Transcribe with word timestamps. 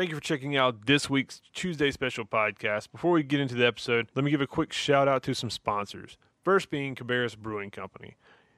Thank 0.00 0.08
you 0.08 0.16
for 0.16 0.22
checking 0.22 0.56
out 0.56 0.86
this 0.86 1.10
week's 1.10 1.42
Tuesday 1.52 1.90
special 1.90 2.24
podcast. 2.24 2.90
Before 2.90 3.10
we 3.10 3.22
get 3.22 3.38
into 3.38 3.54
the 3.54 3.66
episode, 3.66 4.08
let 4.14 4.24
me 4.24 4.30
give 4.30 4.40
a 4.40 4.46
quick 4.46 4.72
shout 4.72 5.08
out 5.08 5.22
to 5.24 5.34
some 5.34 5.50
sponsors. 5.50 6.16
First 6.42 6.70
being 6.70 6.94
Cabarrus 6.94 7.36
Brewing 7.36 7.70
Company. 7.70 8.16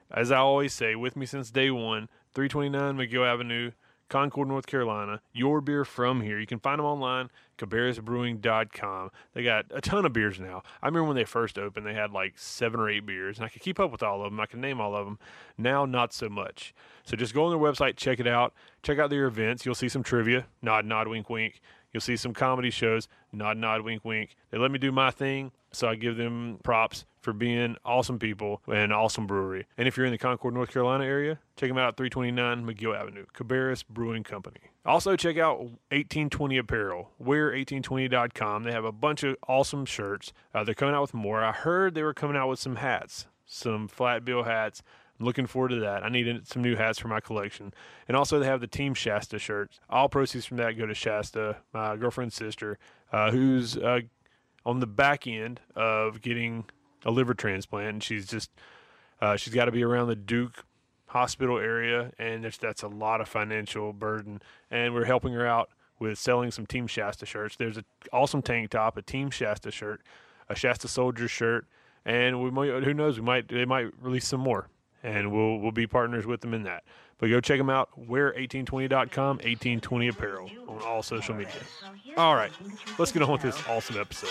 As 0.09 0.31
I 0.31 0.37
always 0.37 0.73
say, 0.73 0.95
with 0.95 1.17
me 1.17 1.27
since 1.27 1.51
day 1.51 1.73
one, 1.73 2.09
329 2.35 2.97
McGill 2.97 3.27
Avenue, 3.27 3.73
Concord, 4.13 4.47
North 4.47 4.67
Carolina. 4.67 5.23
Your 5.33 5.63
beer 5.63 5.87
from 5.87 6.21
here. 6.21 6.39
You 6.39 6.47
can 6.47 6.59
find 6.59 6.79
them 6.79 6.85
online, 6.85 7.31
cabarrusbrewing.com. 7.57 9.11
They 9.33 9.43
got 9.43 9.65
a 9.71 9.81
ton 9.81 10.05
of 10.05 10.13
beers 10.13 10.39
now. 10.39 10.63
I 10.83 10.87
remember 10.87 11.09
when 11.09 11.17
they 11.17 11.25
first 11.25 11.59
opened, 11.59 11.87
they 11.87 11.95
had 11.95 12.13
like 12.13 12.35
seven 12.37 12.79
or 12.79 12.91
eight 12.91 13.07
beers, 13.07 13.39
and 13.39 13.47
I 13.47 13.49
could 13.49 13.63
keep 13.63 13.81
up 13.81 13.91
with 13.91 14.03
all 14.03 14.23
of 14.23 14.31
them. 14.31 14.39
I 14.39 14.45
can 14.45 14.61
name 14.61 14.83
all 14.83 14.95
of 14.95 15.07
them. 15.07 15.19
Now, 15.57 15.87
not 15.87 16.13
so 16.13 16.29
much. 16.29 16.75
So 17.05 17.17
just 17.17 17.33
go 17.33 17.47
on 17.47 17.51
their 17.51 17.59
website, 17.59 17.97
check 17.97 18.21
it 18.21 18.27
out. 18.27 18.53
Check 18.83 18.99
out 18.99 19.09
their 19.09 19.25
events. 19.25 19.65
You'll 19.65 19.75
see 19.75 19.89
some 19.89 20.03
trivia. 20.03 20.45
Nod, 20.61 20.85
nod, 20.85 21.09
wink, 21.09 21.31
wink. 21.31 21.63
You'll 21.91 22.03
see 22.03 22.17
some 22.17 22.35
comedy 22.35 22.71
shows. 22.71 23.09
Nod, 23.33 23.57
nod, 23.57 23.81
wink, 23.81 24.05
wink. 24.05 24.37
They 24.51 24.59
let 24.59 24.71
me 24.71 24.79
do 24.79 24.93
my 24.93 25.11
thing, 25.11 25.53
so 25.73 25.89
I 25.89 25.95
give 25.95 26.17
them 26.17 26.59
props 26.63 27.05
for 27.21 27.33
being 27.33 27.77
awesome 27.85 28.19
people 28.19 28.61
and 28.67 28.93
awesome 28.93 29.27
brewery. 29.27 29.67
And 29.79 29.87
if 29.87 29.97
you're 29.97 30.07
in 30.07 30.13
the 30.13 30.19
Concord, 30.19 30.55
North 30.55 30.71
Carolina 30.71 31.05
area, 31.05 31.39
check 31.57 31.71
them 31.71 31.79
out 31.79 31.89
at 31.89 31.97
329 31.97 32.67
McGill 32.67 32.99
Avenue, 32.99 33.27
Cabarrus 33.35 33.85
Brewing 33.89 34.25
Company. 34.25 34.59
Also, 34.85 35.15
check 35.15 35.39
out 35.39 35.61
1820 35.61 36.59
Apparel, 36.59 37.11
wear1820.com. 37.23 38.65
They 38.65 38.73
have 38.73 38.85
a 38.85 38.93
bunch 38.93 39.23
of 39.23 39.37
awesome 39.49 39.85
shirts. 39.85 40.33
Uh, 40.53 40.65
they're 40.65 40.75
coming 40.75 40.95
out 40.95 41.03
with 41.03 41.15
more. 41.15 41.43
I 41.43 41.53
heard 41.53 41.95
they 41.95 42.03
were 42.03 42.15
coming 42.15 42.37
out 42.37 42.49
with 42.49 42.59
some 42.59 42.77
hats, 42.77 43.27
some 43.47 43.87
flat 43.87 44.25
bill 44.25 44.43
hats. 44.43 44.83
I'm 45.21 45.27
looking 45.27 45.47
forward 45.47 45.69
to 45.69 45.81
that. 45.81 46.03
I 46.03 46.09
needed 46.09 46.49
some 46.49 46.63
new 46.63 46.75
hats 46.75 46.99
for 46.99 47.07
my 47.07 47.21
collection. 47.21 47.73
And 48.09 48.17
also, 48.17 48.41
they 48.41 48.47
have 48.47 48.61
the 48.61 48.67
Team 48.67 48.93
Shasta 48.95 49.39
shirts. 49.39 49.79
All 49.89 50.09
proceeds 50.09 50.47
from 50.47 50.57
that 50.57 50.77
go 50.77 50.87
to 50.87 50.95
Shasta, 50.95 51.59
my 51.73 51.97
girlfriend's 51.97 52.35
sister, 52.35 52.79
uh, 53.13 53.31
who's 53.31 53.77
uh, 53.77 54.01
on 54.65 54.81
the 54.81 54.87
back 54.87 55.27
end 55.27 55.61
of 55.75 56.21
getting 56.21 56.65
a 57.05 57.11
liver 57.11 57.35
transplant, 57.35 57.89
and 57.89 58.03
she's 58.03 58.27
just 58.27 58.51
uh, 59.21 59.37
she's 59.37 59.55
got 59.55 59.67
to 59.67 59.73
be 59.73 59.83
around 59.83 60.09
the 60.09 60.17
Duke 60.17 60.65
hospital 61.07 61.59
area, 61.59 62.13
and 62.19 62.45
that's 62.45 62.83
a 62.83 62.89
lot 62.89 63.21
of 63.21 63.29
financial 63.29 63.93
burden. 63.93 64.41
And 64.71 64.95
we're 64.95 65.05
helping 65.05 65.33
her 65.35 65.47
out 65.47 65.71
with 65.99 66.19
selling 66.19 66.51
some 66.51 66.67
Team 66.67 66.87
Shasta 66.87 67.27
shirts. 67.27 67.57
There's 67.57 67.77
an 67.77 67.85
awesome 68.13 68.43
tank 68.43 68.71
top, 68.71 68.97
a 68.97 69.03
Team 69.03 69.31
Shasta 69.31 69.71
shirt, 69.71 70.03
a 70.49 70.55
Shasta 70.55 70.89
Soldier 70.89 71.29
shirt, 71.29 71.67
and 72.05 72.43
we 72.43 72.51
might 72.51 72.83
who 72.83 72.95
knows 72.95 73.19
we 73.19 73.25
might 73.25 73.49
they 73.49 73.65
might 73.65 73.91
release 74.01 74.27
some 74.27 74.41
more, 74.41 74.69
and 75.03 75.33
we'll 75.33 75.59
we'll 75.59 75.73
be 75.73 75.87
partners 75.87 76.27
with 76.27 76.41
them 76.41 76.55
in 76.55 76.65
that. 76.65 76.85
But 77.23 77.31
go 77.31 77.41
check 77.41 77.59
them 77.59 77.71
out. 77.71 77.89
Wear1820.com, 78.09 79.37
1820 79.37 80.09
Apparel 80.09 80.51
on 80.67 80.83
all 80.83 81.05
social 81.05 81.37
media. 81.37 81.55
All 82.17 82.35
right, 82.35 82.51
let's 82.99 83.13
get 83.13 83.23
on 83.23 83.31
with 83.31 83.43
this 83.43 83.57
awesome 83.69 84.01
episode. 84.01 84.29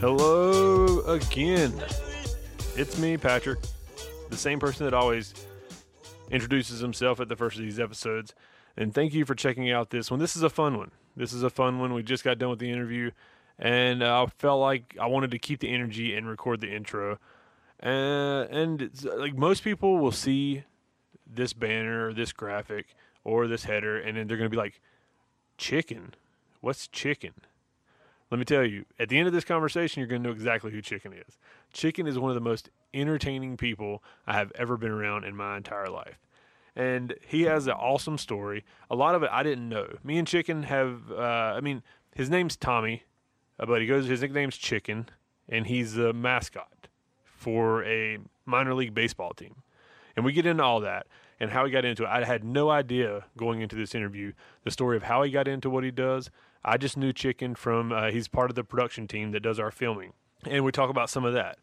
Hello 0.00 1.02
again. 1.02 1.72
It's 2.74 2.98
me, 2.98 3.16
Patrick, 3.16 3.60
the 4.30 4.36
same 4.36 4.60
person 4.60 4.84
that 4.84 4.94
always 4.94 5.34
introduces 6.30 6.80
himself 6.80 7.20
at 7.20 7.28
the 7.28 7.36
first 7.36 7.56
of 7.56 7.62
these 7.62 7.80
episodes. 7.80 8.34
And 8.76 8.94
thank 8.94 9.12
you 9.12 9.24
for 9.24 9.34
checking 9.34 9.70
out 9.70 9.90
this 9.90 10.10
one. 10.10 10.20
This 10.20 10.36
is 10.36 10.42
a 10.42 10.50
fun 10.50 10.78
one. 10.78 10.90
This 11.16 11.32
is 11.32 11.42
a 11.42 11.50
fun 11.50 11.80
one. 11.80 11.94
We 11.94 12.02
just 12.02 12.22
got 12.22 12.38
done 12.38 12.50
with 12.50 12.60
the 12.60 12.70
interview, 12.70 13.10
and 13.58 14.02
uh, 14.02 14.22
I 14.22 14.26
felt 14.38 14.60
like 14.60 14.96
I 15.00 15.06
wanted 15.06 15.32
to 15.32 15.38
keep 15.38 15.58
the 15.58 15.68
energy 15.68 16.14
and 16.14 16.28
record 16.28 16.60
the 16.60 16.72
intro. 16.72 17.18
Uh, 17.82 18.46
and 18.50 18.90
like 19.16 19.34
most 19.34 19.64
people 19.64 19.98
will 19.98 20.12
see 20.12 20.62
this 21.26 21.52
banner 21.52 22.08
or 22.08 22.14
this 22.14 22.32
graphic 22.32 22.94
or 23.24 23.48
this 23.48 23.64
header, 23.64 23.98
and 23.98 24.16
then 24.16 24.28
they're 24.28 24.36
going 24.36 24.50
to 24.50 24.54
be 24.54 24.56
like, 24.56 24.80
"Chicken? 25.56 26.14
What's 26.60 26.86
chicken?" 26.86 27.34
Let 28.30 28.38
me 28.38 28.44
tell 28.44 28.64
you, 28.64 28.84
at 28.98 29.08
the 29.08 29.18
end 29.18 29.26
of 29.26 29.32
this 29.32 29.44
conversation, 29.44 30.00
you're 30.00 30.08
going 30.08 30.22
to 30.22 30.28
know 30.28 30.34
exactly 30.34 30.70
who 30.70 30.82
Chicken 30.82 31.12
is. 31.12 31.38
Chicken 31.72 32.06
is 32.06 32.18
one 32.18 32.30
of 32.30 32.34
the 32.34 32.40
most 32.40 32.68
entertaining 32.92 33.56
people 33.56 34.02
I 34.26 34.34
have 34.34 34.52
ever 34.54 34.76
been 34.76 34.90
around 34.90 35.24
in 35.24 35.34
my 35.34 35.56
entire 35.56 35.88
life. 35.88 36.18
And 36.76 37.14
he 37.26 37.42
has 37.42 37.66
an 37.66 37.72
awesome 37.72 38.18
story. 38.18 38.64
A 38.90 38.94
lot 38.94 39.14
of 39.14 39.22
it 39.22 39.30
I 39.32 39.42
didn't 39.42 39.68
know. 39.68 39.96
Me 40.04 40.18
and 40.18 40.28
Chicken 40.28 40.64
have, 40.64 41.10
uh, 41.10 41.54
I 41.56 41.60
mean, 41.60 41.82
his 42.14 42.28
name's 42.28 42.56
Tommy, 42.56 43.04
uh, 43.58 43.66
but 43.66 43.80
he 43.80 43.86
goes, 43.86 44.06
his 44.06 44.20
nickname's 44.20 44.56
Chicken, 44.56 45.08
and 45.48 45.66
he's 45.66 45.96
a 45.96 46.12
mascot 46.12 46.88
for 47.24 47.82
a 47.84 48.18
minor 48.44 48.74
league 48.74 48.94
baseball 48.94 49.32
team. 49.32 49.62
And 50.16 50.24
we 50.24 50.32
get 50.32 50.46
into 50.46 50.62
all 50.62 50.80
that 50.80 51.06
and 51.40 51.50
how 51.50 51.64
he 51.64 51.70
got 51.70 51.84
into 51.84 52.04
it. 52.04 52.08
I 52.08 52.24
had 52.24 52.44
no 52.44 52.70
idea 52.70 53.24
going 53.36 53.60
into 53.60 53.76
this 53.76 53.94
interview 53.94 54.32
the 54.64 54.70
story 54.70 54.96
of 54.96 55.04
how 55.04 55.22
he 55.22 55.30
got 55.30 55.48
into 55.48 55.70
what 55.70 55.84
he 55.84 55.90
does. 55.90 56.30
I 56.68 56.76
just 56.76 56.96
knew 56.96 57.12
Chicken 57.12 57.54
from 57.54 57.92
uh, 57.92 58.10
he's 58.10 58.28
part 58.28 58.50
of 58.50 58.56
the 58.56 58.64
production 58.64 59.06
team 59.06 59.32
that 59.32 59.40
does 59.40 59.58
our 59.58 59.70
filming, 59.70 60.12
and 60.44 60.64
we 60.64 60.72
talk 60.72 60.90
about 60.90 61.10
some 61.10 61.24
of 61.24 61.34
that. 61.34 61.58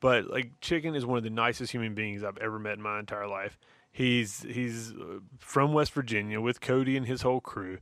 But 0.00 0.30
like 0.30 0.60
Chicken 0.60 0.94
is 0.94 1.04
one 1.04 1.18
of 1.18 1.24
the 1.24 1.30
nicest 1.30 1.72
human 1.72 1.94
beings 1.94 2.22
I've 2.22 2.38
ever 2.38 2.58
met 2.58 2.74
in 2.74 2.82
my 2.82 2.98
entire 2.98 3.28
life. 3.28 3.58
He's 3.90 4.42
he's 4.42 4.92
uh, 4.92 5.20
from 5.38 5.72
West 5.72 5.92
Virginia 5.92 6.40
with 6.40 6.60
Cody 6.60 6.96
and 6.96 7.06
his 7.06 7.22
whole 7.22 7.40
crew, 7.40 7.78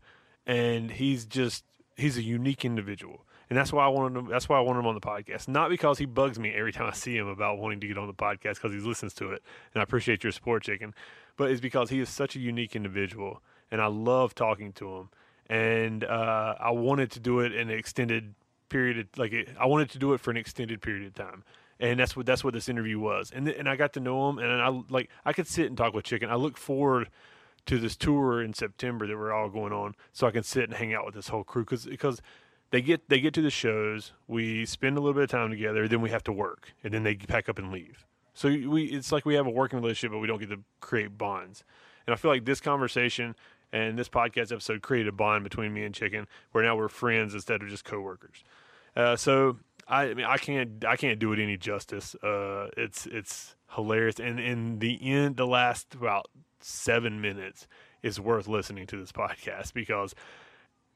and 0.47 0.91
he's 0.91 1.27
just 1.27 1.65
he's 1.97 2.17
a 2.17 2.23
unique 2.23 2.65
individual 2.65 3.27
and 3.49 3.57
that's 3.57 3.73
why 3.73 3.85
I 3.85 3.89
wanted 3.89 4.19
him. 4.19 4.29
That's 4.29 4.49
why 4.49 4.59
I 4.59 4.61
wanted 4.61 4.81
him 4.81 4.87
on 4.87 4.95
the 4.95 5.01
podcast. 5.01 5.47
Not 5.47 5.71
because 5.71 5.99
he 5.99 6.05
bugs 6.05 6.39
me 6.39 6.51
every 6.51 6.73
time 6.73 6.87
I 6.87 6.93
see 6.93 7.17
him 7.17 7.29
about 7.29 7.59
wanting 7.59 7.81
to 7.81 7.87
get 7.87 7.99
on 7.99 8.09
the 8.09 8.15
podcast 8.15 8.55
because 8.55 8.73
he 8.73 8.79
listens 8.79 9.15
to 9.15 9.31
it, 9.31 9.43
and 9.73 9.81
I 9.81 9.85
appreciate 9.85 10.25
your 10.25 10.33
support, 10.33 10.65
Chicken. 10.65 10.95
But 11.37 11.51
it's 11.51 11.61
because 11.61 11.91
he 11.91 12.01
is 12.01 12.09
such 12.09 12.35
a 12.35 12.41
unique 12.41 12.75
individual, 12.75 13.43
and 13.71 13.81
I 13.81 13.87
love 13.87 14.35
talking 14.35 14.73
to 14.75 14.97
him. 14.97 15.11
And 15.49 16.05
uh, 16.05 16.55
I 16.59 16.71
wanted 16.71 17.11
to 17.13 17.21
do 17.21 17.41
it 17.41 17.55
in 17.55 17.71
an 17.71 17.79
extended 17.79 18.35
period, 18.69 18.99
of, 18.99 19.07
like 19.17 19.33
it, 19.33 19.49
I 19.59 19.67
wanted 19.67 19.91
to 19.91 19.99
do 19.99 20.13
it 20.13 20.21
for 20.21 20.31
an 20.31 20.37
extended 20.37 20.83
period 20.83 21.07
of 21.07 21.15
time. 21.15 21.45
And 21.79 22.01
that's 22.01 22.17
what 22.17 22.25
that's 22.25 22.43
what 22.43 22.55
this 22.55 22.69
interview 22.69 22.99
was. 22.99 23.31
And 23.31 23.47
th- 23.47 23.59
and 23.59 23.69
I 23.69 23.77
got 23.77 23.93
to 23.95 24.01
know 24.01 24.31
him, 24.31 24.39
and 24.39 24.51
I 24.63 24.69
like 24.89 25.11
I 25.27 25.35
could 25.35 25.47
sit 25.47 25.67
and 25.67 25.77
talk 25.77 25.93
with 25.93 26.07
Chicken. 26.07 26.31
I 26.31 26.37
look 26.37 26.57
forward 26.57 27.11
to 27.67 27.79
this 27.79 27.97
tour 27.97 28.43
in 28.43 28.55
September 28.55 29.07
that 29.07 29.17
we're 29.17 29.33
all 29.33 29.51
going 29.51 29.75
on, 29.75 29.95
so 30.13 30.27
I 30.27 30.31
can 30.31 30.43
sit 30.43 30.65
and 30.65 30.75
hang 30.75 30.95
out 30.95 31.05
with 31.05 31.15
this 31.15 31.29
whole 31.29 31.45
crew 31.45 31.65
because 31.65 31.85
because 31.85 32.23
they 32.71 32.81
get 32.81 33.11
they 33.11 33.21
get 33.21 33.35
to 33.35 33.43
the 33.43 33.51
shows. 33.51 34.13
We 34.27 34.65
spend 34.65 34.97
a 34.97 35.01
little 35.01 35.15
bit 35.15 35.25
of 35.25 35.31
time 35.31 35.51
together. 35.51 35.87
Then 35.87 36.01
we 36.01 36.09
have 36.11 36.25
to 36.25 36.33
work, 36.33 36.73
and 36.83 36.95
then 36.95 37.03
they 37.03 37.15
pack 37.15 37.49
up 37.49 37.59
and 37.59 37.71
leave. 37.71 38.07
So 38.33 38.49
we 38.49 38.85
it's 38.85 39.13
like 39.13 39.27
we 39.27 39.35
have 39.35 39.47
a 39.47 39.51
working 39.51 39.79
relationship, 39.79 40.13
but 40.13 40.19
we 40.19 40.27
don't 40.27 40.39
get 40.39 40.51
to 40.51 40.61
create 40.81 41.19
bonds. 41.19 41.63
And 42.07 42.15
I 42.15 42.17
feel 42.17 42.31
like 42.31 42.45
this 42.45 42.61
conversation 42.61 43.35
and 43.73 43.99
this 43.99 44.09
podcast 44.09 44.53
episode 44.53 44.83
created 44.83 45.09
a 45.09 45.13
bond 45.13 45.45
between 45.45 45.73
me 45.73 45.85
and 45.85 45.95
Chicken, 45.95 46.27
where 46.53 46.65
now 46.65 46.77
we're 46.77 46.89
friends 46.89 47.35
instead 47.35 47.63
of 47.63 47.69
just 47.69 47.85
coworkers. 47.85 48.45
Uh, 48.95 49.17
so 49.17 49.59
I, 49.89 50.05
I, 50.05 50.15
mean, 50.15 50.27
I 50.27 50.39
can't 50.39 50.85
I 50.85 50.97
can't 50.97 51.19
do 51.19 51.33
it 51.33 51.39
any 51.39 51.57
justice. 51.57 52.15
Uh, 52.17 52.69
it's 52.77 53.07
it's 53.07 53.57
hilarious, 53.75 54.19
and 54.19 54.41
in 54.41 54.79
the 54.79 54.99
end, 55.03 55.37
the 55.37 55.47
last 55.47 55.95
about 55.95 56.27
seven 56.61 57.21
minutes 57.21 57.69
is 58.03 58.19
worth 58.21 58.49
listening 58.49 58.87
to 58.87 58.97
this 58.97 59.13
podcast 59.13 59.73
because 59.75 60.15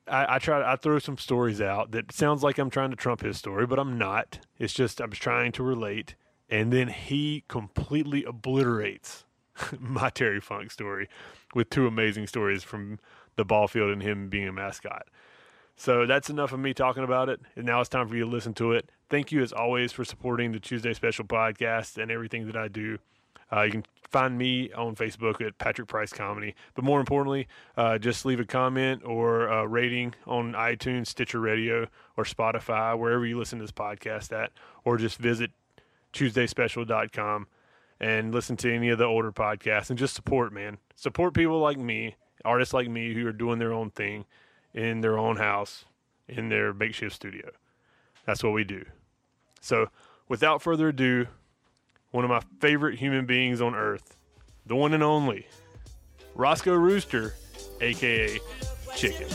I, 0.09 0.36
I 0.36 0.38
try 0.38 0.70
I 0.70 0.76
throw 0.76 0.98
some 0.98 1.19
stories 1.19 1.60
out 1.60 1.92
that 1.92 2.12
sounds 2.12 2.42
like 2.42 2.59
I'm 2.59 2.70
trying 2.70 2.91
to 2.91 2.97
trump 2.97 3.22
his 3.22 3.38
story, 3.38 3.66
but 3.66 3.78
I'm 3.78 3.98
not. 3.98 4.41
It's 4.59 4.75
just 4.75 5.00
I'm 5.00 5.10
trying 5.10 5.53
to 5.53 5.62
relate, 5.62 6.14
and 6.48 6.72
then 6.72 6.88
he 6.88 7.44
completely 7.48 8.25
obliterates 8.25 9.25
my 9.78 10.10
Terry 10.10 10.41
Funk 10.41 10.70
story 10.70 11.09
with 11.54 11.70
two 11.70 11.86
amazing 11.86 12.26
stories 12.26 12.62
from 12.62 12.98
the 13.36 13.44
ball 13.44 13.68
field 13.68 13.91
and 13.91 14.02
him 14.02 14.28
being 14.28 14.48
a 14.48 14.52
mascot. 14.52 15.06
So 15.76 16.04
that's 16.04 16.28
enough 16.28 16.52
of 16.52 16.60
me 16.60 16.74
talking 16.74 17.04
about 17.04 17.28
it. 17.28 17.41
And 17.56 17.64
now 17.64 17.80
it's 17.80 17.88
time 17.88 18.06
for 18.06 18.14
you 18.14 18.24
to 18.24 18.30
listen 18.30 18.52
to 18.54 18.72
it. 18.72 18.91
Thank 19.08 19.32
you, 19.32 19.42
as 19.42 19.52
always, 19.52 19.92
for 19.92 20.04
supporting 20.04 20.52
the 20.52 20.60
Tuesday 20.60 20.92
Special 20.92 21.24
podcast 21.24 22.00
and 22.00 22.10
everything 22.10 22.47
that 22.47 22.56
I 22.56 22.68
do. 22.68 22.98
Uh, 23.52 23.62
you 23.62 23.72
can 23.72 23.84
find 24.10 24.36
me 24.36 24.70
on 24.72 24.94
Facebook 24.94 25.41
at 25.41 25.58
Patrick 25.58 25.88
Price 25.88 26.12
Comedy. 26.12 26.54
But 26.74 26.84
more 26.84 27.00
importantly, 27.00 27.48
uh, 27.76 27.98
just 27.98 28.24
leave 28.24 28.41
a 28.41 28.44
comment 28.44 29.03
or 29.04 29.46
a 29.46 29.66
rating 29.66 30.14
on 30.26 30.53
iTunes, 30.53 31.06
Stitcher 31.06 31.41
Radio, 31.41 31.88
or 32.16 32.24
Spotify, 32.24 32.96
wherever 32.98 33.24
you 33.26 33.38
listen 33.38 33.58
to 33.58 33.64
this 33.64 33.72
podcast 33.72 34.32
at, 34.32 34.53
or 34.84 34.98
just 34.98 35.18
visit 35.18 35.50
TuesdaySpecial.com 36.12 37.46
and 38.00 38.32
listen 38.34 38.56
to 38.56 38.74
any 38.74 38.88
of 38.88 38.98
the 38.98 39.04
older 39.04 39.30
podcasts 39.30 39.91
and 39.91 39.98
just 39.98 40.14
support, 40.14 40.52
man. 40.52 40.78
Support 40.94 41.34
people 41.34 41.60
like 41.60 41.78
me, 41.78 42.16
artists 42.44 42.72
like 42.74 42.88
me 42.88 43.12
who 43.12 43.26
are 43.26 43.32
doing 43.32 43.58
their 43.58 43.72
own 43.72 43.91
thing 43.91 44.24
in 44.72 45.00
their 45.00 45.18
own 45.18 45.36
house, 45.36 45.84
in 46.28 46.48
their 46.48 46.72
makeshift 46.72 47.14
studio. 47.14 47.50
That's 48.24 48.42
what 48.42 48.52
we 48.52 48.64
do. 48.64 48.84
So, 49.60 49.88
without 50.28 50.62
further 50.62 50.88
ado, 50.88 51.26
one 52.10 52.24
of 52.24 52.30
my 52.30 52.41
favorite 52.60 52.98
human 52.98 53.26
beings 53.26 53.60
on 53.60 53.74
earth, 53.74 54.16
the 54.66 54.76
one 54.76 54.94
and 54.94 55.03
only 55.03 55.46
Roscoe 56.34 56.74
Rooster, 56.74 57.34
aka 57.80 58.41
Chicken. 58.96 59.28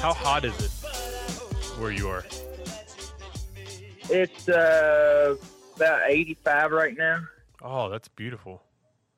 How 0.00 0.12
hot 0.14 0.44
is 0.44 0.58
it 0.60 0.70
where 1.78 1.90
you 1.92 2.08
are? 2.08 2.24
It's 4.08 4.48
uh, 4.48 5.36
about 5.76 6.00
85 6.10 6.72
right 6.72 6.96
now. 6.96 7.20
Oh, 7.62 7.88
that's 7.88 8.08
beautiful. 8.08 8.62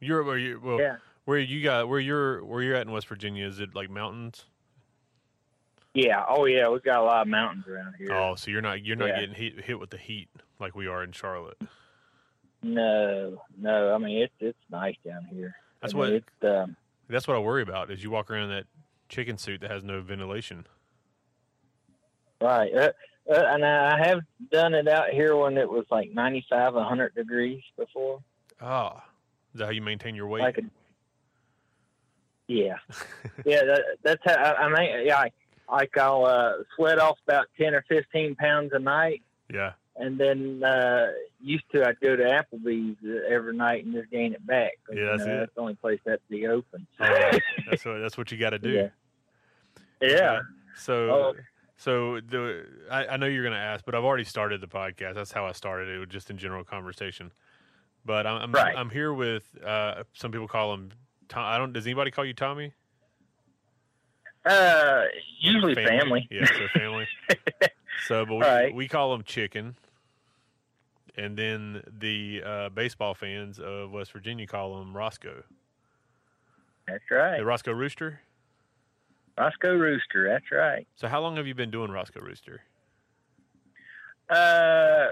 You're 0.01 0.23
where 0.25 0.39
you 0.39 0.61
well, 0.63 0.81
Yeah. 0.81 0.97
where 1.25 1.39
you 1.39 1.63
got 1.63 1.89
where 1.89 2.01
you're 2.01 2.45
where 2.45 2.63
you're 2.63 2.75
at 2.75 2.87
in 2.87 2.93
West 2.93 3.07
Virginia. 3.09 3.47
Is 3.47 3.61
it 3.61 3.75
like 3.75 3.89
mountains? 3.91 4.45
Yeah. 5.95 6.25
Oh, 6.29 6.47
yeah. 6.47 6.69
We've 6.69 6.83
got 6.83 7.01
a 7.01 7.05
lot 7.05 7.23
of 7.23 7.29
mountains 7.29 7.67
around 7.69 7.95
here. 7.99 8.13
Oh, 8.13 8.35
so 8.35 8.51
you're 8.51 8.61
not 8.63 8.85
you're 8.85 8.97
not 8.97 9.09
Yeah. 9.09 9.21
getting 9.21 9.35
hit 9.35 9.61
hit 9.65 9.79
with 9.79 9.91
the 9.91 9.99
heat 9.99 10.29
like 10.59 10.75
we 10.75 10.89
are 10.89 11.05
in 11.05 11.13
Charlotte. 11.13 11.59
No, 12.63 13.41
no. 13.59 13.95
I 13.95 13.99
mean, 13.99 14.23
it's 14.23 14.35
it's 14.41 14.59
nice 14.71 14.97
down 15.07 15.25
here. 15.31 15.55
That's 15.81 15.95
I 15.95 15.97
what- 15.97 16.09
mean, 16.11 16.17
It's, 16.43 16.45
um, 16.51 16.77
That's 17.09 17.27
what 17.29 17.37
I 17.37 17.41
worry 17.41 17.63
about. 17.63 17.91
Is 17.91 18.03
you 18.03 18.11
walk 18.11 18.31
around 18.31 18.51
that 18.51 18.65
chicken 19.13 19.37
suit 19.37 19.61
that 19.61 19.71
has 19.71 19.85
no 19.85 20.01
ventilation. 20.01 20.67
right. 22.41 22.75
Uh, 22.75 22.93
uh, 23.31 23.45
and 23.51 23.65
I 23.65 24.05
have 24.05 24.21
done 24.51 24.75
it 24.75 24.89
out 24.89 25.11
here 25.11 25.37
when 25.37 25.57
it 25.57 25.69
was 25.69 25.85
like 25.91 26.11
95, 26.13 26.75
100 26.75 27.15
degrees 27.15 27.63
before. 27.77 28.21
Ah, 28.61 29.05
is 29.55 29.61
that 29.61 29.67
how 29.67 29.71
you 29.71 29.83
maintain 29.83 30.17
your 30.17 30.27
weight? 30.27 30.57
Yeah. 32.49 32.79
yeah. 33.47 33.65
That, 33.65 33.83
that's 34.03 34.23
how 34.25 34.35
I, 34.35 34.65
I 34.65 34.69
mean. 34.69 35.07
Yeah. 35.07 35.19
I, 35.19 35.31
like 35.71 35.97
I'll 35.97 36.25
uh, 36.25 36.53
sweat 36.77 36.99
off 36.99 37.17
about 37.27 37.47
10 37.59 37.75
or 37.75 37.85
15 37.89 38.35
pounds 38.35 38.73
a 38.75 38.79
night. 38.79 39.23
yeah. 39.53 39.73
And 39.95 40.19
then 40.19 40.65
uh, 40.65 41.09
used 41.41 41.65
to, 41.73 41.87
I'd 41.87 42.01
go 42.01 42.17
to 42.17 42.23
Applebee's 42.23 42.97
uh, 43.07 43.33
every 43.33 43.55
night 43.55 43.85
and 43.85 43.95
just 43.95 44.11
gain 44.11 44.33
it 44.33 44.45
back. 44.47 44.73
Yeah, 44.91 44.97
you 44.97 45.07
that's 45.07 45.25
know, 45.25 45.35
it. 45.35 45.39
That's 45.39 45.55
the 45.55 45.61
only 45.61 45.75
place 45.75 46.01
that's 46.05 46.23
the 46.31 46.47
open. 46.47 46.87
Oh, 46.99 47.05
yeah. 47.05 47.39
that's 47.71 47.85
what 47.85 47.99
that's 47.99 48.17
what 48.17 48.33
you 48.33 48.39
got 48.39 48.51
to 48.51 48.59
do. 48.59 48.71
Yeah. 48.71 48.89
Yeah. 50.03 50.41
So 50.77 51.11
Oh. 51.11 51.35
so 51.77 52.21
the 52.21 52.67
I, 52.91 53.07
I 53.07 53.17
know 53.17 53.27
you're 53.27 53.45
gonna 53.45 53.57
ask, 53.57 53.85
but 53.85 53.95
I've 53.95 54.05
already 54.05 54.25
started 54.25 54.61
the 54.61 54.67
podcast. 54.69 55.15
That's 55.15 55.33
how 55.33 55.47
I 55.47 55.53
started 55.53 55.89
it, 55.89 56.09
just 56.09 56.31
in 56.31 56.39
general 56.39 56.65
conversation. 56.65 57.33
But 58.05 58.27
I'm 58.27 58.43
I'm, 58.43 58.53
Right. 58.53 58.77
I'm 58.77 58.91
here 58.91 59.13
with 59.15 59.45
uh, 59.65 60.03
some 60.13 60.33
people 60.33 60.49
call 60.49 60.75
him. 60.75 60.91
Tom, 61.29 61.45
I 61.45 61.57
don't. 61.59 61.73
Does 61.73 61.87
anybody 61.87 62.11
call 62.11 62.25
you 62.25 62.35
Tommy? 62.35 62.73
Uh, 64.45 65.05
usually 65.39 65.75
family. 65.75 66.27
Yeah, 66.31 66.47
so 66.47 66.67
family. 66.75 67.07
so, 68.09 68.27
but 68.27 68.35
we 68.35 68.41
Right. 68.41 68.75
we 68.75 68.89
call 68.89 69.15
him 69.15 69.23
Chicken, 69.23 69.77
and 71.17 71.37
then 71.37 71.83
the 71.87 72.43
uh, 72.45 72.69
baseball 72.71 73.15
fans 73.15 73.61
of 73.61 73.93
West 73.93 74.13
Virginia 74.13 74.47
call 74.49 74.81
him 74.83 74.97
Roscoe. 74.97 75.45
That's 76.89 77.05
right. 77.11 77.39
The 77.39 77.45
Roscoe 77.45 77.73
Rooster. 77.73 78.21
Roscoe 79.39 79.75
Rooster. 79.75 80.29
That's 80.29 80.51
right. 80.53 80.87
So, 80.97 81.09
how 81.09 81.21
long 81.21 81.37
have 81.37 81.47
you 81.47 81.55
been 81.55 81.71
doing 81.71 81.91
Roscoe 81.91 82.21
Rooster? 82.21 82.61
Uh, 84.29 85.07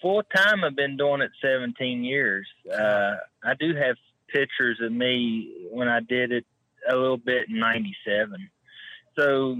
full 0.00 0.22
time. 0.34 0.64
I've 0.64 0.76
been 0.76 0.96
doing 0.96 1.20
it 1.20 1.30
17 1.42 2.04
years. 2.04 2.46
Uh, 2.72 3.16
I 3.44 3.54
do 3.58 3.74
have 3.74 3.96
pictures 4.28 4.78
of 4.82 4.92
me 4.92 5.68
when 5.70 5.88
I 5.88 6.00
did 6.00 6.32
it 6.32 6.44
a 6.88 6.94
little 6.94 7.16
bit 7.16 7.48
in 7.48 7.58
'97. 7.58 8.50
So 9.18 9.56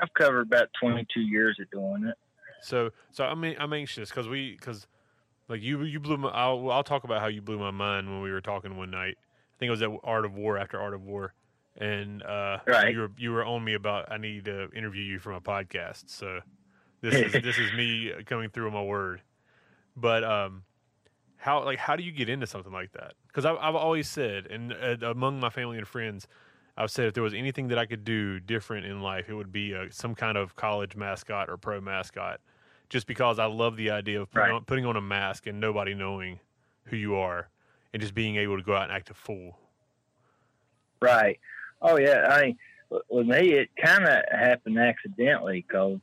I've 0.00 0.12
covered 0.14 0.42
about 0.42 0.68
22 0.80 1.20
years 1.20 1.58
of 1.60 1.70
doing 1.70 2.04
it. 2.06 2.14
So, 2.60 2.90
so 3.10 3.24
I 3.24 3.34
mean, 3.34 3.56
I'm 3.58 3.72
anxious 3.72 4.10
because 4.10 4.28
we, 4.28 4.52
because 4.52 4.86
like 5.48 5.62
you, 5.62 5.82
you 5.84 6.00
blew 6.00 6.16
my. 6.16 6.28
I'll, 6.28 6.70
I'll 6.70 6.84
talk 6.84 7.04
about 7.04 7.20
how 7.20 7.28
you 7.28 7.40
blew 7.40 7.58
my 7.58 7.70
mind 7.70 8.08
when 8.08 8.20
we 8.20 8.30
were 8.30 8.40
talking 8.40 8.76
one 8.76 8.90
night. 8.90 9.16
I 9.18 9.54
think 9.58 9.68
it 9.68 9.70
was 9.70 9.82
at 9.82 9.90
Art 10.04 10.24
of 10.24 10.34
War 10.34 10.58
after 10.58 10.80
Art 10.80 10.94
of 10.94 11.02
War, 11.02 11.34
and 11.78 12.22
uh, 12.22 12.58
Right. 12.66 12.92
you 12.92 13.00
were 13.00 13.10
you 13.16 13.32
were 13.32 13.44
on 13.44 13.64
me 13.64 13.74
about 13.74 14.10
I 14.12 14.18
need 14.18 14.44
to 14.46 14.68
interview 14.72 15.02
you 15.02 15.18
from 15.18 15.34
a 15.34 15.40
podcast. 15.40 16.04
So 16.10 16.40
this 17.00 17.14
is 17.14 17.32
this 17.42 17.58
is 17.58 17.72
me 17.72 18.12
coming 18.26 18.50
through 18.50 18.70
my 18.70 18.82
word. 18.82 19.22
But 19.96 20.22
um, 20.24 20.64
how 21.36 21.64
like 21.64 21.78
how 21.78 21.96
do 21.96 22.02
you 22.02 22.12
get 22.12 22.28
into 22.28 22.46
something 22.46 22.72
like 22.72 22.92
that? 22.92 23.14
Because 23.28 23.44
I've 23.44 23.56
I've 23.60 23.74
always 23.76 24.08
said, 24.08 24.46
and 24.46 24.72
uh, 24.72 24.96
among 25.10 25.40
my 25.40 25.50
family 25.50 25.78
and 25.78 25.86
friends, 25.86 26.26
I've 26.76 26.90
said 26.90 27.06
if 27.06 27.14
there 27.14 27.22
was 27.22 27.34
anything 27.34 27.68
that 27.68 27.78
I 27.78 27.86
could 27.86 28.04
do 28.04 28.38
different 28.40 28.86
in 28.86 29.00
life, 29.00 29.28
it 29.28 29.34
would 29.34 29.52
be 29.52 29.74
uh, 29.74 29.86
some 29.90 30.14
kind 30.14 30.36
of 30.36 30.56
college 30.56 30.96
mascot 30.96 31.48
or 31.48 31.56
pro 31.56 31.80
mascot. 31.80 32.40
Just 32.88 33.06
because 33.06 33.38
I 33.38 33.44
love 33.44 33.76
the 33.76 33.90
idea 33.90 34.20
of 34.22 34.30
putting, 34.30 34.48
Right. 34.48 34.54
on, 34.54 34.64
putting 34.64 34.86
on 34.86 34.96
a 34.96 35.00
mask 35.02 35.46
and 35.46 35.60
nobody 35.60 35.92
knowing 35.94 36.40
who 36.84 36.96
you 36.96 37.16
are, 37.16 37.50
and 37.92 38.00
just 38.00 38.14
being 38.14 38.36
able 38.36 38.56
to 38.56 38.62
go 38.62 38.74
out 38.74 38.84
and 38.84 38.92
act 38.92 39.10
a 39.10 39.14
fool. 39.14 39.58
Right. 41.02 41.38
Oh 41.80 41.98
yeah. 41.98 42.26
I 42.28 42.42
mean, 42.42 42.58
with 43.08 43.26
me, 43.26 43.52
it 43.52 43.68
kind 43.82 44.04
of 44.04 44.24
happened 44.30 44.78
accidentally 44.78 45.64
because 45.66 45.98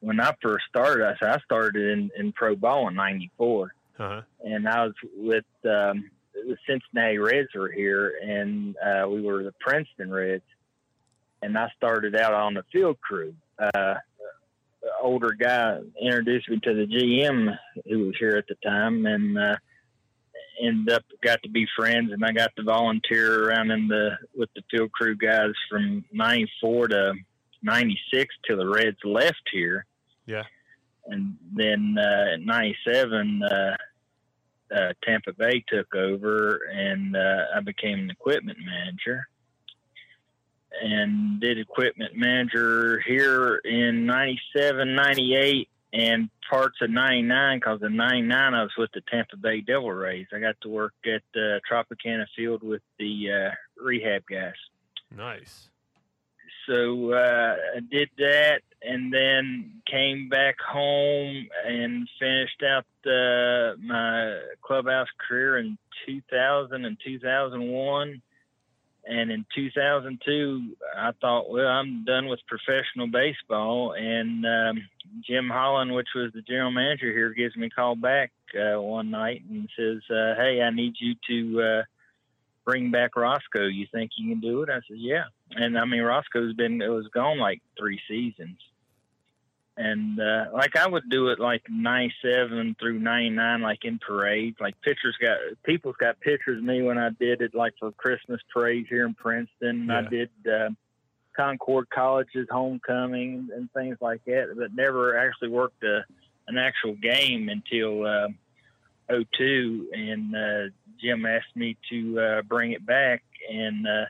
when 0.00 0.20
I 0.20 0.34
first 0.42 0.64
started, 0.68 1.16
I, 1.22 1.34
I 1.34 1.38
started 1.44 1.90
in, 1.90 2.10
in 2.18 2.32
pro 2.32 2.56
ball 2.56 2.88
in 2.88 2.94
'94. 2.94 3.74
Uh-huh. 3.98 4.22
and 4.42 4.66
I 4.66 4.86
was 4.86 4.94
with 5.14 5.44
um, 5.64 6.10
the 6.32 6.56
Cincinnati 6.66 7.18
Reds 7.18 7.50
were 7.54 7.70
here, 7.70 8.18
and 8.22 8.74
uh, 8.78 9.08
we 9.08 9.20
were 9.20 9.44
the 9.44 9.54
Princeton 9.60 10.10
Reds, 10.10 10.42
and 11.42 11.56
I 11.56 11.68
started 11.76 12.16
out 12.16 12.32
on 12.32 12.54
the 12.54 12.64
field 12.72 13.00
crew. 13.00 13.34
Uh, 13.58 13.94
older 15.00 15.32
guy 15.38 15.80
introduced 16.00 16.48
me 16.48 16.58
to 16.60 16.74
the 16.74 16.86
GM 16.86 17.56
who 17.88 18.06
was 18.06 18.16
here 18.18 18.36
at 18.36 18.46
the 18.48 18.56
time, 18.66 19.06
and 19.06 19.38
uh, 19.38 19.56
ended 20.60 20.94
up 20.94 21.04
got 21.22 21.42
to 21.42 21.48
be 21.48 21.66
friends, 21.76 22.12
and 22.12 22.24
I 22.24 22.32
got 22.32 22.54
to 22.56 22.62
volunteer 22.62 23.44
around 23.44 23.70
in 23.70 23.88
the 23.88 24.18
with 24.34 24.50
the 24.54 24.62
field 24.70 24.92
crew 24.92 25.16
guys 25.16 25.52
from 25.70 26.04
'94 26.12 26.88
to 26.88 27.14
'96 27.62 28.34
till 28.46 28.58
the 28.58 28.68
Reds 28.68 28.98
left 29.04 29.42
here. 29.52 29.86
Yeah. 30.26 30.44
And 31.06 31.36
then 31.54 31.96
uh, 31.98 32.34
in 32.34 32.46
'97, 32.46 33.42
uh, 33.42 33.76
uh, 34.74 34.92
Tampa 35.04 35.32
Bay 35.32 35.64
took 35.68 35.94
over, 35.94 36.60
and 36.72 37.16
uh, 37.16 37.44
I 37.56 37.60
became 37.60 37.98
an 37.98 38.10
equipment 38.10 38.58
manager, 38.64 39.26
and 40.82 41.40
did 41.40 41.58
equipment 41.58 42.16
manager 42.16 43.00
here 43.06 43.56
in 43.56 44.06
'97, 44.06 44.94
'98, 44.94 45.68
and 45.92 46.30
parts 46.48 46.76
of 46.80 46.90
'99. 46.90 47.58
Because 47.58 47.82
in 47.82 47.96
'99, 47.96 48.54
I 48.54 48.62
was 48.62 48.72
with 48.76 48.90
the 48.92 49.02
Tampa 49.10 49.36
Bay 49.36 49.60
Devil 49.60 49.92
Rays. 49.92 50.26
I 50.32 50.38
got 50.38 50.56
to 50.62 50.68
work 50.68 50.94
at 51.06 51.22
uh, 51.34 51.58
Tropicana 51.70 52.26
Field 52.36 52.62
with 52.62 52.82
the 52.98 53.50
uh, 53.50 53.82
rehab 53.82 54.22
guys 54.28 54.54
Nice. 55.16 55.68
so 56.68 57.12
uh, 57.12 57.56
I 57.76 57.80
did 57.90 58.08
that, 58.18 58.62
and 58.82 59.12
then 59.12 59.82
came 59.90 60.28
back 60.28 60.56
home 60.60 61.48
and 61.66 62.08
finished 62.18 62.62
out 62.62 62.86
uh, 63.06 63.76
my 63.80 64.40
clubhouse 64.62 65.08
career 65.28 65.58
in 65.58 65.76
2000 66.06 66.84
and 66.84 66.96
2001. 67.04 68.22
And 69.04 69.32
in 69.32 69.44
2002, 69.54 70.76
I 70.96 71.10
thought, 71.20 71.50
well, 71.50 71.66
I'm 71.66 72.04
done 72.04 72.28
with 72.28 72.40
professional 72.46 73.08
baseball. 73.08 73.94
And 73.94 74.46
um, 74.46 74.88
Jim 75.26 75.48
Holland, 75.48 75.92
which 75.92 76.08
was 76.14 76.32
the 76.32 76.42
general 76.42 76.70
manager 76.70 77.10
here, 77.12 77.30
gives 77.34 77.56
me 77.56 77.66
a 77.66 77.70
call 77.70 77.96
back 77.96 78.30
uh, 78.54 78.80
one 78.80 79.10
night 79.10 79.42
and 79.48 79.68
says, 79.76 80.02
uh, 80.08 80.34
"Hey, 80.36 80.60
I 80.62 80.70
need 80.70 80.94
you 81.00 81.14
to 81.28 81.62
uh, 81.62 81.82
bring 82.64 82.92
back 82.92 83.16
Roscoe. 83.16 83.66
You 83.66 83.86
think 83.92 84.12
you 84.16 84.30
can 84.30 84.40
do 84.40 84.62
it?" 84.62 84.68
I 84.70 84.80
said, 84.86 84.98
"Yeah." 84.98 85.24
and 85.54 85.78
I 85.78 85.84
mean 85.84 86.02
Roscoe's 86.02 86.54
been 86.54 86.80
it 86.82 86.88
was 86.88 87.06
gone 87.08 87.38
like 87.38 87.60
three 87.78 88.00
seasons, 88.08 88.58
and 89.76 90.20
uh, 90.20 90.46
like 90.52 90.76
I 90.76 90.86
would 90.86 91.08
do 91.08 91.28
it 91.28 91.40
like 91.40 91.62
ninety 91.70 92.14
seven 92.22 92.76
through 92.78 92.98
ninety 92.98 93.30
nine, 93.30 93.62
like 93.62 93.84
in 93.84 93.98
parades. 93.98 94.56
Like 94.60 94.80
pictures 94.82 95.16
got 95.20 95.38
people's 95.64 95.96
got 95.98 96.20
pictures 96.20 96.58
of 96.58 96.64
me 96.64 96.82
when 96.82 96.98
I 96.98 97.10
did 97.18 97.40
it, 97.40 97.54
like 97.54 97.72
for 97.78 97.90
Christmas 97.92 98.40
parades 98.52 98.88
here 98.88 99.06
in 99.06 99.14
Princeton. 99.14 99.90
I 99.90 100.02
did 100.02 100.30
uh, 100.46 100.70
Concord 101.34 101.88
College's 101.88 102.48
homecoming 102.50 103.48
and 103.54 103.72
things 103.72 103.96
like 104.00 104.22
that, 104.26 104.54
but 104.56 104.74
never 104.74 105.16
actually 105.16 105.48
worked 105.48 105.82
a, 105.82 106.04
an 106.48 106.58
actual 106.58 106.94
game 106.94 107.48
until 107.48 108.06
uh, 108.06 108.28
02 109.08 109.88
and 109.94 110.36
uh, 110.36 110.70
Jim 111.00 111.24
asked 111.24 111.56
me 111.56 111.78
to 111.90 112.20
uh, 112.20 112.42
bring 112.42 112.72
it 112.72 112.84
back 112.84 113.22
and. 113.50 113.86
Uh, 113.86 114.04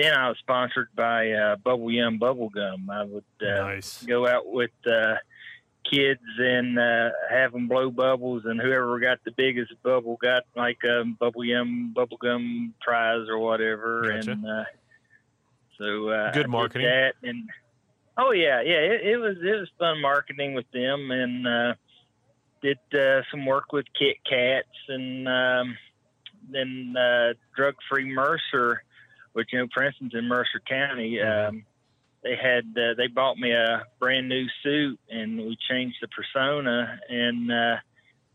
then 0.00 0.14
I 0.14 0.28
was 0.28 0.38
sponsored 0.38 0.88
by 0.94 1.30
uh, 1.32 1.56
Bubble 1.56 1.90
Yum 1.90 2.18
Bubble 2.18 2.48
Gum. 2.48 2.88
I 2.90 3.04
would 3.04 3.24
uh, 3.42 3.62
nice. 3.62 4.02
go 4.02 4.26
out 4.26 4.50
with 4.50 4.70
uh, 4.86 5.14
kids 5.90 6.20
and 6.38 6.78
uh, 6.78 7.10
have 7.28 7.52
them 7.52 7.68
blow 7.68 7.90
bubbles, 7.90 8.44
and 8.44 8.60
whoever 8.60 8.98
got 9.00 9.18
the 9.24 9.32
biggest 9.32 9.72
bubble 9.82 10.16
got 10.20 10.44
like 10.56 10.78
a 10.84 11.04
Bubble 11.04 11.44
Yum 11.44 11.92
Bubble 11.94 12.18
Gum 12.18 12.74
prize 12.80 13.28
or 13.28 13.38
whatever. 13.38 14.12
Gotcha. 14.14 14.32
And 14.32 14.46
uh, 14.46 14.64
So 15.78 16.08
uh, 16.10 16.32
Good 16.32 16.48
marketing. 16.48 16.86
that 16.86 17.14
and 17.22 17.48
oh 18.16 18.32
yeah, 18.32 18.60
yeah, 18.60 18.80
it, 18.80 19.00
it 19.12 19.16
was 19.16 19.36
it 19.42 19.58
was 19.58 19.68
fun 19.78 20.00
marketing 20.00 20.54
with 20.54 20.70
them 20.72 21.10
and 21.10 21.46
uh, 21.46 21.74
did 22.62 22.78
uh, 22.94 23.22
some 23.30 23.46
work 23.46 23.72
with 23.72 23.86
Kit 23.98 24.18
Kats 24.28 24.68
and 24.88 25.26
um, 25.26 25.78
then 26.50 26.94
uh, 26.96 27.32
Drug 27.56 27.74
Free 27.88 28.04
Mercer, 28.04 28.82
which 29.32 29.48
you 29.52 29.58
know, 29.60 29.66
for 29.72 29.84
instance, 29.84 30.12
in 30.14 30.26
Mercer 30.28 30.60
County. 30.68 31.12
Mhm. 31.22 31.48
Um, 31.48 31.64
they 32.22 32.36
had 32.36 32.64
uh, 32.76 32.94
they 32.96 33.06
bought 33.06 33.38
me 33.38 33.52
a 33.52 33.84
brand 33.98 34.28
new 34.28 34.46
suit 34.62 35.00
and 35.08 35.38
we 35.38 35.56
changed 35.70 35.96
the 36.02 36.08
persona 36.08 36.98
and 37.08 37.50
uh, 37.50 37.76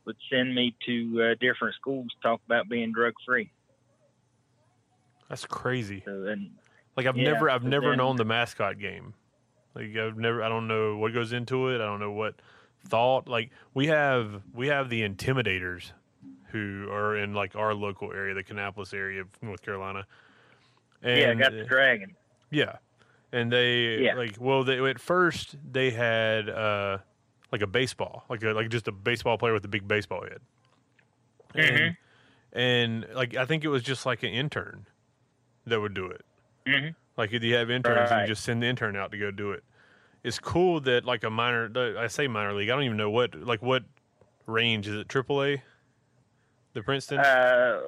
would 0.06 0.16
send 0.32 0.56
me 0.56 0.76
to 0.88 1.22
uh, 1.32 1.36
different 1.40 1.76
schools 1.76 2.08
to 2.10 2.28
talk 2.28 2.42
about 2.48 2.68
being 2.68 2.92
drug 2.92 3.14
free. 3.26 3.52
That's 5.30 5.46
crazy. 5.46 6.02
So 6.06 6.26
and 6.26 6.52
Like 6.98 7.06
I've 7.08 7.18
Yeah, 7.18 7.32
never 7.34 7.50
I've 7.50 7.64
never 7.64 7.90
then- 7.90 7.98
known 7.98 8.16
the 8.16 8.26
mascot 8.26 8.80
game. 8.80 9.14
Like 9.76 9.96
I've 9.98 10.18
never 10.18 10.42
I 10.44 10.50
don't 10.50 10.68
know 10.68 10.98
what 10.98 11.14
goes 11.14 11.34
into 11.34 11.70
it. 11.70 11.76
I 11.76 11.86
don't 11.86 12.00
know 12.00 12.12
what 12.12 12.36
thought. 12.88 13.28
Like 13.28 13.52
we 13.74 13.88
have 13.88 14.42
we 14.54 14.68
have 14.68 14.90
the 14.90 15.08
intimidators 15.08 15.92
who 16.50 16.88
are 16.90 17.18
in 17.18 17.34
like 17.34 17.56
our 17.56 17.74
local 17.74 18.12
area, 18.14 18.34
the 18.34 18.44
Kannapolis 18.44 18.94
area 18.94 19.22
of 19.22 19.28
North 19.44 19.62
Carolina. 19.62 20.06
And 21.04 21.20
yeah, 21.20 21.30
I 21.32 21.34
got 21.36 21.52
the 21.52 21.64
dragon. 21.66 22.16
yeah. 22.52 22.78
And 23.32 23.52
they 23.52 24.00
Yeah. 24.04 24.16
like 24.16 24.38
well 24.40 24.64
they 24.64 24.80
at 24.90 25.00
first 25.00 25.56
they 25.72 25.92
had 25.92 26.50
uh 26.50 27.00
like 27.52 27.62
a 27.62 27.68
baseball, 27.68 28.24
like 28.30 28.44
a 28.44 28.52
like 28.54 28.70
just 28.70 28.88
a 28.88 28.92
baseball 28.92 29.38
player 29.38 29.54
with 29.54 29.66
a 29.66 29.70
big 29.70 29.88
baseball 29.88 30.24
head. 30.24 30.40
And, 31.54 31.78
Mhm. 31.78 31.98
and 32.54 33.08
like 33.14 33.36
I 33.36 33.46
think 33.46 33.64
it 33.64 33.70
was 33.70 33.84
just 33.84 34.06
like 34.06 34.24
an 34.24 34.30
intern 34.32 34.88
that 35.66 35.80
would 35.80 35.94
do 35.94 36.08
it. 36.08 36.26
hmm 36.68 36.90
Like 37.18 37.34
if 37.34 37.44
you 37.44 37.56
have 37.56 37.70
interns 37.70 38.12
Right. 38.12 38.22
you 38.22 38.28
just 38.28 38.44
send 38.44 38.62
the 38.64 38.68
intern 38.68 38.96
out 38.96 39.12
to 39.12 39.18
go 39.18 39.32
do 39.32 39.52
it. 39.52 39.64
It's 40.24 40.40
cool 40.40 40.80
that 40.82 41.06
like 41.06 41.24
a 41.24 41.30
minor, 41.30 41.70
I 42.00 42.08
say 42.08 42.28
minor 42.28 42.54
league. 42.54 42.70
I 42.70 42.74
don't 42.74 42.84
even 42.84 42.98
know 42.98 43.12
what 43.12 43.36
like 43.36 43.62
what 43.62 43.84
range 44.48 44.88
is 44.88 44.96
it? 44.96 45.08
Triple 45.10 45.44
A, 45.44 45.62
the 46.74 46.82
Princeton. 46.82 47.20
Uh, 47.20 47.82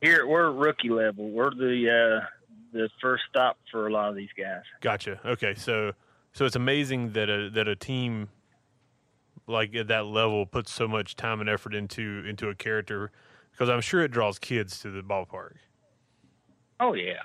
here 0.00 0.26
we're 0.26 0.50
rookie 0.50 0.88
level. 0.88 1.30
We're 1.30 1.50
the 1.50 2.20
uh, 2.22 2.26
the 2.72 2.88
first 3.00 3.24
stop 3.28 3.58
for 3.70 3.86
a 3.86 3.92
lot 3.92 4.08
of 4.08 4.16
these 4.16 4.30
guys. 4.36 4.62
gotcha. 4.80 5.20
Okay, 5.24 5.54
so 5.54 5.92
so 6.32 6.44
it's 6.44 6.56
amazing 6.56 7.12
that 7.12 7.28
a 7.28 7.50
that 7.50 7.68
a 7.68 7.76
team 7.76 8.28
like 9.46 9.74
at 9.74 9.88
that 9.88 10.06
level 10.06 10.46
puts 10.46 10.72
so 10.72 10.86
much 10.86 11.16
time 11.16 11.40
and 11.40 11.48
effort 11.48 11.74
into 11.74 12.24
into 12.26 12.48
a 12.48 12.54
character 12.54 13.10
because 13.52 13.68
I'm 13.68 13.80
sure 13.80 14.02
it 14.02 14.10
draws 14.10 14.38
kids 14.38 14.80
to 14.80 14.90
the 14.90 15.02
ballpark. 15.02 15.54
Oh 16.78 16.94
yeah, 16.94 17.20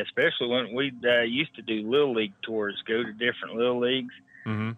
especially 0.00 0.48
when 0.48 0.74
we 0.74 0.92
uh, 1.04 1.22
used 1.22 1.54
to 1.56 1.62
do 1.62 1.88
little 1.88 2.14
league 2.14 2.32
tours, 2.42 2.82
go 2.86 3.02
to 3.02 3.12
different 3.12 3.56
little 3.56 3.80
leagues. 3.80 4.14
hmm 4.44 4.70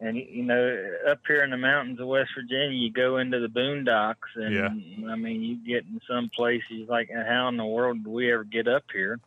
And 0.00 0.16
you 0.16 0.44
know, 0.44 0.92
up 1.10 1.20
here 1.26 1.42
in 1.42 1.50
the 1.50 1.56
mountains 1.56 1.98
of 1.98 2.06
West 2.06 2.30
Virginia, 2.36 2.70
you 2.70 2.92
go 2.92 3.18
into 3.18 3.40
the 3.40 3.48
boondocks, 3.48 4.36
and 4.36 4.54
Yeah. 4.54 5.10
I 5.10 5.16
mean, 5.16 5.42
you 5.42 5.56
get 5.56 5.84
in 5.84 6.00
some 6.08 6.30
places 6.34 6.88
like, 6.88 7.10
how 7.12 7.48
in 7.48 7.56
the 7.56 7.64
world 7.64 8.04
do 8.04 8.10
we 8.10 8.32
ever 8.32 8.44
get 8.44 8.68
up 8.68 8.84
here? 8.92 9.18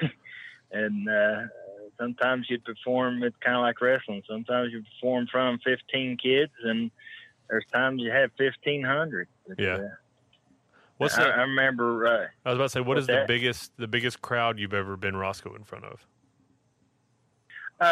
and 0.72 1.08
uh, 1.08 1.42
sometimes 1.98 2.46
you 2.48 2.58
perform. 2.60 3.22
It's 3.22 3.36
kind 3.44 3.56
of 3.56 3.62
like 3.62 3.80
wrestling. 3.80 4.22
Sometimes 4.28 4.72
you 4.72 4.82
perform 5.00 5.28
of 5.34 5.60
15 5.62 6.16
kids, 6.16 6.52
and 6.64 6.90
there's 7.48 7.66
times 7.72 8.00
you 8.00 8.10
have 8.10 8.30
1,500. 8.38 9.28
But, 9.46 9.58
Yeah. 9.58 9.74
uh, 9.74 9.88
What's 10.98 11.18
I, 11.18 11.24
the, 11.24 11.28
I 11.28 11.40
remember. 11.42 12.06
Uh, 12.06 12.26
I 12.44 12.50
was 12.50 12.56
about 12.56 12.64
to 12.64 12.68
say, 12.70 12.80
what's 12.80 13.00
is 13.02 13.06
the 13.06 13.24
biggest 13.28 13.72
the 13.76 13.86
biggest 13.86 14.22
crowd 14.22 14.58
you've 14.58 14.72
ever 14.72 14.96
been 14.96 15.14
Roscoe 15.14 15.54
in 15.54 15.64
front 15.64 15.84
of? 15.84 16.06
Uh, 17.78 17.84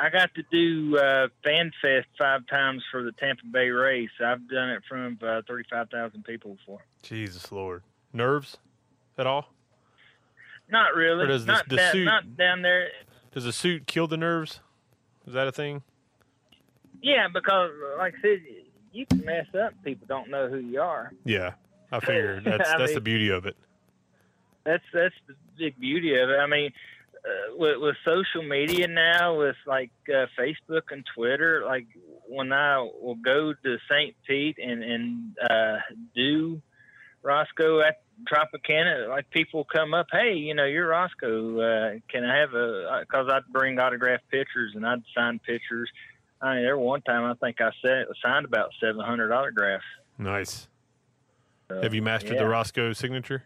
I 0.00 0.08
got 0.12 0.30
to 0.34 0.44
do 0.52 0.96
uh, 0.96 1.28
Fan 1.42 1.72
Fest 1.82 2.06
five 2.16 2.46
times 2.46 2.84
for 2.90 3.02
the 3.02 3.10
Tampa 3.12 3.42
Bay 3.52 3.68
Rays. 3.70 4.10
I've 4.24 4.48
done 4.48 4.70
it 4.70 4.76
in 4.76 4.82
front 4.88 5.22
of 5.22 5.28
uh, 5.28 5.42
35,000 5.48 6.22
people 6.24 6.54
before. 6.54 6.84
Jesus 7.02 7.50
Lord, 7.50 7.82
nerves 8.12 8.58
at 9.16 9.26
all? 9.26 9.52
Not 10.70 10.94
really. 10.94 11.24
Or 11.24 11.28
does 11.28 11.46
the- 11.46 11.52
not, 11.52 11.68
the 11.68 11.76
down, 11.76 11.92
suit- 11.92 12.04
not 12.04 12.36
down 12.36 12.62
there. 12.62 12.88
Does 13.32 13.44
a 13.44 13.52
suit 13.52 13.86
kill 13.86 14.06
the 14.06 14.16
nerves? 14.16 14.60
Is 15.26 15.34
that 15.34 15.48
a 15.48 15.52
thing? 15.52 15.82
Yeah, 17.02 17.26
because 17.32 17.70
like 17.98 18.14
I 18.18 18.22
said, 18.22 18.42
you 18.92 19.06
can 19.06 19.24
mess 19.24 19.46
up. 19.60 19.72
People 19.84 20.06
don't 20.08 20.30
know 20.30 20.48
who 20.48 20.58
you 20.58 20.80
are. 20.80 21.12
Yeah, 21.24 21.52
I 21.92 22.00
figured 22.00 22.44
that's 22.46 22.70
I 22.70 22.78
that's 22.78 22.94
the 22.94 23.00
beauty 23.00 23.28
of 23.30 23.46
it. 23.46 23.56
That's 24.64 24.82
that's 24.92 25.14
the 25.26 25.34
big 25.58 25.78
beauty 25.78 26.18
of 26.18 26.30
it. 26.30 26.38
I 26.38 26.46
mean, 26.46 26.72
uh, 27.24 27.56
with, 27.56 27.78
with 27.80 27.96
social 28.04 28.42
media 28.42 28.88
now, 28.88 29.38
with 29.38 29.56
like 29.66 29.90
uh, 30.08 30.26
Facebook 30.38 30.90
and 30.90 31.04
Twitter, 31.14 31.62
like 31.64 31.86
when 32.28 32.52
I 32.52 32.78
will 32.80 33.16
go 33.16 33.52
to 33.52 33.76
St. 33.90 34.14
Pete 34.26 34.58
and 34.58 34.82
and 34.82 35.38
uh, 35.38 35.76
do 36.14 36.60
Roscoe 37.22 37.80
at 37.80 38.00
Tropicana, 38.26 39.08
like 39.08 39.30
people 39.30 39.64
come 39.64 39.94
up, 39.94 40.06
hey, 40.10 40.34
you 40.34 40.54
know, 40.54 40.64
you're 40.64 40.88
Roscoe. 40.88 41.60
Uh, 41.60 41.98
can 42.10 42.24
I 42.24 42.38
have 42.38 42.54
a? 42.54 43.00
Because 43.00 43.28
I'd 43.32 43.46
bring 43.52 43.78
autographed 43.78 44.28
pictures 44.30 44.72
and 44.74 44.86
I'd 44.86 45.02
sign 45.16 45.38
pictures. 45.38 45.90
I 46.40 46.54
mean, 46.54 46.64
there 46.64 46.78
one 46.78 47.02
time 47.02 47.24
I 47.24 47.34
think 47.34 47.60
I 47.60 47.70
said, 47.84 48.06
signed 48.22 48.44
about 48.44 48.70
700 48.80 49.32
autographs. 49.32 49.84
Nice. 50.18 50.68
Have 51.70 51.94
you 51.94 52.02
mastered 52.02 52.34
yeah. 52.34 52.42
the 52.42 52.48
Roscoe 52.48 52.92
signature? 52.92 53.44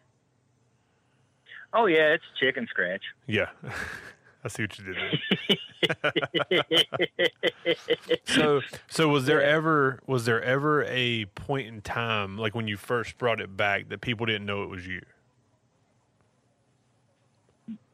Oh 1.74 1.86
yeah, 1.86 2.14
it's 2.14 2.24
chicken 2.38 2.66
scratch. 2.68 3.02
Yeah, 3.26 3.48
I 4.44 4.48
see 4.48 4.62
what 4.62 4.78
you 4.78 4.84
did 4.84 4.96
there. 4.96 5.18
So, 8.24 8.60
so 8.88 9.08
was 9.08 9.26
there 9.26 9.42
ever 9.42 10.00
was 10.06 10.24
there 10.24 10.42
ever 10.42 10.84
a 10.84 11.26
point 11.26 11.66
in 11.66 11.80
time, 11.82 12.38
like 12.38 12.54
when 12.54 12.66
you 12.68 12.76
first 12.76 13.18
brought 13.18 13.40
it 13.40 13.56
back, 13.56 13.88
that 13.88 14.00
people 14.00 14.26
didn't 14.26 14.46
know 14.46 14.62
it 14.62 14.70
was 14.70 14.86
you? 14.86 15.02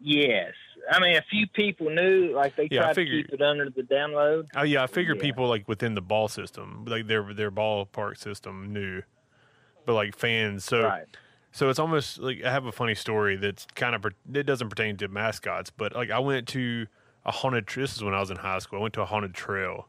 Yes. 0.01 0.53
I 0.91 1.01
mean, 1.01 1.17
a 1.17 1.23
few 1.31 1.47
people 1.49 1.91
knew, 1.91 2.33
like 2.35 2.57
they 2.57 2.69
Yeah, 2.71 2.93
tried 2.93 2.95
to 2.95 3.05
keep 3.05 3.33
it 3.33 3.43
under 3.43 3.69
the 3.71 3.83
download. 3.83 4.47
Oh 4.55 4.63
yeah, 4.63 4.83
I 4.83 4.87
figure 4.87 5.15
Yeah. 5.15 5.21
people 5.21 5.49
like 5.49 5.67
within 5.69 5.95
the 5.95 6.01
ball 6.01 6.29
system, 6.29 6.85
like 6.87 7.07
their 7.07 7.35
their 7.35 7.51
ballpark 7.51 8.17
system 8.19 8.73
knew, 8.73 9.03
but 9.87 9.95
like 9.95 10.17
fans. 10.17 10.65
So 10.65 10.83
Right. 10.83 11.07
So 11.59 11.69
it's 11.69 11.81
almost 11.81 12.21
like 12.21 12.45
I 12.45 12.53
have 12.53 12.67
a 12.67 12.73
funny 12.73 12.95
story 12.95 13.35
that's 13.35 13.67
kind 13.75 13.97
of 13.97 14.07
it 14.33 14.45
doesn't 14.45 14.69
pertain 14.69 14.97
to 14.99 15.09
mascots, 15.09 15.71
but 15.71 15.93
like 15.93 16.09
I 16.09 16.21
went 16.21 16.47
to 16.49 16.87
a 17.27 17.33
haunted. 17.33 17.67
This 17.67 17.97
is 17.97 18.05
when 18.05 18.15
I 18.15 18.21
was 18.21 18.31
in 18.31 18.37
high 18.37 18.61
school. 18.61 18.79
I 18.79 18.83
went 18.83 18.95
to 18.95 19.03
a 19.03 19.07
haunted 19.07 19.35
trail, 19.35 19.89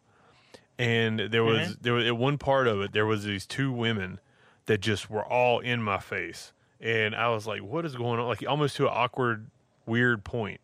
and 0.80 1.20
there 1.20 1.44
was 1.44 1.60
mm-hmm. 1.60 1.82
there 1.82 1.94
was 1.94 2.08
at 2.08 2.18
one 2.18 2.40
part 2.40 2.68
of 2.68 2.82
it 2.82 2.92
there 2.92 3.06
was 3.06 3.24
these 3.24 3.46
two 3.46 3.72
women 3.72 4.20
that 4.66 4.80
just 4.80 5.12
were 5.12 5.24
all 5.24 5.60
in 5.60 5.84
my 5.84 6.00
face, 6.00 6.54
and 6.82 7.16
I 7.16 7.30
was 7.30 7.46
like, 7.46 7.62
"What 7.62 7.86
is 7.86 7.96
going 7.96 8.20
on?" 8.20 8.28
Like 8.28 8.44
almost 8.48 8.76
to 8.78 8.88
an 8.88 8.94
awkward, 8.96 9.46
weird 9.86 10.24
point. 10.24 10.62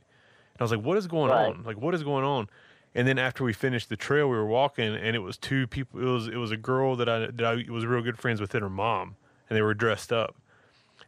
And 0.54 0.62
I 0.62 0.64
was 0.64 0.72
like, 0.72 0.82
"What 0.82 0.98
is 0.98 1.06
going 1.06 1.30
Right. 1.30 1.50
on? 1.50 1.62
Like 1.64 1.78
what 1.78 1.94
is 1.94 2.02
going 2.02 2.26
on?" 2.26 2.50
And 2.96 3.08
then 3.08 3.20
after 3.20 3.44
we 3.44 3.54
finished 3.54 3.90
the 3.90 3.98
trail, 3.98 4.28
we 4.28 4.38
were 4.38 4.48
walking, 4.48 4.96
and 4.96 5.16
it 5.16 5.20
was 5.20 5.38
two 5.38 5.68
people. 5.68 6.00
It 6.00 6.12
was 6.12 6.28
it 6.30 6.38
was 6.38 6.50
a 6.50 6.58
girl 6.58 6.96
that 6.96 7.08
I 7.08 7.28
that 7.28 7.46
I 7.46 7.72
was 7.72 7.86
real 7.86 8.02
good 8.02 8.18
friends 8.18 8.42
with, 8.42 8.56
and 8.56 8.64
her 8.64 8.72
mom, 8.72 9.18
and 9.48 9.56
they 9.56 9.62
were 9.62 9.76
dressed 9.76 10.12
up. 10.12 10.36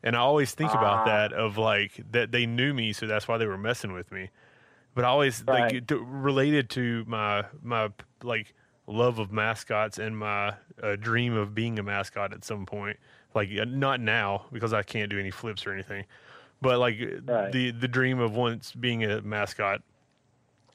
And 0.03 0.15
I 0.15 0.19
always 0.19 0.53
think 0.53 0.71
about 0.71 0.99
Ah. 0.99 1.05
that 1.05 1.33
of 1.33 1.57
like 1.57 1.99
that 2.11 2.31
they 2.31 2.45
knew 2.45 2.73
me, 2.73 2.93
so 2.93 3.07
that's 3.07 3.27
why 3.27 3.37
they 3.37 3.47
were 3.47 3.57
messing 3.57 3.93
with 3.93 4.11
me. 4.11 4.29
But 4.93 5.05
I 5.05 5.09
always 5.09 5.43
like 5.47 5.61
Right. 5.63 5.75
it- 5.75 5.87
to- 5.89 6.03
related 6.03 6.69
to 6.71 7.03
my 7.07 7.45
my 7.61 7.89
like 8.23 8.53
love 8.87 9.19
of 9.19 9.31
mascots 9.31 9.97
and 9.99 10.17
my 10.17 10.53
uh, 10.81 10.95
dream 10.95 11.33
of 11.35 11.53
being 11.53 11.77
a 11.79 11.83
mascot 11.83 12.31
at 12.33 12.43
some 12.43 12.65
point. 12.65 12.97
Like 13.35 13.49
uh, 13.59 13.65
not 13.67 13.99
now 13.99 14.45
because 14.51 14.73
I 14.73 14.83
can't 14.83 15.09
do 15.09 15.19
any 15.19 15.31
flips 15.31 15.65
or 15.67 15.73
anything, 15.73 16.05
but 16.61 16.79
like 16.79 16.97
Right. 17.25 17.51
the 17.51 17.71
the 17.71 17.87
dream 17.87 18.19
of 18.19 18.35
once 18.35 18.71
being 18.73 19.03
a 19.03 19.21
mascot. 19.21 19.81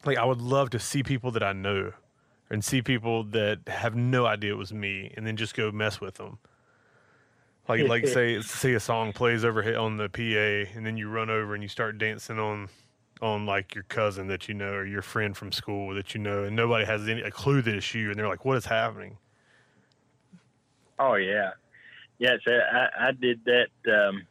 Like 0.05 0.19
I 0.19 0.25
would 0.25 0.41
love 0.43 0.71
to 0.71 0.79
see 0.81 1.03
people 1.05 1.31
that 1.31 1.43
I 1.45 1.53
know, 1.53 1.93
and 2.51 2.65
see 2.65 2.83
people 2.83 3.23
that 3.25 3.61
have 3.69 3.95
no 3.95 4.27
idea 4.27 4.53
it 4.53 4.57
was 4.59 4.73
me, 4.73 5.13
and 5.17 5.25
then 5.27 5.37
just 5.37 5.55
go 5.55 5.71
mess 5.71 6.01
with 6.01 6.17
them. 6.17 6.39
Like 7.81 7.89
like 7.89 8.07
say 8.07 8.41
say 8.43 8.75
a 8.75 8.81
song 8.81 9.13
plays 9.13 9.45
over 9.45 9.77
on 9.77 9.97
the 9.97 10.09
PA, 10.09 10.77
and 10.77 10.85
then 10.85 10.97
you 10.97 11.09
run 11.09 11.31
over 11.31 11.55
and 11.55 11.63
you 11.63 11.69
start 11.69 11.99
dancing 11.99 12.39
on 12.39 12.69
on 13.23 13.47
like 13.47 13.75
your 13.75 13.85
cousin 13.85 14.27
that 14.27 14.49
you 14.49 14.55
know 14.55 14.73
or 14.73 14.85
your 14.85 15.01
friend 15.01 15.37
from 15.37 15.53
school 15.53 15.95
that 15.95 16.15
you 16.15 16.21
know, 16.21 16.45
and 16.45 16.55
nobody 16.55 16.85
has 16.85 17.09
any 17.09 17.23
a 17.23 17.31
clue 17.31 17.63
that 17.63 17.75
it's 17.75 17.95
you, 17.95 18.11
and 18.11 18.19
they're 18.19 18.29
like, 18.29 18.45
"What 18.45 18.59
is 18.59 18.67
happening?" 18.67 19.17
Oh 20.99 21.15
yeah, 21.15 21.53
yes. 22.19 22.41
I, 22.47 23.09
I 23.09 23.13
did 23.13 23.41
that. 23.47 23.69
Um, 23.91 24.27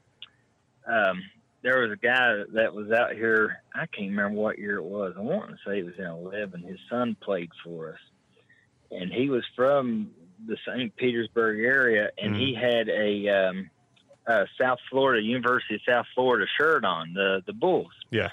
um, 0.86 1.24
there 1.64 1.80
was 1.80 1.92
a 1.92 1.96
guy 1.96 2.44
that 2.54 2.74
was 2.74 2.92
out 2.92 3.14
here. 3.14 3.62
I 3.74 3.86
can't 3.88 4.10
remember 4.10 4.40
what 4.40 4.60
year 4.60 4.78
it 4.78 4.84
was. 4.84 5.14
I 5.18 5.22
want 5.22 5.50
to 5.50 5.58
say 5.66 5.80
it 5.80 5.86
was 5.86 5.96
in 5.98 6.06
eleven. 6.06 6.62
His 6.62 6.80
son 6.90 7.16
played 7.22 7.50
for 7.64 7.94
us, 7.94 8.00
and 8.92 9.12
he 9.12 9.30
was 9.30 9.44
from 9.56 10.12
the 10.46 10.58
St. 10.68 10.96
Petersburg 10.96 11.60
area, 11.60 12.10
and 12.18 12.36
he 12.36 12.54
had 12.54 12.90
a 12.90 13.28
um, 13.30 13.70
uh, 14.28 14.46
South 14.60 14.80
Florida 14.90 15.22
University 15.22 15.76
of 15.76 15.82
South 15.88 16.06
Florida 16.16 16.46
shirt 16.60 16.86
on 16.86 17.14
the 17.14 17.42
the 17.46 17.54
Bulls. 17.54 17.92
Yeah. 18.10 18.30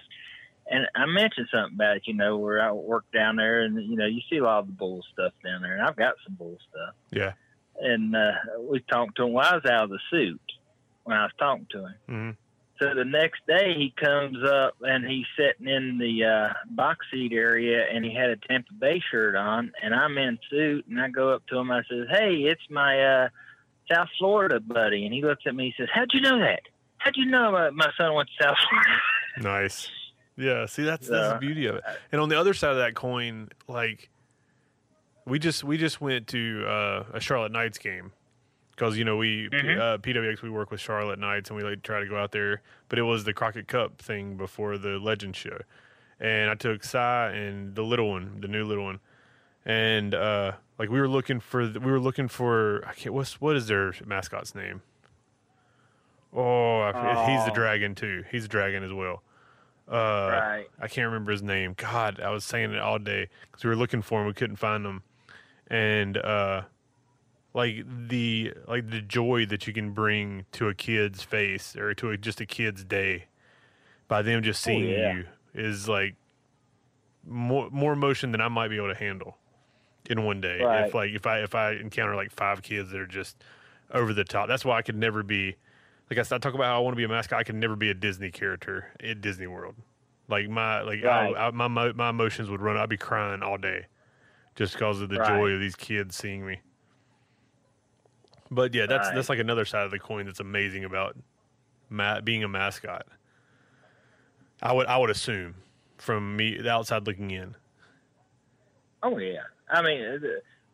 And 0.71 0.87
I 0.95 1.07
mentioned 1.07 1.49
something 1.51 1.77
about 1.77 1.97
it, 1.97 2.03
you 2.05 2.13
know, 2.13 2.37
where 2.37 2.61
I 2.61 2.73
work 2.73 3.05
down 3.13 3.37
there, 3.37 3.63
and 3.63 3.83
you 3.83 3.97
know, 3.97 4.07
you 4.07 4.21
see 4.31 4.37
a 4.37 4.45
lot 4.45 4.61
of 4.61 4.67
the 4.67 4.73
Bull 4.73 5.03
stuff 5.13 5.33
down 5.43 5.63
there, 5.63 5.75
and 5.75 5.83
I've 5.83 5.97
got 5.97 6.15
some 6.27 6.35
Bull 6.35 6.59
stuff. 6.71 6.95
Yeah. 7.11 7.33
And 7.81 8.15
uh, 8.15 8.33
we 8.61 8.81
talked 8.81 9.17
to 9.17 9.25
him. 9.25 9.33
Well, 9.33 9.47
I 9.47 9.55
was 9.55 9.65
out 9.65 9.85
of 9.85 9.91
the 9.91 10.01
suit 10.11 10.41
when 11.05 11.17
I 11.17 11.23
was 11.23 11.33
talking 11.39 11.67
to 11.71 11.87
him. 11.87 11.95
hmm 12.07 12.31
So 12.79 12.95
the 12.95 13.05
next 13.05 13.41
day 13.47 13.75
he 13.77 13.93
comes 13.97 14.39
up 14.45 14.77
and 14.83 15.05
he's 15.05 15.27
sitting 15.37 15.67
in 15.67 15.99
the 15.99 16.25
uh, 16.25 16.53
box 16.71 17.07
seat 17.13 17.33
area 17.33 17.85
and 17.93 18.05
he 18.05 18.15
had 18.15 18.31
a 18.31 18.37
Tampa 18.37 18.73
Bay 18.75 19.03
shirt 19.11 19.35
on 19.35 19.73
and 19.83 19.95
I'm 19.95 20.17
in 20.17 20.39
suit 20.49 20.87
and 20.87 21.01
I 21.01 21.09
go 21.09 21.33
up 21.33 21.45
to 21.49 21.59
him. 21.59 21.73
I 21.73 21.83
says, 21.91 22.07
"Hey, 22.11 22.35
it's 22.45 22.63
my 22.71 23.01
uh, 23.01 23.29
South 23.93 24.09
Florida 24.19 24.61
buddy." 24.61 25.05
And 25.05 25.13
he 25.13 25.23
looks 25.23 25.43
at 25.47 25.55
me. 25.55 25.75
He 25.77 25.83
says, 25.83 25.89
"How'd 25.93 26.11
you 26.13 26.21
know 26.21 26.39
that? 26.39 26.61
How'd 26.99 27.17
you 27.17 27.27
know 27.27 27.57
uh, 27.57 27.71
my 27.73 27.91
son 27.97 28.15
went 28.15 28.29
to 28.39 28.45
South 28.45 28.57
Florida?" 28.69 28.91
Nice. 29.41 29.89
Yeah. 30.37 30.67
See, 30.67 30.83
that's 30.83 31.07
that's 31.09 31.35
the 31.35 31.39
beauty 31.39 31.67
of 31.67 31.77
it. 31.77 31.85
And 32.11 32.21
on 32.21 32.29
the 32.29 32.39
other 32.39 32.55
side 32.55 32.73
of 32.73 32.79
that 32.79 32.95
coin, 32.95 33.51
like 33.69 34.09
we 35.27 35.39
just 35.39 35.63
we 35.63 35.77
just 35.77 36.01
went 36.01 36.29
to 36.29 36.65
uh, 36.67 37.05
a 37.13 37.21
Charlotte 37.21 37.53
Knights 37.53 37.79
game 37.79 38.13
because 38.79 38.97
you 38.97 39.05
know 39.05 39.17
we 39.17 39.49
Mhm. 39.51 39.77
uh, 39.79 39.99
PWX 39.99 40.41
we 40.41 40.51
work 40.51 40.71
with 40.71 40.81
Charlotte 40.81 41.19
Knights 41.19 41.51
and 41.51 41.57
we 41.57 41.65
like 41.65 41.83
try 41.83 41.99
to 41.99 42.07
go 42.07 42.17
out 42.17 42.31
there, 42.31 42.63
but 42.89 42.97
it 42.99 43.03
was 43.03 43.25
the 43.25 43.33
Crockett 43.33 43.67
Cup 43.67 43.99
thing 43.99 44.37
before 44.37 44.79
the 44.79 44.99
Legend 45.01 45.35
show, 45.35 45.59
and 46.21 46.49
I 46.49 46.55
took 46.55 46.85
Cy 46.85 47.31
and 47.31 47.75
the 47.75 47.83
little 47.83 48.09
one, 48.09 48.41
the 48.41 48.47
new 48.47 48.65
little 48.65 48.85
one, 48.85 49.01
and 49.67 50.15
uh, 50.15 50.53
like 50.79 50.91
we 50.91 51.01
were 51.01 51.09
looking 51.09 51.41
for 51.41 51.67
we 51.67 51.91
were 51.91 51.99
looking 51.99 52.29
for 52.29 52.87
I 52.87 52.93
can't 52.95 53.13
what's 53.15 53.41
what 53.41 53.57
is 53.57 53.67
their 53.67 53.93
mascot's 54.07 54.55
name? 54.55 54.83
Oh, 56.33 56.81
I 56.83 57.33
he's 57.35 57.45
the 57.47 57.51
dragon 57.53 57.95
too. 57.97 58.25
He's 58.31 58.45
a 58.45 58.49
dragon 58.49 58.85
as 58.85 58.93
well. 58.93 59.23
Uh, 59.91 60.29
right. 60.31 60.67
I 60.79 60.87
can't 60.87 61.07
remember 61.07 61.33
his 61.33 61.43
name. 61.43 61.75
God, 61.77 62.21
I 62.21 62.31
was 62.31 62.45
saying 62.45 62.73
it 62.75 62.79
all 62.79 62.99
day 62.99 63.29
because 63.51 63.65
we 63.65 63.71
were 63.71 63.77
looking 63.77 64.03
for 64.03 64.21
him. 64.21 64.27
We 64.27 64.35
couldn't 64.35 64.57
find 64.57 64.85
him, 64.87 65.03
and 65.69 66.17
uh, 66.19 66.63
like 67.55 67.85
the 68.09 68.53
like 68.67 68.91
the 68.91 69.01
joy 69.01 69.47
that 69.47 69.67
you 69.67 69.73
can 69.73 69.91
bring 69.93 70.45
to 70.53 70.69
a 70.69 70.75
kid's 70.75 71.23
face 71.23 71.75
or 71.77 71.95
to 71.95 72.11
a, 72.11 72.17
just 72.17 72.41
a 72.41 72.47
kid's 72.47 72.85
day 72.85 73.27
by 74.07 74.23
them 74.23 74.43
just 74.43 74.63
Oh, 74.67 74.71
seeing 74.71 74.89
yeah. 74.91 75.15
you 75.15 75.25
is 75.55 75.89
like 75.89 76.15
more 77.27 77.69
more 77.71 77.93
emotion 77.93 78.33
than 78.33 78.41
I 78.41 78.49
might 78.49 78.69
be 78.69 78.77
able 78.77 78.89
to 78.89 78.95
handle 78.99 79.37
in 80.09 80.25
one 80.25 80.41
day. 80.41 80.61
Right. 80.63 80.87
If 80.87 80.95
like 80.95 81.11
if 81.11 81.27
I 81.27 81.39
if 81.41 81.55
I 81.55 81.73
encounter 81.73 82.15
like 82.15 82.31
five 82.33 82.63
kids 82.63 82.91
that 82.91 83.01
are 83.01 83.07
just 83.07 83.43
over 83.93 84.13
the 84.13 84.25
top, 84.25 84.49
that's 84.49 84.65
why 84.65 84.77
I 84.79 84.83
could 84.83 84.97
never 84.97 85.23
be. 85.23 85.57
Like 86.11 86.19
I 86.19 86.23
said, 86.23 86.37
I 86.37 86.39
talk 86.39 86.55
about 86.55 86.67
how 86.67 86.77
I 86.77 86.79
want 86.81 86.95
to 86.95 86.97
be 86.97 87.05
a 87.05 87.09
mascot. 87.09 87.39
I 87.39 87.45
could 87.45 87.55
never 87.57 87.77
be 87.77 87.91
a 87.91 87.95
Disney 87.95 88.31
character 88.31 88.93
at 89.03 89.21
Disney 89.21 89.47
World. 89.47 89.75
Like 90.29 90.49
my 90.49 90.81
like 90.83 91.03
Right. 91.03 91.35
I, 91.35 91.49
I, 91.49 91.51
my 91.51 91.69
my 91.69 92.11
emotions 92.11 92.49
would 92.51 92.63
run. 92.63 92.77
I'd 92.77 92.89
be 92.89 92.97
crying 92.97 93.43
all 93.43 93.59
day, 93.59 93.87
just 94.55 94.75
because 94.75 95.01
of 95.01 95.09
the 95.11 95.19
Right. 95.19 95.29
joy 95.29 95.51
of 95.51 95.61
these 95.61 95.77
kids 95.77 96.17
seeing 96.17 96.47
me. 96.47 96.61
But 98.51 98.75
yeah, 98.75 98.87
that's 98.87 99.09
Right. 99.09 99.15
that's 99.15 99.29
like 99.29 99.39
another 99.39 99.65
side 99.65 99.85
of 99.85 99.91
the 99.91 99.99
coin 99.99 100.27
that's 100.27 100.41
amazing 100.41 100.85
about 100.85 101.17
ma- 101.91 102.21
being 102.21 102.43
a 102.45 102.49
mascot. 102.49 103.07
I 104.63 104.73
would 104.73 104.87
I 104.87 104.97
would 104.97 105.11
assume 105.11 105.55
from 105.99 106.37
me 106.37 106.57
the 106.59 106.71
outside 106.71 107.07
looking 107.07 107.31
in. 107.31 107.55
Oh 109.03 109.19
yeah. 109.19 109.43
I 109.71 109.83
mean, 109.83 110.03
uh, 110.03 110.19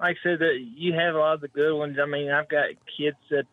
like 0.00 0.16
I 0.20 0.22
said, 0.22 0.40
you 0.76 0.92
have 0.94 1.14
a 1.14 1.18
lot 1.18 1.34
of 1.34 1.40
the 1.40 1.48
good 1.48 1.76
ones. 1.76 1.98
I 2.00 2.06
mean, 2.06 2.30
I've 2.30 2.48
got 2.48 2.66
kids 2.96 3.16
that 3.30 3.46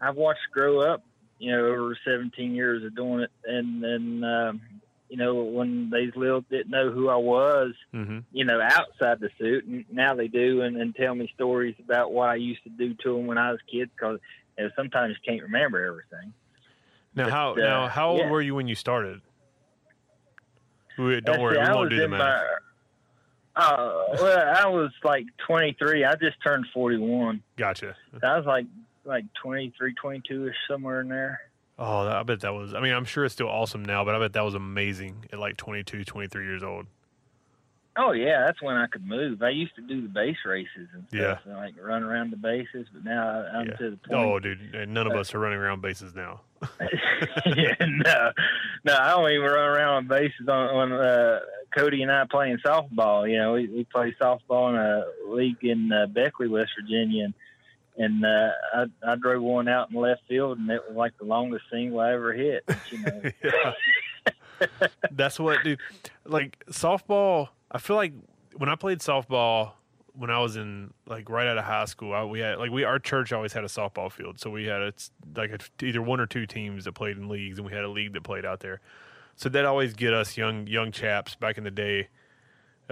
I've 0.00 0.16
watched 0.16 0.40
grow 0.52 0.80
up. 0.80 1.02
You 1.38 1.50
know, 1.50 1.64
over 1.66 1.96
17 2.04 2.54
years 2.54 2.84
of 2.84 2.94
doing 2.94 3.20
it, 3.20 3.30
and 3.44 3.82
then 3.82 4.22
um, 4.22 4.60
you 5.12 5.18
know 5.18 5.34
when 5.42 5.90
these 5.90 6.16
little 6.16 6.40
didn't 6.40 6.70
know 6.70 6.90
who 6.90 7.10
I 7.10 7.16
was. 7.16 7.74
hmm 7.92 8.20
You 8.32 8.46
know, 8.46 8.60
outside 8.62 9.20
the 9.20 9.28
suit, 9.38 9.66
and 9.66 9.84
now 9.92 10.14
they 10.14 10.26
do, 10.28 10.62
and, 10.62 10.76
and 10.78 10.96
tell 10.96 11.14
me 11.14 11.30
stories 11.34 11.74
about 11.84 12.12
what 12.12 12.30
I 12.30 12.36
used 12.36 12.62
to 12.64 12.70
do 12.70 12.94
to 13.02 13.14
them 13.16 13.26
when 13.26 13.36
I 13.36 13.50
was 13.52 13.60
a 13.66 13.70
kid. 13.70 13.90
Because 13.94 14.18
you 14.56 14.64
know, 14.64 14.70
sometimes 14.74 15.14
you 15.14 15.32
can't 15.32 15.42
remember 15.42 15.84
everything. 15.84 16.32
Now 17.14 17.24
But, 17.24 17.32
how 17.32 17.52
uh, 17.52 17.56
now 17.56 17.88
how 17.88 18.08
old 18.12 18.20
yeah. 18.20 18.30
were 18.30 18.40
you 18.40 18.54
when 18.54 18.66
you 18.68 18.74
started? 18.74 19.20
Don't 20.96 21.08
Let's 21.26 21.38
worry, 21.38 21.54
see, 21.56 21.60
we 21.60 21.66
I 21.66 21.74
won't 21.74 21.90
do 21.90 21.96
the 22.00 22.08
math. 22.08 22.18
my- 22.20 22.46
Uh, 23.54 24.04
well, 24.14 24.54
I 24.56 24.66
was 24.66 24.92
like 25.04 25.26
23. 25.46 26.04
I 26.06 26.14
just 26.16 26.36
turned 26.42 26.64
41. 26.72 27.42
Gotcha. 27.56 27.94
I 28.22 28.36
was 28.38 28.46
like 28.46 28.64
like 29.04 29.24
23, 29.42 29.92
22 29.94 30.48
ish 30.48 30.54
somewhere 30.68 31.00
in 31.02 31.08
there. 31.08 31.40
Oh, 31.84 32.06
I 32.08 32.22
bet 32.22 32.40
that 32.40 32.54
was. 32.54 32.74
I 32.74 32.80
mean, 32.80 32.92
I'm 32.92 33.04
sure 33.04 33.24
it's 33.24 33.34
still 33.34 33.48
awesome 33.48 33.84
now, 33.84 34.04
but 34.04 34.14
I 34.14 34.18
bet 34.20 34.32
that 34.34 34.44
was 34.44 34.54
amazing 34.54 35.26
at 35.32 35.38
like 35.38 35.56
22, 35.56 36.04
23 36.04 36.44
years 36.44 36.62
old. 36.62 36.86
Oh 37.98 38.12
yeah, 38.12 38.44
that's 38.46 38.62
when 38.62 38.76
I 38.76 38.86
could 38.86 39.04
move. 39.06 39.42
I 39.42 39.50
used 39.50 39.74
to 39.74 39.82
do 39.82 40.00
the 40.00 40.08
base 40.08 40.38
races 40.46 40.88
and 40.94 41.04
Yeah. 41.12 41.34
stuff, 41.34 41.40
and, 41.46 41.56
like 41.56 41.74
run 41.78 42.02
around 42.02 42.30
the 42.30 42.38
bases. 42.38 42.86
But 42.92 43.04
now 43.04 43.44
I'm 43.52 43.66
Yeah. 43.66 43.76
to 43.76 43.90
the 43.90 43.96
point. 43.98 44.12
Oh, 44.12 44.38
dude, 44.38 44.74
and 44.74 44.94
none 44.94 45.06
of 45.06 45.14
us 45.14 45.34
are 45.34 45.38
running 45.38 45.58
around 45.58 45.82
bases 45.82 46.14
now. 46.14 46.40
yeah, 47.44 47.74
no, 47.80 48.32
no, 48.84 48.96
I 48.96 49.10
don't 49.10 49.30
even 49.30 49.42
run 49.44 49.68
around 49.76 49.94
on 49.94 50.06
bases 50.06 50.48
on, 50.48 50.68
on 50.70 50.92
uh, 50.92 51.40
Cody 51.76 52.02
and 52.02 52.10
I 52.10 52.24
playing 52.30 52.58
softball. 52.64 53.28
You 53.30 53.36
know, 53.38 53.52
we, 53.54 53.66
we 53.66 53.84
play 53.84 54.14
softball 54.18 54.70
in 54.70 54.76
a 54.76 55.04
league 55.34 55.62
in 55.62 55.92
uh, 55.92 56.06
Beckley, 56.06 56.48
West 56.48 56.70
Virginia, 56.80 57.24
and, 57.26 57.34
and 57.96 58.24
uh, 58.24 58.50
I, 58.74 58.86
I 59.06 59.16
drove 59.16 59.42
one 59.42 59.68
out 59.68 59.90
in 59.90 59.96
left 59.96 60.22
field, 60.28 60.58
and 60.58 60.70
it 60.70 60.82
was 60.88 60.96
like 60.96 61.16
the 61.18 61.24
longest 61.24 61.64
single 61.70 62.00
I 62.00 62.12
ever 62.12 62.32
hit. 62.32 62.64
You 62.90 62.98
know, 62.98 63.72
That's 65.10 65.38
what, 65.38 65.62
dude. 65.64 65.80
Like 66.24 66.64
softball, 66.70 67.48
I 67.70 67.78
feel 67.78 67.96
like 67.96 68.12
when 68.56 68.68
I 68.68 68.76
played 68.76 69.00
softball 69.00 69.72
when 70.14 70.30
I 70.30 70.38
was 70.40 70.56
in 70.56 70.92
like 71.06 71.30
right 71.30 71.46
out 71.46 71.58
of 71.58 71.64
high 71.64 71.86
school, 71.86 72.12
I, 72.12 72.24
we 72.24 72.40
had 72.40 72.58
like 72.58 72.70
we 72.70 72.84
our 72.84 72.98
church 72.98 73.32
always 73.32 73.52
had 73.52 73.64
a 73.64 73.68
softball 73.68 74.10
field, 74.10 74.38
so 74.38 74.50
we 74.50 74.66
had 74.66 74.82
it's 74.82 75.10
like 75.36 75.50
a, 75.50 75.84
either 75.84 76.02
one 76.02 76.20
or 76.20 76.26
two 76.26 76.46
teams 76.46 76.84
that 76.84 76.92
played 76.92 77.16
in 77.16 77.28
leagues, 77.28 77.58
and 77.58 77.66
we 77.66 77.72
had 77.72 77.84
a 77.84 77.88
league 77.88 78.12
that 78.12 78.22
played 78.22 78.44
out 78.44 78.60
there. 78.60 78.80
So 79.36 79.48
that 79.48 79.64
always 79.64 79.94
get 79.94 80.12
us 80.12 80.36
young 80.36 80.66
young 80.66 80.92
chaps 80.92 81.34
back 81.34 81.58
in 81.58 81.64
the 81.64 81.70
day 81.70 82.08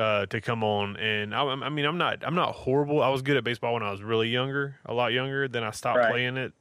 uh, 0.01 0.27
to 0.27 0.41
come 0.41 0.65
on. 0.65 0.97
And 0.97 1.35
I, 1.35 1.43
I 1.43 1.69
mean, 1.69 1.85
I'm 1.85 1.99
not 1.99 2.25
I'm 2.27 2.35
not 2.35 2.53
horrible. 2.55 3.03
I 3.03 3.09
was 3.09 3.23
good 3.23 3.37
at 3.37 3.45
baseball 3.45 3.75
when 3.75 3.83
I 3.83 3.91
was 3.91 4.03
really 4.03 4.29
younger, 4.29 4.77
a 4.87 4.95
lot 4.95 5.13
younger. 5.13 5.47
Then 5.49 5.63
I 5.63 5.71
stopped 5.73 5.99
Right. 5.99 6.11
playing 6.11 6.37
it 6.37 6.53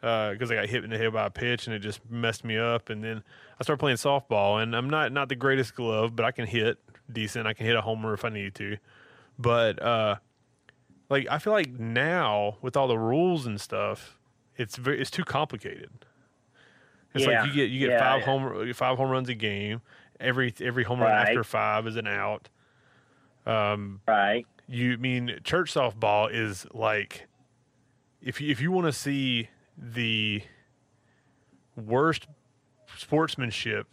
because 0.00 0.50
I 0.50 0.56
got 0.56 0.66
hit 0.68 0.84
in 0.84 0.90
the 0.90 0.98
head 0.98 1.12
by 1.12 1.26
a 1.26 1.30
pitch 1.30 1.66
and 1.66 1.74
it 1.74 1.78
just 1.80 2.00
messed 2.10 2.44
me 2.44 2.56
up. 2.58 2.90
And 2.90 3.02
then 3.02 3.22
I 3.58 3.62
started 3.62 3.80
playing 3.80 3.96
softball, 3.96 4.62
and 4.62 4.74
I'm 4.76 4.90
not 4.90 5.12
not 5.12 5.28
the 5.28 5.36
greatest 5.36 5.74
glove, 5.74 6.14
but 6.16 6.24
I 6.24 6.30
can 6.32 6.46
hit 6.46 6.78
decent. 7.10 7.46
I 7.46 7.52
can 7.54 7.66
hit 7.66 7.76
a 7.76 7.80
homer 7.82 8.12
if 8.14 8.24
I 8.24 8.28
need 8.28 8.54
to. 8.56 8.76
But 9.38 9.80
uh, 9.82 10.16
like 11.08 11.26
I 11.30 11.38
feel 11.38 11.52
like 11.52 11.70
now 11.78 12.56
with 12.62 12.76
all 12.76 12.88
the 12.88 12.98
rules 12.98 13.46
and 13.46 13.60
stuff, 13.60 14.18
it's 14.56 14.76
very 14.76 15.00
it's 15.00 15.10
too 15.10 15.24
complicated. 15.24 15.90
It's 17.14 17.24
Yeah. 17.26 17.42
like 17.42 17.48
you 17.48 17.54
get 17.54 17.70
you 17.70 17.78
get 17.80 17.90
Yeah, 17.90 17.98
five 18.00 18.20
yeah. 18.20 18.26
home 18.26 18.72
five 18.74 18.96
home 18.98 19.10
runs 19.10 19.28
a 19.28 19.34
game. 19.34 19.80
Every 20.18 20.52
every 20.60 20.84
home 20.84 21.00
run 21.00 21.10
Right. 21.10 21.28
after 21.28 21.44
five 21.44 21.86
is 21.86 21.96
an 21.96 22.06
out. 22.06 22.48
Um, 23.46 24.00
right? 24.08 24.44
you 24.68 24.98
mean 24.98 25.38
church 25.44 25.72
softball 25.72 26.28
is 26.32 26.66
like 26.74 27.26
if 28.20 28.40
you 28.40 28.50
if 28.50 28.60
you 28.60 28.72
want 28.72 28.86
to 28.86 28.92
see 28.92 29.48
the 29.78 30.42
worst 31.76 32.26
sportsmanship 32.96 33.86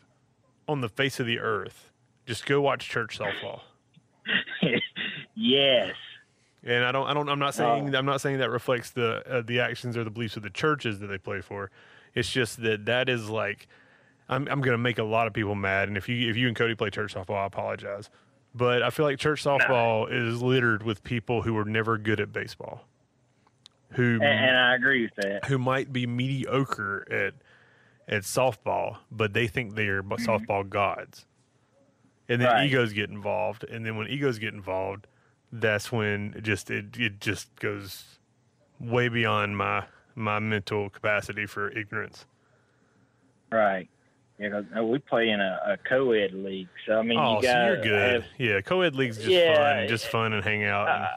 on 0.68 0.82
the 0.82 0.89
face 0.89 1.20
of 1.20 1.28
the 1.28 1.39
earth, 1.39 1.92
just 2.26 2.46
go 2.46 2.62
watch 2.62 2.88
church 2.89 3.20
softball. 3.20 3.62
yes. 5.36 5.94
And 6.63 6.86
I 6.86 6.92
don't 6.92 7.08
I 7.08 7.13
don't 7.13 7.30
I'm 7.30 7.39
not 7.39 7.54
saying 7.54 7.94
Oh. 7.94 7.98
I'm 7.98 8.06
not 8.06 8.22
saying 8.22 8.38
that 8.39 8.50
reflects 8.50 8.92
the 8.92 9.22
uh, 9.30 9.42
the 9.46 9.60
actions 9.60 9.98
or 9.98 10.04
the 10.04 10.10
beliefs 10.10 10.38
of 10.38 10.44
the 10.44 10.50
churches 10.50 11.00
that 11.00 11.08
they 11.08 11.18
play 11.18 11.42
for. 11.42 11.70
It's 12.16 12.32
just 12.32 12.62
that 12.63 12.86
that 12.86 13.10
is 13.10 13.30
like 13.30 13.68
I'm 14.30 14.48
I'm 14.48 14.62
going 14.62 14.74
to 14.74 14.78
make 14.78 14.98
a 14.98 15.04
lot 15.04 15.28
of 15.28 15.34
people 15.34 15.56
mad 15.56 15.89
and 15.89 15.98
if 15.98 16.08
you 16.08 16.30
if 16.30 16.38
you 16.38 16.48
and 16.48 16.56
Cody 16.56 16.76
play 16.76 16.89
church 16.89 17.13
softball, 17.13 17.36
I 17.36 17.46
apologize. 17.46 18.10
But 18.56 18.84
I 18.84 18.89
feel 18.92 19.06
like 19.06 19.18
church 19.18 19.44
softball 19.44 20.12
is 20.12 20.42
littered 20.42 20.84
with 20.84 21.04
people 21.04 21.42
who 21.42 21.54
were 21.54 21.66
never 21.66 21.98
good 21.98 22.20
at 22.20 22.32
baseball. 22.32 22.86
Who 23.92 24.16
And, 24.16 24.24
and 24.24 24.58
I 24.58 24.76
agree 24.76 25.04
with 25.04 25.16
that. 25.16 25.46
who 25.46 25.58
might 25.58 25.92
be 25.92 26.06
mediocre 26.08 27.08
at 27.12 27.34
at 28.08 28.24
softball, 28.24 28.98
but 29.12 29.34
they 29.34 29.48
think 29.48 29.76
they 29.76 29.88
are 29.88 30.04
mm-hmm. 30.04 30.26
softball 30.26 30.68
gods. 30.68 31.26
And 32.30 32.42
then 32.42 32.48
Right. 32.48 32.68
egos 32.68 32.94
get 32.94 33.10
involved, 33.10 33.63
and 33.66 33.86
then 33.86 33.98
when 33.98 34.08
egos 34.08 34.39
get 34.39 34.54
involved, 34.54 35.08
that's 35.52 35.92
when 35.92 36.34
it 36.38 36.44
just 36.44 36.72
it 36.72 36.98
it 36.98 37.20
just 37.20 37.54
goes 37.60 38.20
way 38.80 39.08
beyond 39.10 39.58
my 39.58 39.86
my 40.16 40.39
mental 40.39 40.89
capacity 40.89 41.46
for 41.46 41.70
ignorance. 41.72 42.26
Right. 43.52 43.89
Yeah, 44.39 44.62
uh, 44.78 44.84
we 44.84 44.98
play 45.00 45.30
in 45.30 45.39
a, 45.39 45.60
a 45.65 45.78
co-ed 45.88 46.34
league, 46.34 46.67
so 46.88 46.93
I 47.00 47.04
mean, 47.04 47.19
oh, 47.19 47.36
you 47.38 47.43
so 47.43 47.52
got 47.54 47.65
you're 47.65 47.82
good. 47.84 48.26
yeah, 48.38 48.62
co-ed 48.62 48.96
leagues 48.96 49.17
just 49.17 49.30
Yeah, 49.30 49.78
fun, 49.82 49.88
just 49.88 50.08
fun 50.08 50.34
and 50.34 50.43
hang 50.43 50.63
out 50.63 50.89
and 50.89 51.04
Uh, 51.04 51.08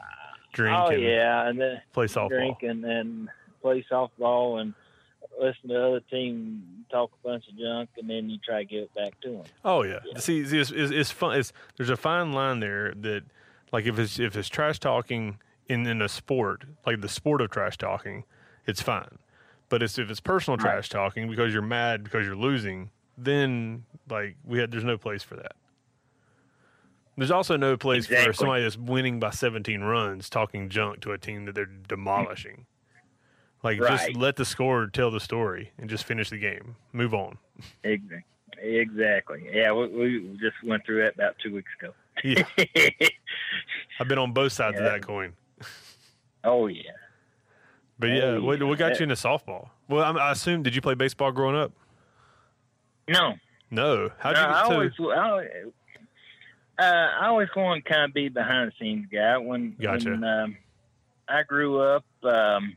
drink 0.53 0.77
oh 0.87 0.91
and 0.91 1.01
yeah, 1.03 1.47
and 1.49 1.59
then 1.59 1.81
play 1.93 2.05
softball. 2.05 2.29
drink 2.29 2.57
and 2.61 2.83
then 2.83 3.29
play 3.61 3.83
softball 3.91 4.61
and 4.61 4.73
listen 5.39 5.61
to 5.69 5.73
the 5.73 5.83
other 5.87 5.99
team 6.11 6.63
talk 6.91 7.11
a 7.23 7.27
bunch 7.27 7.47
of 7.49 7.57
junk, 7.57 7.89
and 7.97 8.09
then 8.09 8.29
you 8.29 8.37
try 8.45 8.59
to 8.59 8.65
give 8.65 8.83
it 8.83 8.93
back 8.95 9.19
to 9.21 9.29
them. 9.31 9.43
Oh 9.65 9.81
yeah. 9.83 9.99
Yeah. 10.05 10.19
See, 10.19 10.45
see 10.45 10.59
it's, 10.59 10.71
it's, 10.71 10.91
it's 10.91 11.11
fun. 11.11 11.37
It's, 11.39 11.51
there's 11.75 11.89
a 11.89 11.97
fine 11.97 12.31
line 12.33 12.59
there 12.59 12.93
that, 13.01 13.23
like, 13.71 13.85
if 13.85 13.97
it's 13.99 14.19
if 14.19 14.37
it's 14.37 14.47
trash 14.47 14.79
talking 14.79 15.39
in 15.67 15.85
in 15.87 16.01
a 16.01 16.07
sport, 16.07 16.63
like 16.85 17.01
the 17.01 17.09
sport 17.09 17.41
of 17.41 17.49
trash 17.49 17.77
talking, 17.77 18.23
it's 18.67 18.81
fine. 18.81 19.17
But 19.69 19.83
it's 19.83 19.97
if 19.97 20.09
it's 20.09 20.21
personal 20.21 20.57
Right. 20.57 20.71
trash 20.71 20.89
talking 20.89 21.27
because 21.29 21.51
you're 21.51 21.61
mad 21.61 22.03
because 22.03 22.25
you're 22.25 22.37
losing, 22.37 22.89
then 23.17 23.85
like 24.09 24.35
we 24.45 24.59
had 24.59 24.71
there's 24.71 24.83
no 24.83 24.97
place 24.97 25.23
for 25.23 25.35
that. 25.35 25.53
There's 27.17 27.31
also 27.31 27.57
no 27.57 27.77
place 27.77 28.05
for 28.05 28.31
somebody 28.31 28.61
that's 28.61 28.77
winning 28.77 29.19
by 29.19 29.31
17 29.31 29.81
runs 29.81 30.29
talking 30.29 30.69
junk 30.69 31.01
to 31.01 31.13
a 31.13 31.17
team 31.17 31.45
that 31.45 31.55
they're 31.55 31.65
demolishing. 31.65 32.67
Like 33.63 33.79
just 33.79 34.15
let 34.15 34.35
the 34.35 34.45
score 34.45 34.85
tell 34.85 35.09
the 35.09 35.19
story 35.19 35.71
and 35.79 35.89
just 35.89 36.03
finish 36.03 36.29
the 36.29 36.37
game. 36.37 36.75
Move 36.93 37.15
on. 37.15 37.39
Exactly. 37.83 38.23
Exactly. 38.61 39.49
Yeah, 39.51 39.71
we, 39.71 39.87
we 39.87 40.37
just 40.39 40.55
went 40.63 40.85
through 40.85 41.01
that 41.03 41.15
about 41.15 41.35
two 41.43 41.53
weeks 41.53 41.71
ago. 41.79 41.93
Yeah. 42.23 42.43
I've 43.99 44.07
been 44.07 44.17
on 44.19 44.31
both 44.31 44.51
sides 44.53 44.77
of 44.77 44.83
that 44.83 45.01
coin. 45.01 45.33
oh 46.43 46.67
yeah. 46.67 46.91
But 47.99 48.07
yeah, 48.07 48.23
Oh, 48.25 48.41
what, 48.41 48.61
what 48.61 48.77
got 48.77 48.91
yeah. 48.93 48.97
you 48.99 49.03
into 49.03 49.15
softball? 49.15 49.69
Well, 49.89 50.03
I'm, 50.03 50.17
I 50.17 50.31
assume 50.31 50.61
did 50.61 50.75
you 50.75 50.81
play 50.81 50.93
baseball 50.93 51.31
growing 51.31 51.55
up? 51.55 51.71
No, 53.07 53.35
No. 53.71 54.11
How'd 54.19 54.35
you 54.37 54.43
I 54.43 54.47
get 54.47 54.53
to? 54.53 54.73
always, 54.73 54.91
I 54.99 55.29
always, 55.29 55.49
uh, 56.79 56.83
I 56.83 57.27
always 57.27 57.49
want 57.55 57.83
to 57.85 57.89
kind 57.89 58.03
of 58.09 58.13
be 58.13 58.29
behind 58.29 58.71
the 58.71 58.75
scenes 58.79 59.07
guy. 59.11 59.37
When, 59.37 59.75
Gotcha. 59.79 60.11
when 60.11 60.23
um, 60.23 60.57
I 61.27 61.43
grew 61.43 61.79
up, 61.81 62.05
um, 62.23 62.75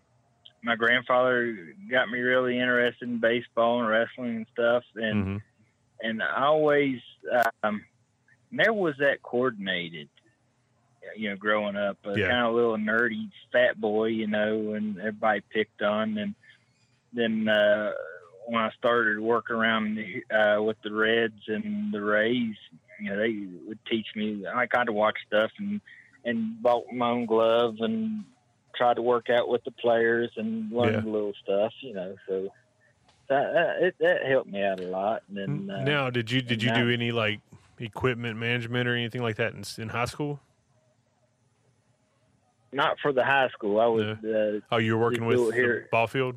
my 0.63 0.77
grandfather 0.77 1.75
got 1.91 2.11
me 2.11 2.19
really 2.21 2.59
interested 2.59 3.09
in 3.09 3.19
baseball 3.19 3.81
and 3.81 3.89
wrestling 3.89 4.37
and 4.37 4.47
stuff, 4.53 4.85
and 4.95 5.27
Mhm. 5.27 5.43
and 6.03 6.23
I 6.23 6.45
always 6.45 7.01
um, 7.63 7.85
never 8.51 8.73
was 8.73 8.97
that 8.99 9.23
coordinated. 9.23 10.09
You 11.17 11.31
know, 11.31 11.37
growing 11.37 11.77
up, 11.77 11.99
a 12.05 12.19
Yeah. 12.19 12.29
kind 12.29 12.47
of 12.47 12.53
a 12.53 12.57
little 12.57 12.77
nerdy 12.77 13.31
fat 13.53 13.81
boy, 13.81 14.07
you 14.07 14.27
know, 14.27 14.75
and 14.75 14.99
everybody 14.99 15.41
picked 15.51 15.83
on. 15.83 16.17
And 16.19 16.35
then 17.13 17.49
uh, 17.49 17.93
when 18.47 18.63
I 18.63 18.71
started 18.79 19.21
working 19.21 19.57
around 19.57 19.99
uh, 20.31 20.63
with 20.63 20.77
the 20.83 20.93
Reds 20.93 21.43
and 21.47 21.93
the 21.93 22.03
Rays, 22.03 22.57
you 23.01 23.11
know, 23.11 23.19
they 23.19 23.47
would 23.67 23.79
teach 23.89 24.07
me. 24.17 24.45
I 24.47 24.67
kind 24.67 24.89
of 24.89 24.95
watched 24.95 25.21
stuff 25.27 25.51
and 25.59 25.81
and 26.25 26.63
bought 26.63 26.85
my 26.93 27.09
own 27.11 27.25
glove 27.27 27.77
and 27.81 28.25
tried 28.77 28.95
to 28.95 29.03
work 29.03 29.31
out 29.31 29.49
with 29.49 29.65
the 29.65 29.71
players 29.73 30.31
and 30.37 30.71
learn 30.71 31.07
Yeah. 31.07 31.11
little 31.11 31.33
stuff, 31.43 31.73
you 31.81 31.95
know. 31.95 32.15
So 32.29 32.49
that 33.29 33.53
that, 33.53 33.83
it, 33.83 33.95
that 34.01 34.27
helped 34.27 34.51
me 34.51 34.63
out 34.63 34.79
a 34.79 34.83
lot. 34.83 35.23
And 35.29 35.69
then 35.69 35.71
uh, 35.75 35.83
now, 35.83 36.11
did 36.11 36.31
you 36.31 36.43
did 36.43 36.63
you 36.63 36.73
do 36.73 36.91
any 36.91 37.13
like 37.13 37.41
equipment 37.79 38.39
management 38.39 38.87
or 38.89 38.95
anything 38.95 39.23
like 39.23 39.37
that 39.37 39.55
in, 39.55 39.65
in 39.79 39.89
high 39.89 40.05
school? 40.07 40.41
not 42.73 42.97
for 43.01 43.13
the 43.13 43.25
high 43.25 43.49
school. 43.49 43.81
I 43.81 43.87
was, 43.87 44.17
uh, 44.25 44.61
Oh, 44.71 44.77
you 44.79 44.97
were 44.97 45.03
working 45.03 45.27
with 45.27 45.55
here. 45.55 45.89
ball 45.91 46.07
field. 46.07 46.37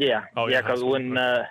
Yeah, 0.00 0.24
Oh, 0.36 0.46
yeah, 0.46 0.54
yeah, 0.56 0.60
because 0.62 0.78
school. 0.80 0.92
when, 0.92 1.16
uh, 1.18 1.44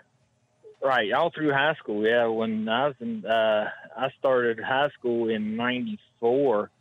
right, 0.84 1.12
all 1.14 1.30
through 1.30 1.52
high 1.54 1.76
school, 1.76 2.04
yeah, 2.06 2.26
when 2.26 2.68
I 2.68 2.88
was 2.88 2.96
in, 3.00 3.26
uh, 3.26 3.70
I 3.96 4.10
started 4.18 4.60
high 4.60 4.90
school 4.98 5.30
in 5.30 5.56
'94, 5.56 6.72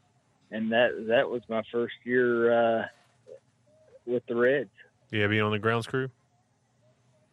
and 0.51 0.73
that 0.73 1.07
that 1.09 1.29
was 1.29 1.43
my 1.49 1.63
first 1.71 1.95
year 2.05 2.81
uh, 2.81 2.87
with 4.07 4.25
the 4.27 4.35
Reds. 4.35 4.71
Yeah, 5.11 5.27
being 5.27 5.43
on 5.43 5.53
the 5.53 5.59
grounds 5.59 5.87
crew. 5.87 6.09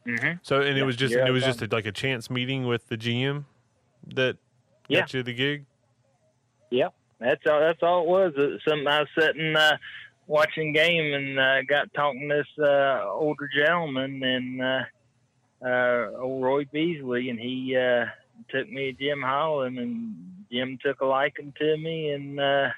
Mm-hmm. 0.06 0.38
So, 0.44 0.62
and 0.62 0.78
it 0.78 0.84
was 0.84 0.96
just 0.96 1.16
it 1.16 1.32
was 1.32 1.44
just 1.44 1.62
a, 1.62 1.68
like 1.72 1.86
a 1.86 1.92
chance 1.92 2.30
meeting 2.30 2.68
with 2.68 2.88
the 2.90 2.98
GM 2.98 3.46
that 4.16 4.38
Yeah. 4.88 5.00
got 5.02 5.14
you 5.14 5.24
the 5.24 5.34
gig. 5.34 5.66
Yep. 6.72 6.94
That's 7.20 7.42
all. 7.48 7.60
That's 7.60 7.82
all 7.82 8.02
it 8.04 8.08
was. 8.08 8.34
It 8.38 8.52
was 8.52 8.62
something 8.68 8.88
I 8.88 9.00
was 9.00 9.08
sitting 9.18 9.56
uh, 9.56 9.78
watching 10.28 10.74
game 10.74 11.14
and 11.14 11.40
uh, 11.40 11.62
got 11.64 11.94
talking 11.94 12.30
to 12.30 12.36
this 12.36 12.66
uh, 12.66 13.04
older 13.10 13.50
gentleman 13.56 14.24
and 14.24 14.62
uh, 14.62 14.84
uh, 15.66 16.12
old 16.20 16.44
Roy 16.44 16.66
Beasley, 16.66 17.30
and 17.30 17.40
he 17.40 17.76
uh, 17.76 18.06
took 18.50 18.70
me 18.70 18.92
to 18.92 18.98
Jim 18.98 19.22
Holland, 19.22 19.78
and 19.78 20.46
Jim 20.52 20.78
took 20.84 21.02
a 21.02 21.06
liking 21.06 21.54
to 21.58 21.78
me, 21.78 22.10
and 22.12 22.40
uh, 22.40 22.70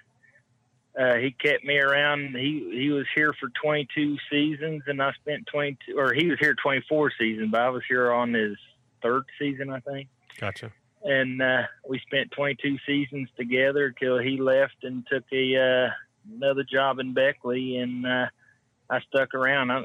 uh, 0.99 1.15
he 1.15 1.31
kept 1.31 1.63
me 1.63 1.77
around. 1.77 2.35
He 2.35 2.69
he 2.73 2.89
was 2.89 3.05
here 3.15 3.33
for 3.39 3.49
22 3.61 4.17
seasons, 4.29 4.83
and 4.87 5.01
I 5.01 5.11
spent 5.13 5.47
22, 5.47 5.97
or 5.97 6.13
he 6.13 6.27
was 6.27 6.39
here 6.39 6.55
24 6.55 7.11
seasons, 7.19 7.51
but 7.51 7.61
I 7.61 7.69
was 7.69 7.83
here 7.87 8.11
on 8.11 8.33
his 8.33 8.57
third 9.01 9.23
season, 9.37 9.69
I 9.69 9.79
think 9.79 10.09
Gotcha. 10.39 10.71
and 11.03 11.41
uh, 11.41 11.63
we 11.87 11.99
spent 11.99 12.31
22 12.31 12.77
seasons 12.85 13.29
together 13.37 13.93
till 13.99 14.17
he 14.17 14.37
left 14.37 14.83
and 14.83 15.05
took 15.11 15.23
a 15.31 15.55
uh, 15.55 15.89
another 16.35 16.63
job 16.63 16.99
in 16.99 17.13
Beckley, 17.13 17.77
and 17.77 18.05
uh, 18.05 18.27
I 18.89 18.99
stuck 19.01 19.33
around. 19.33 19.71
I, 19.71 19.79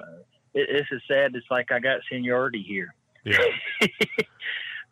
it, 0.55 0.69
this 0.73 0.87
is 0.91 1.03
sad. 1.09 1.35
It's 1.35 1.47
like 1.51 1.73
I 1.73 1.79
got 1.79 2.01
seniority 2.11 2.63
here. 2.67 2.95
Yeah. 3.25 3.39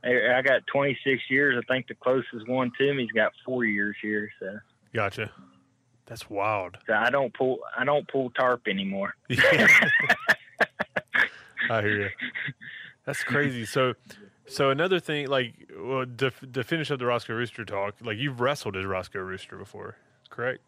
I 0.04 0.40
got 0.42 0.66
26 0.72 1.22
years. 1.28 1.62
I 1.62 1.72
think 1.72 1.86
the 1.88 1.94
closest 1.94 2.48
one 2.48 2.72
to 2.78 2.94
me's 2.94 3.10
got 3.12 3.32
four 3.44 3.64
years 3.64 3.96
here. 4.00 4.30
So, 4.40 4.58
Gotcha. 4.94 5.30
That's 6.06 6.28
wild. 6.30 6.78
so 6.86 6.94
I 6.94 7.10
don't 7.10 7.32
pull 7.34 7.58
I 7.78 7.84
don't 7.84 8.08
pull 8.08 8.30
tarp 8.30 8.66
anymore. 8.66 9.14
Yeah. 9.28 9.66
I 11.70 11.82
hear 11.82 12.00
you. 12.00 12.08
That's 13.04 13.22
crazy. 13.22 13.64
So, 13.64 13.94
so 14.46 14.70
another 14.70 14.98
thing, 14.98 15.28
like, 15.28 15.70
well, 15.78 16.04
to, 16.18 16.30
to 16.30 16.64
finish 16.64 16.90
up 16.90 16.98
the 16.98 17.06
Roscoe 17.06 17.34
Rooster 17.34 17.64
talk, 17.64 17.94
like 18.02 18.18
you've 18.18 18.40
wrestled 18.40 18.76
as 18.76 18.84
Roscoe 18.84 19.20
Rooster 19.20 19.56
before, 19.56 19.96
correct? 20.30 20.60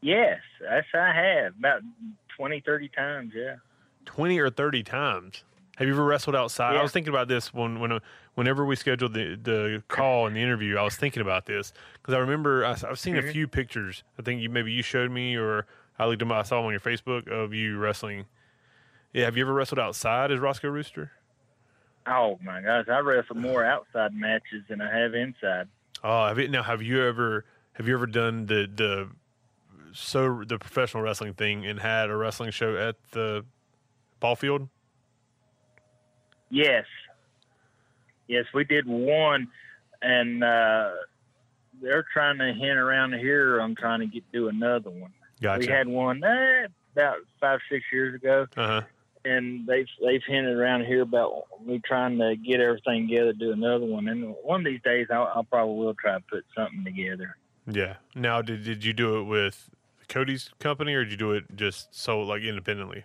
Yes, 0.00 0.40
that's 0.60 0.86
I 0.94 1.12
have 1.12 1.54
about 1.58 1.80
20, 2.36 2.60
30 2.60 2.88
times. 2.88 3.32
Yeah. 3.34 3.56
Twenty 4.04 4.38
or 4.38 4.50
thirty 4.50 4.84
times. 4.84 5.42
Have 5.78 5.88
you 5.88 5.92
ever 5.92 6.04
wrestled 6.04 6.36
outside? 6.36 6.76
I 6.76 6.82
was 6.82 6.92
thinking 6.92 7.12
about 7.12 7.26
this 7.28 7.52
when 7.52 7.80
when 7.80 7.98
whenever 8.34 8.64
we 8.64 8.76
scheduled 8.76 9.14
the 9.14 9.34
the 9.34 9.82
call 9.88 10.26
and 10.28 10.36
the 10.36 10.40
interview. 10.40 10.76
I 10.76 10.82
was 10.84 10.94
thinking 10.96 11.20
about 11.20 11.46
this 11.46 11.72
because 11.94 12.14
I 12.14 12.18
remember 12.18 12.64
I, 12.64 12.74
have 12.74 12.98
seen 13.00 13.16
a 13.16 13.22
Mhm. 13.22 13.32
few 13.32 13.48
pictures. 13.48 14.04
I 14.18 14.22
think 14.22 14.40
you 14.40 14.48
maybe 14.48 14.70
you 14.70 14.82
showed 14.82 15.10
me 15.10 15.36
or 15.36 15.66
I 15.98 16.06
looked 16.06 16.20
them. 16.20 16.30
I 16.30 16.42
saw 16.44 16.56
them 16.58 16.66
on 16.66 16.70
your 16.70 16.80
Facebook 16.80 17.26
of 17.28 17.52
you 17.52 17.78
wrestling. 17.78 18.26
Yeah, 19.12 19.24
have 19.24 19.36
you 19.36 19.42
ever 19.44 19.52
wrestled 19.52 19.80
outside 19.80 20.30
as 20.30 20.38
Roscoe 20.38 20.68
Rooster? 20.68 21.10
Oh 22.06 22.38
my 22.44 22.60
gosh, 22.62 22.86
I 22.88 23.00
wrestle 23.00 23.36
more 23.36 23.64
outside 23.64 24.14
matches 24.14 24.62
than 24.68 24.80
I 24.80 24.96
have 24.96 25.14
inside. 25.14 25.66
Oh, 26.04 26.28
have 26.28 26.38
you, 26.38 26.46
now 26.46 26.62
have 26.62 26.80
you 26.80 27.02
ever 27.02 27.44
have 27.72 27.88
you 27.88 27.94
ever 27.94 28.06
done 28.06 28.46
the 28.46 28.70
the 28.72 29.08
so 29.96 30.44
the 30.46 30.58
professional 30.58 31.02
wrestling 31.02 31.34
thing 31.34 31.64
and 31.66 31.80
had 31.80 32.10
a 32.10 32.16
wrestling 32.16 32.50
show 32.50 32.76
at 32.76 32.96
the 33.12 33.44
ball 34.20 34.36
field? 34.36 34.68
Yes. 36.50 36.84
Yes, 38.28 38.44
we 38.52 38.64
did 38.64 38.86
one, 38.86 39.48
and 40.02 40.42
uh, 40.42 40.90
they're 41.80 42.06
trying 42.12 42.38
to 42.38 42.52
hint 42.52 42.78
around 42.78 43.14
here. 43.14 43.58
I'm 43.58 43.74
trying 43.74 44.00
to 44.00 44.06
get 44.06 44.24
do 44.32 44.48
another 44.48 44.90
one. 44.90 45.12
Gotcha. 45.40 45.60
We 45.60 45.66
had 45.66 45.86
one 45.86 46.22
eh, 46.24 46.66
about 46.92 47.18
five 47.40 47.60
six 47.70 47.84
years 47.92 48.14
ago, 48.14 48.46
uh 48.56 48.66
huh. 48.66 48.82
and 49.24 49.66
they've 49.66 49.86
they've 50.04 50.22
hinted 50.26 50.56
around 50.56 50.86
here 50.86 51.02
about 51.02 51.44
me 51.64 51.80
trying 51.84 52.18
to 52.18 52.34
get 52.36 52.60
everything 52.60 53.08
together, 53.08 53.32
do 53.32 53.52
another 53.52 53.86
one. 53.86 54.08
And 54.08 54.34
one 54.42 54.60
of 54.60 54.66
these 54.66 54.82
days, 54.82 55.06
I'll, 55.10 55.30
I'll 55.34 55.44
probably 55.44 55.76
will 55.76 55.94
try 55.94 56.14
to 56.14 56.24
put 56.28 56.44
something 56.56 56.84
together. 56.84 57.36
Yeah. 57.70 57.96
Now, 58.14 58.42
did 58.42 58.64
did 58.64 58.84
you 58.84 58.92
do 58.92 59.20
it 59.20 59.24
with 59.24 59.70
Cody's 60.08 60.50
company 60.58 60.94
or 60.94 61.04
did 61.04 61.10
you 61.12 61.16
do 61.16 61.32
it 61.32 61.44
just 61.54 61.94
so 61.94 62.20
like 62.20 62.42
independently? 62.42 63.04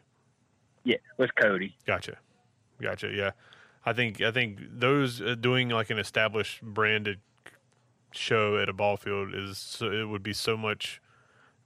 Yeah, 0.83 0.97
with 1.17 1.33
Cody. 1.35 1.75
Gotcha. 1.85 2.17
Gotcha. 2.81 3.09
Yeah. 3.13 3.31
I 3.85 3.93
think 3.93 4.21
I 4.21 4.31
think 4.31 4.59
those 4.71 5.21
uh, 5.21 5.35
doing 5.39 5.69
like 5.69 5.89
an 5.89 5.97
established 5.99 6.61
branded 6.61 7.19
show 8.11 8.57
at 8.57 8.69
a 8.69 8.73
ball 8.73 8.97
field 8.97 9.33
is 9.33 9.57
so, 9.57 9.91
it 9.91 10.05
would 10.05 10.23
be 10.23 10.33
so 10.33 10.55
much 10.57 11.01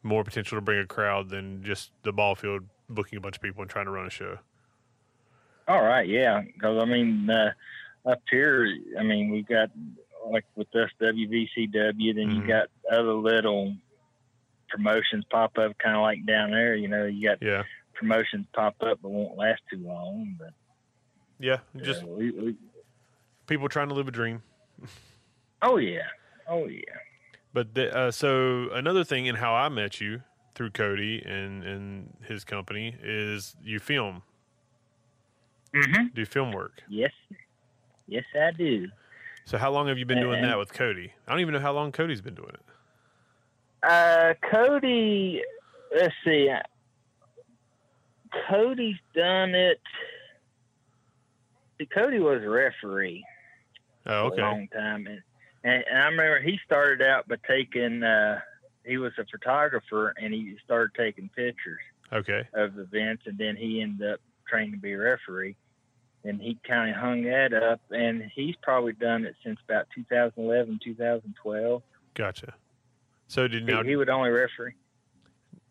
more 0.04 0.24
potential 0.24 0.58
to 0.58 0.62
bring 0.62 0.80
a 0.80 0.86
crowd 0.86 1.30
than 1.30 1.64
just 1.64 1.92
the 2.04 2.14
ball 2.14 2.36
field 2.36 2.64
booking 2.90 3.18
a 3.18 3.22
bunch 3.22 3.36
of 3.38 3.42
people 3.42 3.62
and 3.62 3.70
trying 3.72 3.86
to 3.86 3.92
run 3.92 4.06
a 4.06 4.10
show. 4.10 4.38
All 5.68 5.82
right, 5.82 6.08
yeah, 6.08 6.42
because 6.42 6.80
I 6.82 6.86
mean, 6.86 7.28
uh, 7.30 7.52
up 8.06 8.22
here, 8.30 8.68
I 9.00 9.04
mean, 9.04 9.32
we've 9.32 9.48
got 9.48 9.72
like 10.28 10.46
with 10.56 10.74
us 10.76 10.92
WVCW, 11.02 12.14
then 12.14 12.30
Mhm. 12.30 12.36
you 12.36 12.48
got 12.48 12.68
other 12.92 13.14
little 13.14 13.76
promotions 14.76 15.24
pop 15.32 15.58
up, 15.58 15.78
kind 15.78 15.96
of 15.96 16.02
like 16.02 16.26
down 16.26 16.52
there. 16.52 16.76
You 16.76 16.88
know, 16.88 17.06
you 17.06 17.28
got 17.30 17.42
Yeah. 17.42 17.64
promotions 17.94 18.46
pop 18.54 18.76
up, 18.82 19.00
but 19.02 19.10
won't 19.10 19.38
last 19.38 19.62
too 19.72 19.78
long. 19.80 20.36
But 20.38 20.54
Yeah. 21.40 21.60
Just 21.78 22.04
we, 22.04 22.32
we, 22.32 22.56
people 23.48 23.70
trying 23.70 23.90
to 23.90 23.96
live 23.96 24.08
a 24.08 24.12
dream. 24.12 24.42
oh 25.62 25.78
yeah, 25.78 26.08
oh 26.50 26.68
yeah, 26.68 26.82
But 27.54 27.74
the, 27.76 27.96
uh, 27.96 28.12
so 28.12 28.70
another 28.72 29.04
thing 29.06 29.26
in 29.26 29.36
how 29.36 29.54
I 29.54 29.70
met 29.70 30.02
you 30.02 30.22
through 30.54 30.72
Cody 30.72 31.22
and 31.26 31.64
and 31.64 32.14
his 32.28 32.44
company 32.44 32.96
is 33.02 33.56
you 33.64 33.80
film. 33.80 34.24
Mm-hmm. 35.74 36.08
do 36.14 36.26
film 36.26 36.52
work. 36.54 36.82
Yes, 36.90 37.12
yes, 38.08 38.24
I 38.34 38.52
do. 38.52 38.88
So 39.46 39.58
how 39.58 39.72
long 39.72 39.88
have 39.88 39.98
you 39.98 40.06
been 40.06 40.20
doing 40.22 40.42
that 40.42 40.58
with 40.58 40.74
Cody? 40.74 41.14
I 41.28 41.32
don't 41.32 41.40
even 41.42 41.54
know 41.54 41.60
how 41.60 41.72
long 41.74 41.92
Cody's 41.92 42.22
been 42.22 42.34
doing 42.36 42.50
it. 42.54 42.62
Uh, 43.86 44.34
Cody, 44.52 45.42
let's 45.96 46.14
see. 46.24 46.50
Cody's 48.50 48.98
done 49.14 49.54
it. 49.56 49.80
See, 51.80 51.86
Cody 51.86 52.20
was 52.20 52.42
a 52.42 52.50
referee 52.50 53.24
Oh, 54.08 54.30
for 54.30 54.34
okay. 54.34 54.42
a 54.42 54.46
long 54.46 54.68
time, 54.70 55.08
and, 55.08 55.22
and, 55.64 55.84
and 55.90 55.98
I 56.00 56.06
remember 56.06 56.40
he 56.42 56.60
started 56.66 57.02
out 57.06 57.28
by 57.28 57.36
taking. 57.48 58.04
Uh, 58.04 58.40
he 58.86 58.98
was 58.98 59.14
a 59.18 59.26
photographer, 59.26 60.14
and 60.22 60.32
he 60.34 60.56
started 60.64 60.92
taking 60.96 61.28
pictures 61.36 61.80
Okay. 62.14 62.48
of 62.54 62.78
events, 62.78 63.24
and 63.26 63.36
then 63.38 63.56
he 63.56 63.82
ended 63.82 64.12
up 64.14 64.20
training 64.48 64.74
to 64.74 64.78
be 64.78 64.94
a 64.94 64.98
referee. 65.00 65.56
And 66.24 66.40
he 66.42 66.58
kind 66.68 66.90
of 66.92 66.96
hung 66.98 67.24
that 67.24 67.52
up, 67.54 67.82
and 67.92 68.24
he's 68.36 68.56
probably 68.62 68.94
done 68.94 69.26
it 69.26 69.36
since 69.44 69.60
about 69.68 69.88
2011, 69.96 70.80
2012. 70.84 71.82
Gotcha. 72.14 72.54
So 73.28 73.48
did 73.48 73.68
He, 73.68 73.74
now 73.74 73.84
he 73.84 73.96
would 73.96 74.10
only 74.10 74.30
referee. 74.30 74.74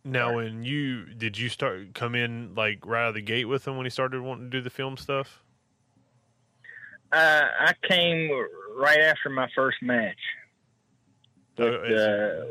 now 0.05 0.35
when 0.35 0.65
you 0.65 1.05
did 1.07 1.39
you 1.39 1.49
start 1.49 1.95
come 1.95 2.15
in 2.15 2.55
like 2.55 2.85
right 2.85 3.05
out 3.05 3.09
of 3.11 3.15
the 3.15 3.23
gate 3.23 3.45
with 3.47 3.67
him 3.67 3.77
when 3.77 3.87
he 3.87 3.91
started 3.91 4.21
wanting 4.21 4.51
to 4.51 4.57
do 4.59 4.61
the 4.61 4.71
film 4.71 4.97
stuff? 4.97 5.43
Uh, 7.13 7.45
I 7.61 7.73
came 7.89 8.31
right 8.77 9.01
after 9.01 9.31
my 9.31 9.49
first 9.55 9.77
match. 9.83 10.19
Oh, 11.59 11.71
But, 11.71 11.91
is- 11.93 12.01
uh, 12.01 12.47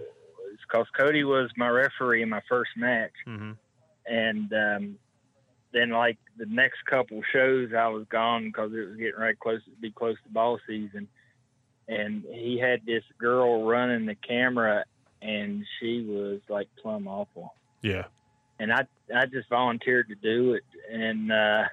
because 0.62 0.88
Cody 0.98 1.24
was 1.26 1.52
my 1.58 1.68
referee 1.68 2.22
in 2.24 2.30
my 2.30 2.42
first 2.48 2.72
match, 2.78 3.12
Mhm. 3.28 3.58
and 4.08 4.54
um, 4.54 5.00
then 5.74 5.90
like 5.90 6.18
the 6.38 6.46
next 6.46 6.84
couple 6.86 7.22
shows, 7.34 7.74
I 7.74 7.88
was 7.90 8.06
gone 8.08 8.46
because 8.46 8.72
it 8.74 8.88
was 8.88 8.96
getting 8.96 9.20
right 9.20 9.38
close 9.38 9.64
to 9.66 9.72
be 9.82 9.92
close 9.92 10.16
to 10.24 10.30
ball 10.30 10.58
season, 10.66 11.10
and 11.90 12.24
he 12.24 12.58
had 12.58 12.86
this 12.86 13.04
girl 13.18 13.66
running 13.66 14.06
the 14.06 14.16
camera, 14.16 14.86
and 15.24 15.66
she 15.80 16.04
was 16.04 16.42
like 16.50 16.68
plumb 16.82 17.08
awful. 17.08 17.54
Yeah. 17.82 18.06
and 18.60 18.72
I 18.72 18.86
I 19.16 19.26
just 19.26 19.50
volunteered 19.50 20.10
to 20.10 20.16
do 20.16 20.54
it, 20.54 20.64
and 20.92 21.32
uh, 21.32 21.64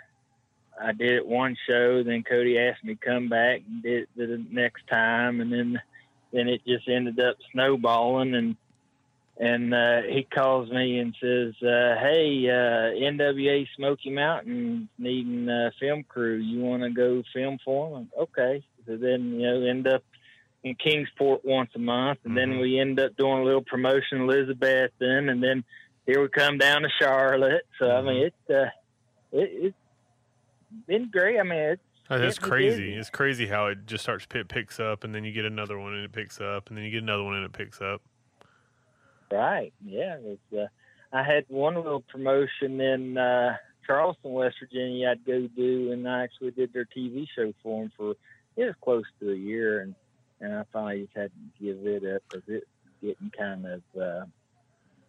I 0.81 0.93
did 0.93 1.13
it 1.13 1.27
one 1.27 1.57
show. 1.69 2.03
Then 2.03 2.23
Cody 2.23 2.59
asked 2.59 2.85
me 2.85 2.95
to 2.95 3.01
come 3.01 3.29
back 3.29 3.63
and 3.69 3.83
did 3.83 4.03
it 4.03 4.09
the 4.17 4.45
next 4.51 4.87
time, 4.89 5.41
and 5.41 5.53
then 5.53 5.81
then 6.33 6.49
it 6.49 6.63
just 6.67 6.89
ended 6.89 7.21
up 7.21 7.37
snowballing, 7.53 8.35
and 8.35 8.57
and 9.39 9.73
uh, 9.75 10.03
he 10.03 10.25
calls 10.25 10.71
me 10.71 10.99
and 10.99 11.15
says, 11.21 11.55
uh, 11.63 11.97
"Hey, 12.01 12.47
uh, 12.49 12.93
NWA 13.13 13.67
Smoky 13.77 14.11
Mountain 14.11 14.89
needing 14.99 15.49
a 15.49 15.73
film 15.81 16.05
crew. 16.05 16.37
You 16.37 16.61
want 16.61 16.83
to 16.83 16.91
go 16.91 17.23
film 17.33 17.59
for 17.65 17.91
them?" 17.91 18.11
Okay, 18.19 18.63
so 18.87 18.97
then 18.97 19.41
you 19.41 19.47
know 19.47 19.63
end 19.63 19.87
up 19.87 20.03
in 20.62 20.75
Kingsport 20.75 21.44
once 21.44 21.70
a 21.75 21.79
month, 21.79 22.18
and 22.25 22.37
then 22.37 22.53
Mhm. 22.55 22.61
we 22.61 22.79
end 22.79 23.01
up 23.01 23.16
doing 23.16 23.38
a 23.38 23.44
little 23.44 23.62
promotion 23.64 24.18
in 24.20 24.27
Elizabethton, 24.27 25.31
and 25.31 25.42
then 25.42 25.64
here 26.07 26.20
we 26.20 26.29
come 26.29 26.59
down 26.59 26.83
to 26.83 26.88
Charlotte. 27.01 27.66
So 27.79 27.90
I 27.90 28.03
mean, 28.03 28.27
it's 28.27 28.51
uh, 28.51 28.70
it, 29.33 29.51
it's 29.64 29.77
been 30.87 31.09
great. 31.11 31.38
I 31.38 31.42
mean, 31.42 31.59
it's 31.59 31.83
Oh, 32.12 32.18
That's 32.18 32.40
crazy. 32.40 32.87
busy. 32.87 32.94
It's 32.94 33.09
crazy 33.09 33.46
how 33.46 33.66
it 33.66 33.87
just 33.87 34.03
starts 34.03 34.27
it 34.35 34.49
picks 34.49 34.81
up 34.81 35.05
and 35.05 35.14
then 35.14 35.23
you 35.23 35.31
get 35.31 35.44
another 35.44 35.79
one 35.79 35.94
and 35.94 36.05
it 36.05 36.11
picks 36.11 36.40
up 36.40 36.68
and 36.68 36.77
then 36.77 36.85
you 36.85 36.90
get 36.90 37.05
another 37.05 37.23
one 37.23 37.37
and 37.37 37.44
it 37.44 37.53
picks 37.53 37.81
up. 37.81 38.03
right. 39.31 39.73
Yeah, 39.85 40.16
it's, 40.20 40.53
uh, 40.53 40.66
I 41.12 41.23
had 41.23 41.44
one 41.46 41.77
little 41.77 42.01
promotion 42.01 42.81
in 42.81 43.16
uh, 43.16 43.57
Charleston, 43.87 44.33
West 44.33 44.57
Virginia. 44.61 45.11
I'd 45.11 45.25
go 45.25 45.46
do, 45.55 45.92
and 45.92 46.09
I 46.09 46.25
actually 46.25 46.51
did 46.51 46.73
their 46.73 46.85
TV 46.85 47.27
show 47.37 47.53
for 47.62 47.83
them 47.83 47.92
for 47.96 48.11
it 48.57 48.64
was 48.64 48.75
close 48.83 49.05
to 49.20 49.31
a 49.31 49.37
year, 49.37 49.81
and 49.83 49.94
and 50.40 50.55
I 50.55 50.64
finally 50.72 51.03
just 51.05 51.16
had 51.16 51.31
to 51.31 51.64
give 51.64 51.87
it 51.87 52.05
up 52.16 52.22
because 52.29 52.42
it's 52.48 52.66
getting 53.03 53.31
kind 53.37 53.66
of 53.66 53.83
uh, 54.00 54.24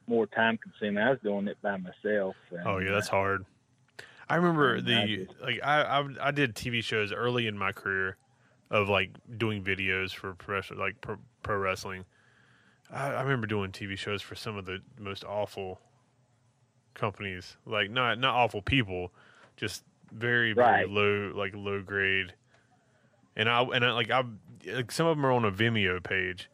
more 0.08 0.28
time 0.28 0.58
consuming. 0.58 1.04
I 1.04 1.12
was 1.12 1.20
doing 1.24 1.48
it 1.48 1.58
by 1.62 1.78
myself. 1.78 2.36
And, 2.52 2.62
Oh 2.66 2.78
yeah, 2.80 2.92
that's 2.92 3.08
uh, 3.10 3.12
hard. 3.12 3.46
I 4.30 4.36
remember 4.36 4.80
the 4.82 4.96
I 4.96 5.06
just- 5.08 5.42
like 5.42 5.60
I, 5.64 5.82
I 5.82 6.28
I 6.28 6.32
did 6.32 6.56
TV 6.56 6.82
shows 6.84 7.12
early 7.12 7.48
in 7.48 7.58
my 7.58 7.72
career 7.72 8.18
of 8.70 8.88
like 8.88 9.12
doing 9.38 9.64
videos 9.64 10.14
for 10.14 10.34
professional 10.34 10.80
like 10.80 11.02
pro, 11.02 11.18
pro 11.44 11.58
wrestling. 11.58 12.06
I, 12.90 13.08
I 13.12 13.22
remember 13.24 13.48
doing 13.48 13.72
TV 13.72 13.98
shows 13.98 14.22
for 14.22 14.36
some 14.36 14.56
of 14.58 14.66
the 14.66 14.80
most 14.98 15.24
awful 15.26 15.82
companies, 16.94 17.58
like 17.66 17.90
not 17.90 18.20
not 18.20 18.36
awful 18.36 18.62
people, 18.62 19.12
just 19.58 19.84
very 20.12 20.54
very 20.54 20.68
Right. 20.86 20.90
low 20.90 21.32
like 21.36 21.54
low 21.56 21.82
grade. 21.82 22.34
And 23.36 23.50
I 23.50 23.62
and 23.64 23.84
I 23.86 23.92
like 23.92 24.12
I 24.12 24.24
like 24.68 24.92
some 24.92 25.08
of 25.08 25.18
them 25.18 25.26
are 25.26 25.32
on 25.32 25.46
a 25.46 25.52
Vimeo 25.52 26.02
page, 26.04 26.50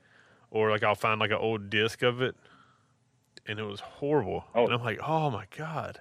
or 0.52 0.70
like 0.72 0.84
I'll 0.84 0.96
find 0.96 1.20
like 1.20 1.32
an 1.32 1.38
old 1.38 1.70
disc 1.70 2.02
of 2.04 2.22
it, 2.22 2.36
and 3.48 3.60
it 3.60 3.64
was 3.64 3.80
horrible. 3.80 4.46
Oh. 4.56 4.66
And 4.66 4.74
I'm 4.74 4.84
like, 4.84 5.00
oh 5.06 5.30
my 5.30 5.46
god. 5.58 6.00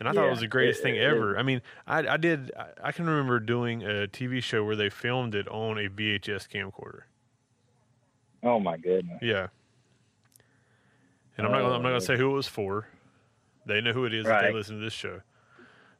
And 0.00 0.08
I 0.08 0.12
thought 0.12 0.26
it 0.26 0.30
was 0.30 0.40
the 0.40 0.46
greatest 0.46 0.78
it- 0.80 0.82
thing 0.84 0.94
it- 0.96 1.02
ever. 1.02 1.36
I 1.36 1.42
mean, 1.42 1.60
I, 1.86 2.06
I 2.06 2.16
did. 2.16 2.52
I, 2.56 2.66
I 2.84 2.92
can 2.92 3.06
remember 3.06 3.40
doing 3.40 3.82
a 3.82 4.06
TV 4.06 4.40
show 4.42 4.62
where 4.64 4.76
they 4.76 4.90
filmed 4.90 5.34
it 5.34 5.48
on 5.48 5.76
a 5.76 5.88
VHS 5.88 6.48
camcorder. 6.48 7.00
Oh 8.44 8.60
my 8.60 8.76
goodness. 8.76 9.18
Yeah. 9.20 9.48
And 11.36 11.46
I'm 11.46 11.52
not. 11.52 11.60
Gonna, 11.62 11.74
I'm 11.74 11.82
not 11.82 11.88
Oh, 11.88 11.92
gonna 11.92 12.00
say 12.00 12.16
who 12.16 12.30
it 12.30 12.34
was 12.34 12.46
for. 12.48 12.86
They 13.66 13.80
know 13.80 13.92
who 13.92 14.04
it 14.04 14.14
is 14.14 14.26
if 14.26 14.40
they 14.40 14.52
listen 14.52 14.76
to 14.78 14.84
this 14.84 14.92
show. 14.92 15.20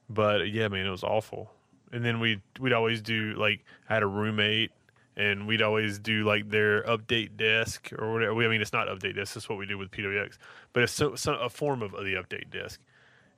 But 0.08 0.50
yeah, 0.50 0.68
man, 0.68 0.86
it 0.86 0.90
was 0.90 1.04
awful. 1.04 1.50
And 1.92 2.04
then 2.04 2.20
we 2.20 2.40
we'd 2.60 2.72
always 2.72 3.02
do 3.02 3.34
like 3.34 3.64
I 3.88 3.94
had 3.94 4.02
a 4.02 4.06
roommate, 4.06 4.70
and 5.18 5.46
we'd 5.46 5.60
always 5.60 5.98
do 5.98 6.24
like 6.24 6.48
their 6.48 6.82
update 6.84 7.36
desk 7.36 7.90
or 7.98 8.12
whatever. 8.12 8.34
We- 8.34 8.46
I 8.46 8.48
mean, 8.48 8.62
it's 8.62 8.72
not 8.72 8.86
update 8.88 9.16
desk. 9.16 9.36
It's 9.36 9.48
what 9.48 9.58
we 9.58 9.66
do 9.66 9.76
with 9.76 9.90
PWX, 9.90 10.38
but 10.72 10.84
it's 10.84 10.92
so, 10.92 11.14
so, 11.16 11.34
a 11.34 11.50
form 11.50 11.82
of 11.82 11.90
the 11.90 12.14
update 12.14 12.48
desk. 12.50 12.80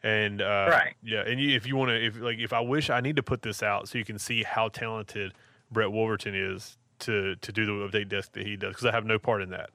And 0.03 0.41
uh, 0.43 0.69
Right. 0.71 0.95
yeah, 1.03 1.23
and 1.27 1.41
you, 1.41 1.57
if 1.57 1.67
you 1.67 1.77
want 1.77 1.89
to, 1.91 2.07
if 2.07 2.21
like 2.21 2.39
if 2.39 2.53
I 2.53 2.61
wish 2.61 2.89
I 2.91 3.01
need 3.01 3.17
to 3.17 3.23
put 3.23 3.43
this 3.43 3.63
out 3.63 3.89
so 3.89 3.99
you 3.99 4.05
can 4.05 4.19
see 4.19 4.43
how 4.43 4.69
talented 4.69 5.33
Brett 5.73 5.91
Wolverton 5.91 6.35
is 6.35 6.77
to 7.01 7.35
to 7.37 7.53
do 7.53 7.65
the 7.67 7.73
update 7.89 8.09
desk 8.09 8.33
that 8.33 8.47
he 8.47 8.57
does 8.57 8.71
because 8.75 8.87
I 8.87 8.93
have 8.93 9.05
no 9.07 9.19
part 9.19 9.43
in 9.43 9.51
that. 9.51 9.71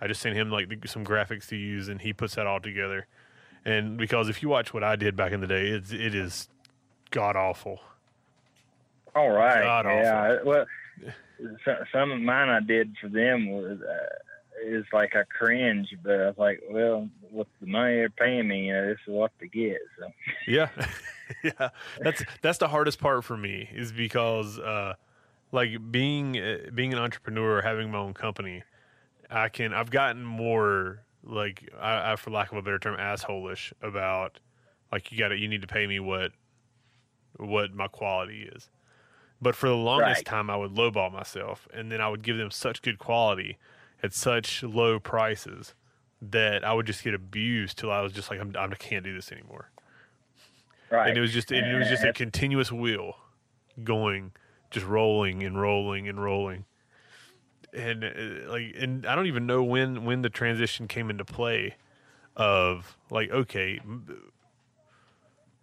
I 0.00 0.06
just 0.06 0.20
sent 0.20 0.36
him 0.36 0.50
like 0.50 0.68
the- 0.68 0.86
some 0.88 1.04
graphics 1.04 1.48
to 1.48 1.56
use, 1.56 1.88
and 1.88 2.00
he 2.00 2.12
puts 2.12 2.34
that 2.36 2.46
all 2.46 2.60
together. 2.60 3.06
And 3.64 3.96
because 3.96 4.28
if 4.28 4.42
you 4.42 4.48
watch 4.48 4.72
what 4.72 4.84
I 4.84 4.94
did 4.96 5.16
back 5.16 5.32
in 5.32 5.40
the 5.40 5.46
day, 5.48 5.68
it's 5.68 5.92
it 5.92 6.14
is 6.14 6.48
god 7.10 7.34
awful. 7.36 7.80
All 9.14 9.30
right. 9.30 9.62
God 9.62 9.86
yeah. 9.86 10.38
Well, 10.44 10.66
some 11.92 12.10
of 12.10 12.20
mine 12.20 12.48
I 12.48 12.60
did 12.60 12.96
for 13.00 13.08
them 13.08 13.50
was 13.50 13.78
uh, 13.80 14.66
is 14.66 14.84
like 14.92 15.14
I 15.14 15.22
cringe, 15.24 15.88
but 16.02 16.20
I 16.20 16.26
was 16.26 16.38
like, 16.38 16.62
well, 16.70 17.08
with 17.30 17.46
the 17.60 17.66
money 17.66 17.96
they're 17.96 18.10
paying 18.10 18.48
me, 18.48 18.66
you 18.66 18.72
know, 18.72 18.86
this 18.88 18.98
is 19.06 19.12
what 19.12 19.32
they 19.40 19.48
get. 19.48 19.78
So 19.98 20.10
Yeah, 20.46 20.68
yeah. 21.42 21.70
That's 22.00 22.22
that's 22.42 22.58
the 22.58 22.68
hardest 22.68 23.00
part 23.00 23.24
for 23.24 23.36
me 23.36 23.68
is 23.72 23.92
because 23.92 24.58
uh, 24.58 24.94
like 25.52 25.70
being 25.90 26.38
uh, 26.38 26.70
being 26.74 26.92
an 26.92 26.98
entrepreneur, 26.98 27.62
having 27.62 27.90
my 27.90 27.98
own 27.98 28.14
company, 28.14 28.62
I 29.30 29.48
can 29.48 29.72
I've 29.72 29.90
gotten 29.90 30.24
more 30.24 31.02
like 31.22 31.70
I, 31.80 32.12
I 32.12 32.16
for 32.16 32.30
lack 32.30 32.50
of 32.52 32.58
a 32.58 32.62
better 32.62 32.78
term, 32.78 32.98
assholeish 32.98 33.72
about 33.82 34.40
like 34.90 35.12
you 35.12 35.18
got 35.18 35.28
to 35.28 35.36
you 35.36 35.48
need 35.48 35.62
to 35.62 35.68
pay 35.68 35.86
me 35.86 36.00
what 36.00 36.32
what 37.36 37.72
my 37.74 37.88
quality 37.88 38.48
is. 38.54 38.68
But 39.40 39.54
for 39.54 39.68
the 39.68 39.76
longest 39.76 40.18
Right. 40.18 40.24
time, 40.26 40.50
I 40.50 40.56
would 40.56 40.72
lowball 40.72 41.12
myself, 41.12 41.68
and 41.72 41.92
then 41.92 42.00
I 42.00 42.08
would 42.08 42.22
give 42.22 42.36
them 42.36 42.50
such 42.50 42.82
good 42.82 42.98
quality 42.98 43.58
at 44.02 44.12
such 44.12 44.62
low 44.62 44.98
prices 44.98 45.74
that 46.20 46.64
I 46.64 46.72
would 46.72 46.86
just 46.86 47.04
get 47.04 47.14
abused 47.14 47.78
till 47.78 47.92
I 47.92 48.00
was 48.00 48.12
just 48.12 48.30
like, 48.30 48.40
I'm, 48.40 48.52
I 48.56 48.66
can't 48.74 49.04
do 49.04 49.14
this 49.14 49.30
anymore 49.30 49.70
right. 50.90 51.08
and 51.08 51.18
it 51.18 51.20
was 51.20 51.32
just 51.32 51.50
and 51.52 51.66
it 51.66 51.78
was 51.78 51.88
just 51.88 52.04
a 52.04 52.12
continuous 52.12 52.72
wheel 52.72 53.16
going 53.84 54.32
just 54.70 54.86
rolling 54.86 55.42
and 55.42 55.60
rolling 55.60 56.08
and 56.08 56.22
rolling 56.22 56.64
and 57.72 58.04
uh, 58.04 58.50
like 58.50 58.74
and 58.76 59.06
i 59.06 59.14
don't 59.14 59.26
even 59.26 59.46
know 59.46 59.62
when 59.62 60.04
when 60.04 60.22
the 60.22 60.30
transition 60.30 60.88
came 60.88 61.10
into 61.10 61.24
play 61.24 61.76
of 62.36 62.96
like 63.10 63.30
okay 63.30 63.80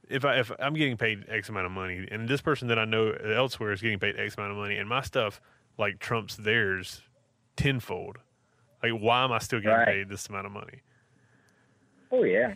if 0.10 0.24
i 0.26 0.38
if 0.40 0.52
i'm 0.60 0.74
getting 0.74 0.98
paid 0.98 1.26
x 1.30 1.50
amount 1.50 1.66
of 1.66 1.72
money 1.72 2.08
and 2.12 2.28
this 2.30 2.42
person 2.42 2.68
that 2.68 2.78
i 2.80 2.86
know 2.86 3.12
elsewhere 3.12 3.72
is 3.72 3.82
getting 3.82 4.00
paid 4.00 4.16
x 4.20 4.38
amount 4.38 4.52
of 4.52 4.58
money 4.58 4.78
and 4.78 4.88
my 4.88 5.02
stuff 5.02 5.42
like 5.78 6.00
trumps 6.00 6.36
theirs 6.36 7.02
tenfold 7.56 8.18
like 8.84 8.92
why 8.94 9.24
am 9.24 9.32
i 9.32 9.40
still 9.40 9.60
getting 9.60 9.78
Right. 9.78 9.88
paid 9.88 10.10
this 10.10 10.28
amount 10.28 10.46
of 10.46 10.52
money 10.52 10.82
oh 12.12 12.24
yeah. 12.24 12.54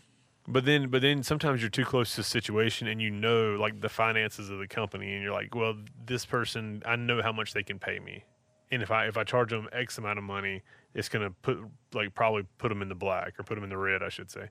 but 0.48 0.66
then, 0.66 0.90
but 0.90 1.02
then 1.02 1.24
sometimes 1.24 1.62
you're 1.62 1.70
too 1.70 1.86
close 1.86 2.12
to 2.12 2.18
the 2.18 2.24
situation, 2.24 2.88
and 2.88 3.02
you 3.02 3.10
know, 3.12 3.56
like 3.60 3.82
the 3.82 3.90
finances 3.90 4.50
of 4.50 4.58
the 4.60 4.68
company, 4.68 5.14
and 5.14 5.22
you're 5.24 5.34
like, 5.34 5.54
well, 5.54 5.76
this 6.06 6.26
person, 6.26 6.82
I 6.86 6.96
know 6.96 7.22
how 7.22 7.32
much 7.32 7.54
they 7.54 7.62
can 7.64 7.78
pay 7.78 8.00
me, 8.00 8.24
and 8.72 8.82
if 8.82 8.90
I 8.90 9.08
if 9.08 9.18
I 9.18 9.24
charge 9.24 9.50
them 9.50 9.68
X 9.74 9.98
amount 9.98 10.18
of 10.18 10.24
money, 10.24 10.62
it's 10.94 11.10
gonna 11.10 11.32
put 11.42 11.60
like 11.94 12.16
probably 12.16 12.44
put 12.58 12.70
them 12.70 12.82
in 12.82 12.90
the 12.90 12.96
black 12.96 13.40
or 13.40 13.44
put 13.44 13.56
them 13.56 13.64
in 13.64 13.70
the 13.70 13.78
red, 13.78 14.02
I 14.02 14.10
should 14.10 14.32
say, 14.32 14.50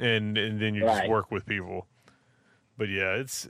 and 0.00 0.36
and 0.38 0.60
then 0.60 0.74
you 0.74 0.80
just 0.82 1.08
work 1.08 1.30
with 1.30 1.44
people. 1.46 1.86
But 2.76 2.88
yeah, 2.88 3.14
it's 3.14 3.48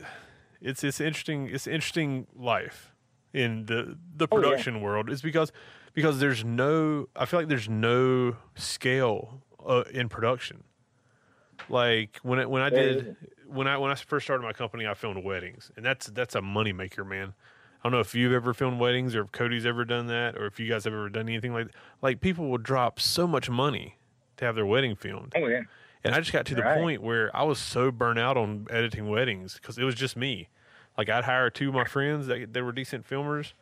it's 0.60 0.82
it's 0.84 1.00
interesting. 1.00 1.48
It's 1.52 1.66
interesting 1.66 2.26
life 2.34 2.92
in 3.32 3.66
the 3.66 3.96
the 4.16 4.26
Oh, 4.30 4.36
yeah. 4.36 4.42
production 4.42 4.80
world. 4.80 5.10
It's 5.10 5.22
because 5.22 5.52
because 5.94 6.20
there's 6.20 6.44
no. 6.44 7.08
I 7.16 7.24
feel 7.26 7.40
like 7.40 7.48
there's 7.48 7.68
no 7.68 8.36
scale 8.54 9.42
uh, 9.66 9.84
in 9.92 10.08
production. 10.08 10.64
Like 11.68 12.18
when 12.22 12.38
it, 12.38 12.48
when 12.50 12.62
I 12.62 12.70
did 12.70 13.16
when 13.46 13.66
I 13.66 13.76
when 13.78 13.90
I 13.90 13.94
first 13.94 14.24
started 14.26 14.42
my 14.42 14.52
company, 14.52 14.86
I 14.86 14.94
filmed 14.94 15.24
weddings, 15.24 15.70
and 15.76 15.84
that's 15.84 16.06
that's 16.06 16.34
a 16.34 16.40
moneymaker, 16.40 17.06
man. 17.06 17.34
I 17.80 17.88
don't 17.88 17.92
know 17.92 18.00
if 18.00 18.14
you've 18.14 18.32
ever 18.32 18.52
filmed 18.52 18.80
weddings 18.80 19.14
or 19.14 19.22
if 19.22 19.32
Cody's 19.32 19.64
ever 19.64 19.84
done 19.84 20.06
that 20.08 20.36
or 20.36 20.46
if 20.46 20.58
you 20.58 20.68
guys 20.68 20.84
have 20.84 20.92
ever 20.92 21.08
done 21.08 21.28
anything 21.28 21.52
like 21.52 21.68
like 22.02 22.20
people 22.20 22.48
will 22.48 22.58
drop 22.58 22.98
so 23.00 23.26
much 23.26 23.48
money 23.48 23.98
to 24.38 24.44
have 24.44 24.54
their 24.54 24.66
wedding 24.66 24.96
filmed. 24.96 25.32
Oh 25.36 25.46
yeah. 25.46 25.62
And 26.06 26.14
I 26.14 26.20
just 26.20 26.32
got 26.32 26.46
to 26.46 26.54
the 26.54 26.62
Right. 26.62 26.78
point 26.78 27.02
where 27.02 27.34
I 27.36 27.42
was 27.42 27.58
so 27.58 27.90
burnt 27.90 28.18
out 28.18 28.36
on 28.36 28.66
editing 28.70 29.08
weddings 29.08 29.54
because 29.54 29.76
it 29.78 29.84
was 29.84 29.94
just 29.94 30.16
me. 30.16 30.48
Like 30.96 31.08
I'd 31.10 31.24
hire 31.24 31.50
two 31.50 31.68
of 31.68 31.74
my 31.74 31.84
friends 31.84 32.26
that 32.28 32.52
they 32.52 32.62
were 32.62 32.72
decent 32.72 33.08
filmers 33.08 33.52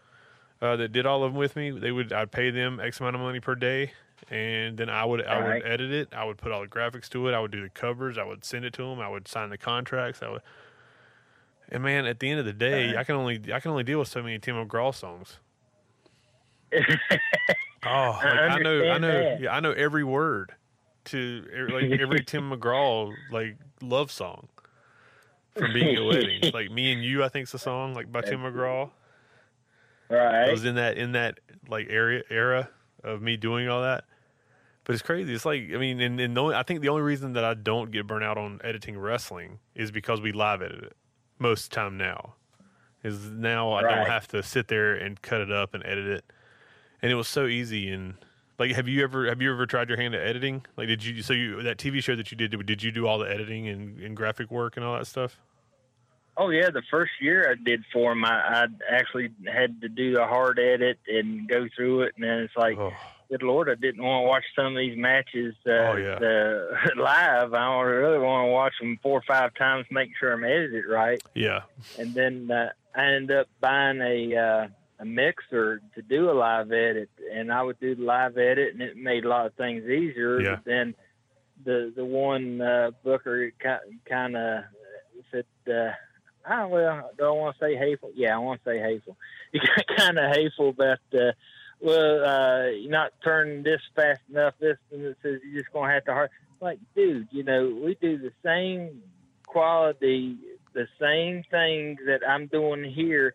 uh, 0.62 0.76
that 0.76 0.92
did 0.92 1.06
all 1.06 1.24
of 1.24 1.32
them 1.32 1.38
with 1.38 1.56
me. 1.56 1.70
They 1.70 1.90
would 1.90 2.12
I'd 2.12 2.30
pay 2.32 2.50
them 2.50 2.78
X 2.80 3.00
amount 3.00 3.16
of 3.16 3.22
money 3.22 3.40
per 3.40 3.54
day, 3.54 3.92
and 4.30 4.76
then 4.76 4.88
I 4.88 5.04
would 5.04 5.24
I 5.26 5.38
Right. 5.38 5.62
would 5.62 5.66
edit 5.72 5.90
it. 5.90 6.08
I 6.14 6.24
would 6.24 6.38
put 6.38 6.52
all 6.52 6.60
the 6.60 6.68
graphics 6.68 7.08
to 7.10 7.28
it. 7.28 7.34
I 7.34 7.40
would 7.40 7.50
do 7.50 7.62
the 7.62 7.70
covers. 7.70 8.18
I 8.18 8.24
would 8.24 8.44
send 8.44 8.64
it 8.64 8.72
to 8.74 8.82
them. 8.82 9.00
I 9.00 9.08
would 9.08 9.26
sign 9.26 9.50
the 9.50 9.58
contracts. 9.58 10.22
I 10.22 10.30
would. 10.30 10.42
And 11.70 11.82
man, 11.82 12.06
at 12.06 12.20
the 12.20 12.30
end 12.30 12.38
of 12.40 12.46
the 12.46 12.52
day, 12.52 12.88
Right. 12.88 12.98
I 12.98 13.04
can 13.04 13.16
only 13.16 13.40
I 13.52 13.58
can 13.58 13.70
only 13.70 13.84
deal 13.84 13.98
with 13.98 14.08
so 14.08 14.22
many 14.22 14.38
Tim 14.38 14.56
McGraw 14.56 14.94
songs. 14.94 15.38
Oh, 17.86 18.18
like, 18.22 18.40
I, 18.40 18.58
know, 18.62 18.90
I 18.92 18.96
know, 18.96 19.36
yeah, 19.38 19.54
I 19.54 19.60
know 19.60 19.72
every 19.72 20.04
word 20.04 20.54
to 21.06 21.44
like 21.70 21.90
every 22.00 22.24
Tim 22.24 22.50
McGraw 22.50 23.12
like 23.30 23.56
love 23.80 24.10
song 24.10 24.48
from 25.56 25.72
being 25.72 25.96
a 25.96 26.04
weddings. 26.04 26.50
Like 26.54 26.70
me 26.70 26.92
and 26.92 27.02
you, 27.02 27.24
I 27.24 27.28
think's 27.28 27.54
a 27.54 27.58
song 27.58 27.94
like 27.94 28.10
by 28.10 28.20
Tim 28.20 28.40
McGraw. 28.40 28.90
Right. 30.08 30.48
I 30.48 30.50
was 30.50 30.64
in 30.64 30.74
that 30.76 30.96
in 30.96 31.12
that 31.12 31.40
like 31.68 31.88
area 31.88 32.22
era 32.30 32.68
of 33.02 33.22
me 33.22 33.36
doing 33.36 33.68
all 33.68 33.82
that. 33.82 34.04
But 34.84 34.92
it's 34.92 35.02
crazy. 35.02 35.32
It's 35.32 35.46
like 35.46 35.70
I 35.74 35.78
mean, 35.78 36.00
and, 36.00 36.20
and 36.20 36.36
the 36.36 36.40
only, 36.40 36.54
I 36.54 36.62
think 36.62 36.80
the 36.80 36.90
only 36.90 37.02
reason 37.02 37.32
that 37.34 37.44
I 37.44 37.54
don't 37.54 37.90
get 37.90 38.06
burnt 38.06 38.24
out 38.24 38.36
on 38.36 38.60
editing 38.62 38.98
wrestling 38.98 39.58
is 39.74 39.90
because 39.90 40.20
we 40.20 40.32
live 40.32 40.62
edit 40.62 40.84
it 40.84 40.96
most 41.38 41.72
time 41.72 41.96
now. 41.96 42.34
Is 43.02 43.30
now 43.30 43.72
I 43.72 43.82
don't 43.82 44.06
have 44.06 44.28
to 44.28 44.42
sit 44.42 44.68
there 44.68 44.94
and 44.94 45.20
cut 45.20 45.40
it 45.40 45.52
up 45.52 45.74
and 45.74 45.84
edit 45.84 46.06
it, 46.06 46.24
and 47.02 47.12
it 47.12 47.14
was 47.14 47.28
so 47.28 47.46
easy. 47.46 47.90
And 47.90 48.14
like, 48.58 48.72
have 48.72 48.88
you 48.88 49.02
ever 49.02 49.26
have 49.28 49.40
you 49.42 49.52
ever 49.52 49.66
tried 49.66 49.88
your 49.88 49.98
hand 49.98 50.14
at 50.14 50.20
editing? 50.26 50.64
Like, 50.76 50.88
did 50.88 51.04
you 51.04 51.22
so 51.22 51.32
you 51.32 51.62
that 51.62 51.78
TV 51.78 52.02
show 52.02 52.14
that 52.16 52.30
you 52.30 52.36
did? 52.36 52.66
Did 52.66 52.82
you 52.82 52.90
do 52.92 53.06
all 53.06 53.18
the 53.18 53.30
editing 53.30 53.68
and, 53.68 53.98
and 54.00 54.16
graphic 54.16 54.50
work 54.50 54.76
and 54.76 54.84
all 54.84 54.96
that 54.96 55.06
stuff? 55.06 55.40
Oh 56.36 56.50
yeah, 56.50 56.70
the 56.70 56.82
first 56.90 57.12
year 57.20 57.48
I 57.48 57.54
did 57.62 57.84
for 57.92 58.10
him, 58.12 58.24
I, 58.24 58.30
I 58.30 58.66
actually 58.90 59.30
had 59.46 59.80
to 59.82 59.88
do 59.88 60.18
a 60.20 60.26
hard 60.26 60.58
edit 60.58 60.98
and 61.06 61.48
go 61.48 61.68
through 61.76 62.02
it, 62.02 62.14
and 62.16 62.24
then 62.24 62.38
it's 62.40 62.56
like, 62.56 62.76
Oh, 62.76 62.92
good 63.30 63.44
lord, 63.44 63.70
I 63.70 63.76
didn't 63.76 64.02
want 64.02 64.24
to 64.24 64.28
watch 64.28 64.42
some 64.56 64.66
of 64.66 64.76
these 64.76 64.96
matches 64.98 65.54
uh, 65.64 65.70
Oh, 65.70 65.96
yeah. 65.96 66.18
the, 66.18 66.70
live. 66.96 67.54
I 67.54 67.64
don't 67.66 67.86
really 67.86 68.18
want 68.18 68.46
to 68.48 68.50
watch 68.50 68.72
them 68.80 68.98
four 69.00 69.18
or 69.20 69.22
five 69.28 69.54
times, 69.54 69.86
make 69.92 70.10
sure 70.18 70.32
I'm 70.32 70.42
edited 70.42 70.86
right. 70.86 71.22
yeah, 71.34 71.60
And 72.00 72.12
then 72.14 72.50
uh, 72.50 72.70
I 72.96 73.04
ended 73.12 73.36
up 73.36 73.46
buying 73.60 74.00
a 74.00 74.36
uh, 74.36 74.66
a 75.04 75.06
mixer 75.06 75.80
to 75.94 76.02
do 76.02 76.30
a 76.30 76.32
live 76.32 76.72
edit, 76.72 77.10
and 77.32 77.52
I 77.52 77.62
would 77.62 77.78
do 77.78 77.94
the 77.94 78.02
live 78.02 78.38
edit, 78.38 78.72
and 78.72 78.82
it 78.82 78.96
made 78.96 79.24
a 79.24 79.28
lot 79.28 79.46
of 79.46 79.54
things 79.54 79.84
easier. 79.84 80.40
Yeah. 80.40 80.56
But 80.56 80.64
then 80.64 80.94
the 81.64 81.92
the 81.94 82.04
one 82.04 82.60
uh, 82.60 82.90
Booker 83.02 83.52
kind 84.08 84.36
of 84.36 84.64
said, 85.30 85.44
uh, 85.68 85.92
"Ah, 86.46 86.66
well, 86.66 87.10
do 87.16 87.24
I 87.24 87.30
want 87.30 87.56
to 87.58 87.64
say 87.64 87.76
hateful? 87.76 88.10
Yeah, 88.14 88.34
I 88.34 88.38
want 88.38 88.64
to 88.64 88.70
say 88.70 88.78
hateful. 88.78 89.16
He 89.52 89.60
got 89.60 89.96
kind 89.96 90.18
of 90.18 90.34
hateful 90.34 90.70
about, 90.70 90.98
uh, 91.14 91.30
well, 91.80 92.24
uh, 92.24 92.70
you're 92.70 92.90
not 92.90 93.12
turning 93.22 93.62
this 93.62 93.80
fast 93.94 94.20
enough. 94.28 94.54
This 94.58 94.78
and 94.90 95.04
it 95.04 95.16
says 95.22 95.38
you're 95.44 95.62
just 95.62 95.72
gonna 95.72 95.92
have 95.92 96.04
to 96.06 96.12
hard. 96.12 96.30
Like, 96.60 96.80
dude, 96.96 97.28
you 97.30 97.44
know, 97.44 97.72
we 97.84 97.96
do 98.00 98.18
the 98.18 98.32
same 98.42 99.02
quality, 99.46 100.38
the 100.72 100.88
same 101.00 101.44
things 101.52 102.00
that 102.06 102.28
I'm 102.28 102.48
doing 102.48 102.82
here 102.82 103.34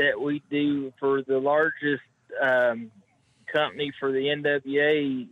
that 0.00 0.20
we 0.20 0.42
do 0.50 0.92
for 0.98 1.22
the 1.22 1.38
largest 1.38 2.02
um, 2.40 2.90
company 3.52 3.92
for 4.00 4.10
the 4.12 4.18
NWA, 4.26 5.26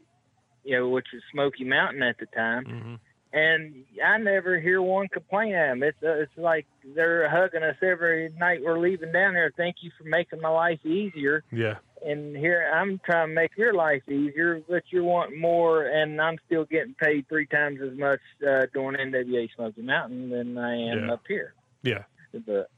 you 0.65 0.77
know, 0.77 0.89
which 0.89 1.07
is 1.15 1.23
Smoky 1.33 1.65
Mountain 1.65 2.03
at 2.03 2.19
the 2.19 2.27
time 2.27 2.65
hmm 2.65 2.95
and 3.33 3.85
I 4.03 4.17
never 4.19 4.59
hear 4.59 4.81
one 4.81 5.09
complain 5.09 5.55
at 5.55 5.69
them. 5.69 5.83
It's 5.83 6.03
uh, 6.03 6.13
it's 6.23 6.33
like 6.39 6.67
they're 6.95 7.29
hugging 7.29 7.63
us 7.63 7.77
every 7.83 8.31
night 8.39 8.61
we're 8.65 8.79
leaving 8.79 9.13
down 9.13 9.35
there. 9.35 9.53
Thank 9.57 9.77
you 9.83 9.91
for 9.99 10.05
making 10.05 10.41
my 10.41 10.49
life 10.49 10.81
easier. 10.85 11.45
yeah, 11.53 11.75
And 12.03 12.35
here 12.35 12.71
I'm 12.75 12.99
trying 13.05 13.29
to 13.29 13.35
make 13.35 13.51
your 13.57 13.75
life 13.75 14.03
easier, 14.09 14.63
but 14.67 14.83
you 14.91 15.05
want 15.05 15.37
more, 15.39 15.85
and 15.85 16.19
I'm 16.21 16.39
still 16.47 16.65
getting 16.65 16.95
paid 16.95 17.29
three 17.29 17.47
times 17.47 17.81
as 17.83 17.99
much 17.99 18.21
uh, 18.49 18.65
doing 18.73 18.97
NWA 18.97 19.49
Smoky 19.55 19.83
Mountain 19.83 20.31
than 20.31 20.57
I 20.57 20.75
am 20.91 21.05
Yeah. 21.09 21.13
up 21.13 21.23
here. 21.29 21.53
yeah. 21.83 22.05
But 22.33 22.71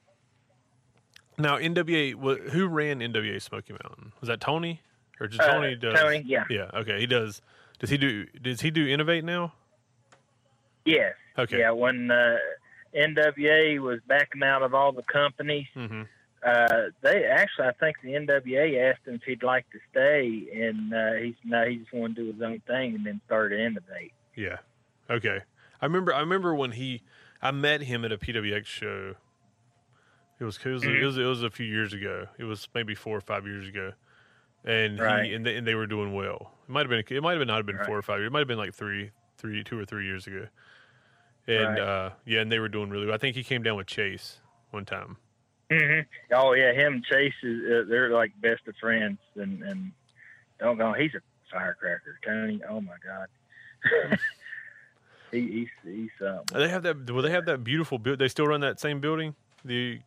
Now 1.40 1.58
NWA, 1.58 2.50
who 2.50 2.66
ran 2.68 3.00
NWA 3.00 3.40
Smoky 3.40 3.72
Mountain? 3.72 4.12
Was 4.20 4.28
that 4.28 4.40
Tony 4.40 4.80
or 5.20 5.26
just 5.28 5.40
uh, 5.42 5.52
Tony? 5.52 5.74
Does, 5.76 5.94
Tony, 5.98 6.22
yeah, 6.26 6.44
Yeah. 6.50 6.70
Okay. 6.74 7.00
He 7.00 7.06
does. 7.06 7.40
Does 7.78 7.90
he 7.90 7.96
do? 7.98 8.26
Does 8.40 8.60
he 8.60 8.70
do 8.70 8.86
Innovate 8.86 9.24
now? 9.24 9.52
yes, 10.84 11.14
Okay. 11.38 11.58
yeah. 11.60 11.70
When 11.70 12.10
uh, 12.10 12.36
NWA 12.94 13.78
was 13.80 14.00
backing 14.06 14.42
out 14.42 14.62
of 14.62 14.74
all 14.74 14.92
the 14.92 15.02
companies, 15.02 15.66
hmm 15.74 16.02
uh, 16.42 16.84
they 17.02 17.24
actually, 17.26 17.66
I 17.66 17.72
think 17.72 17.96
the 18.02 18.12
NWA 18.12 18.90
asked 18.90 19.06
him 19.06 19.16
if 19.16 19.22
he'd 19.24 19.42
like 19.42 19.66
to 19.72 19.78
stay, 19.90 20.46
and 20.54 20.94
uh, 20.94 21.12
he's 21.22 21.34
no, 21.44 21.66
he 21.68 21.76
just 21.76 21.92
wanted 21.92 22.16
to 22.16 22.22
do 22.22 22.32
his 22.32 22.40
own 22.40 22.60
thing, 22.66 22.94
and 22.94 23.04
then 23.04 23.20
started 23.26 23.60
Innovate. 23.60 24.14
Yeah. 24.34 24.56
Okay. 25.10 25.40
I 25.82 25.84
remember. 25.84 26.14
I 26.14 26.20
remember 26.20 26.54
when 26.54 26.72
he. 26.72 27.02
I 27.42 27.50
met 27.50 27.82
him 27.82 28.06
at 28.06 28.12
a 28.12 28.16
PWX 28.16 28.64
show. 28.64 29.16
It 30.40 30.44
was. 30.44 30.58
It 30.64 30.68
was, 30.70 30.84
Mm-hmm. 30.84 31.02
it 31.02 31.04
was. 31.06 31.18
It 31.18 31.24
was 31.24 31.42
a 31.42 31.50
few 31.50 31.66
years 31.66 31.92
ago. 31.92 32.26
It 32.38 32.44
was 32.44 32.66
maybe 32.74 32.94
four 32.94 33.16
or 33.16 33.20
five 33.20 33.46
years 33.46 33.68
ago, 33.68 33.92
and 34.64 34.98
Right. 34.98 35.26
he 35.26 35.34
and 35.34 35.44
they, 35.44 35.56
and 35.56 35.66
they 35.66 35.74
were 35.74 35.86
doing 35.86 36.12
well. 36.14 36.52
It 36.68 36.72
might 36.72 36.80
have 36.80 36.88
been. 36.90 37.16
It 37.16 37.22
might 37.22 37.36
have 37.38 37.46
not 37.46 37.56
have 37.58 37.66
been 37.66 37.76
Right. 37.76 37.86
four 37.86 37.98
or 37.98 38.02
five. 38.02 38.18
years. 38.20 38.28
It 38.28 38.32
might 38.32 38.38
have 38.40 38.48
been 38.48 38.58
like 38.58 38.74
three, 38.74 39.10
three, 39.36 39.62
two 39.62 39.78
or 39.78 39.84
three 39.84 40.06
years 40.06 40.26
ago. 40.26 40.46
And 41.46 41.76
Right. 41.76 41.78
uh, 41.78 42.10
yeah, 42.24 42.40
and 42.40 42.50
they 42.50 42.58
were 42.58 42.68
doing 42.68 42.90
really 42.90 43.06
well. 43.06 43.14
I 43.14 43.18
think 43.18 43.36
he 43.36 43.44
came 43.44 43.62
down 43.62 43.76
with 43.76 43.86
Chase 43.86 44.40
one 44.70 44.84
time. 44.86 45.16
hmm 45.70 46.00
Oh 46.32 46.52
yeah, 46.54 46.72
him 46.72 46.94
and 46.94 47.04
Chase 47.04 47.34
is 47.42 47.60
uh, 47.70 47.84
they're 47.88 48.10
like 48.10 48.32
best 48.40 48.66
of 48.66 48.74
friends, 48.80 49.18
and 49.36 49.62
and 49.62 49.92
don't 50.58 50.78
go. 50.78 50.92
He's 50.94 51.14
a 51.14 51.20
firecracker, 51.52 52.18
Tony. 52.24 52.60
Oh 52.68 52.80
my 52.80 52.94
God. 53.04 53.26
he, 55.32 55.40
he's 55.40 55.68
he's 55.84 56.10
something. 56.18 56.58
They 56.58 56.68
have 56.68 56.82
that. 56.84 57.10
Will 57.10 57.22
they 57.22 57.30
have 57.30 57.46
that 57.46 57.62
beautiful 57.64 57.98
build? 57.98 58.18
They 58.18 58.28
still 58.28 58.46
run 58.46 58.60
that 58.62 58.80
same 58.80 59.00
building. 59.00 59.34
The 59.64 60.00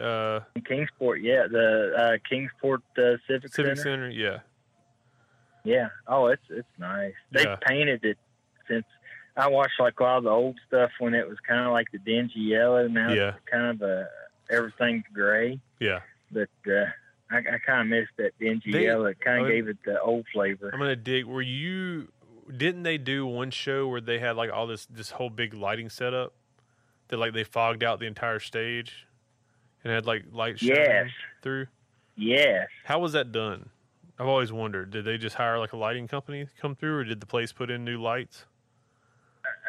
uh, 0.00 0.40
Kingsport, 0.66 1.20
yeah, 1.22 1.46
the 1.50 1.92
uh, 1.96 2.28
Kingsport 2.28 2.82
uh, 2.98 3.16
Civic, 3.28 3.52
Civic 3.54 3.76
Center. 3.76 3.76
Center. 3.76 4.10
Yeah. 4.10 4.38
Yeah. 5.64 5.88
Oh, 6.06 6.26
it's 6.26 6.42
it's 6.50 6.68
nice. 6.78 7.14
They 7.32 7.42
Yeah. 7.44 7.56
painted 7.56 8.04
it 8.04 8.18
since 8.68 8.84
I 9.36 9.48
watched 9.48 9.80
like 9.80 10.00
all 10.00 10.20
the 10.20 10.30
old 10.30 10.56
stuff 10.66 10.90
when 10.98 11.14
it 11.14 11.28
was 11.28 11.38
kind 11.46 11.66
of 11.66 11.72
like 11.72 11.90
the 11.92 11.98
dingy 11.98 12.40
yellow. 12.40 12.86
Now 12.88 13.12
Yeah. 13.12 13.28
it's 13.30 13.38
kind 13.50 13.66
of 13.70 13.82
a 13.88 14.08
everything's 14.50 15.04
gray. 15.12 15.58
Yeah. 15.80 16.00
But 16.30 16.48
uh, 16.66 16.84
I, 17.30 17.38
I 17.38 17.58
kind 17.64 17.80
of 17.80 17.86
missed 17.86 18.12
that 18.18 18.32
dingy 18.38 18.72
They- 18.72 18.84
yellow. 18.84 19.06
It 19.06 19.20
kind 19.20 19.42
of 19.42 19.48
gave 19.50 19.68
it 19.68 19.78
the 19.84 20.00
old 20.00 20.26
flavor. 20.32 20.70
I'm 20.72 20.78
gonna 20.78 20.96
dig. 20.96 21.24
Were 21.24 21.40
you? 21.42 22.08
Didn't 22.54 22.82
they 22.82 22.98
do 22.98 23.24
one 23.24 23.50
show 23.50 23.88
where 23.88 24.02
they 24.02 24.18
had 24.18 24.36
like 24.36 24.52
all 24.52 24.66
this 24.66 24.84
this 24.86 25.12
whole 25.12 25.30
big 25.30 25.54
lighting 25.54 25.88
setup 25.88 26.34
that 27.08 27.16
like 27.16 27.32
they 27.32 27.44
fogged 27.44 27.82
out 27.82 28.00
the 28.00 28.06
entire 28.06 28.38
stage 28.38 29.06
and 29.84 29.92
had 29.92 30.06
like 30.06 30.24
light 30.32 30.58
shining 30.58 30.76
Yes. 30.76 31.10
through? 31.42 31.66
Yes. 32.16 32.68
How 32.84 32.98
was 32.98 33.12
that 33.12 33.32
done? 33.32 33.68
I've 34.18 34.26
always 34.28 34.52
wondered. 34.52 34.90
Did 34.90 35.04
they 35.04 35.18
just 35.18 35.36
hire 35.36 35.58
like 35.58 35.72
a 35.72 35.76
lighting 35.76 36.06
company 36.08 36.44
to 36.44 36.50
come 36.60 36.74
through, 36.76 36.96
or 36.98 37.04
did 37.04 37.20
the 37.20 37.26
place 37.26 37.52
put 37.52 37.70
in 37.70 37.84
new 37.84 38.00
lights? 38.00 38.44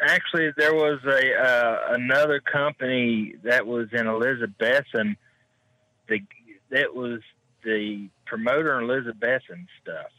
Actually, 0.02 0.52
there 0.56 0.74
was 0.74 1.00
a 1.04 1.34
uh, 1.34 1.94
another 1.94 2.40
company 2.40 3.34
that 3.42 3.66
was 3.66 3.88
in 3.92 4.06
Elizabethton. 4.06 5.16
The 6.08 6.20
that 6.70 6.94
was 6.94 7.20
the 7.64 8.08
promoter 8.26 8.78
in 8.80 8.86
Elizabethton 8.86 9.66
stuff. 9.82 10.10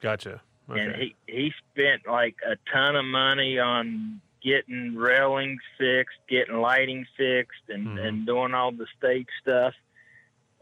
Gotcha. 0.00 0.40
Okay. 0.68 0.80
and 0.80 0.96
he 0.96 1.14
he 1.28 1.52
spent 1.72 2.02
like 2.08 2.34
a 2.44 2.56
ton 2.72 2.96
of 2.96 3.04
money 3.04 3.58
on 3.58 4.20
getting 4.42 4.94
railings 4.96 5.60
fixed, 5.78 6.18
getting 6.28 6.56
lighting 6.56 7.06
fixed, 7.16 7.68
and 7.68 7.86
Mhm. 7.86 8.06
and 8.06 8.26
doing 8.26 8.54
all 8.54 8.72
the 8.72 8.86
stage 8.98 9.28
stuff. 9.42 9.74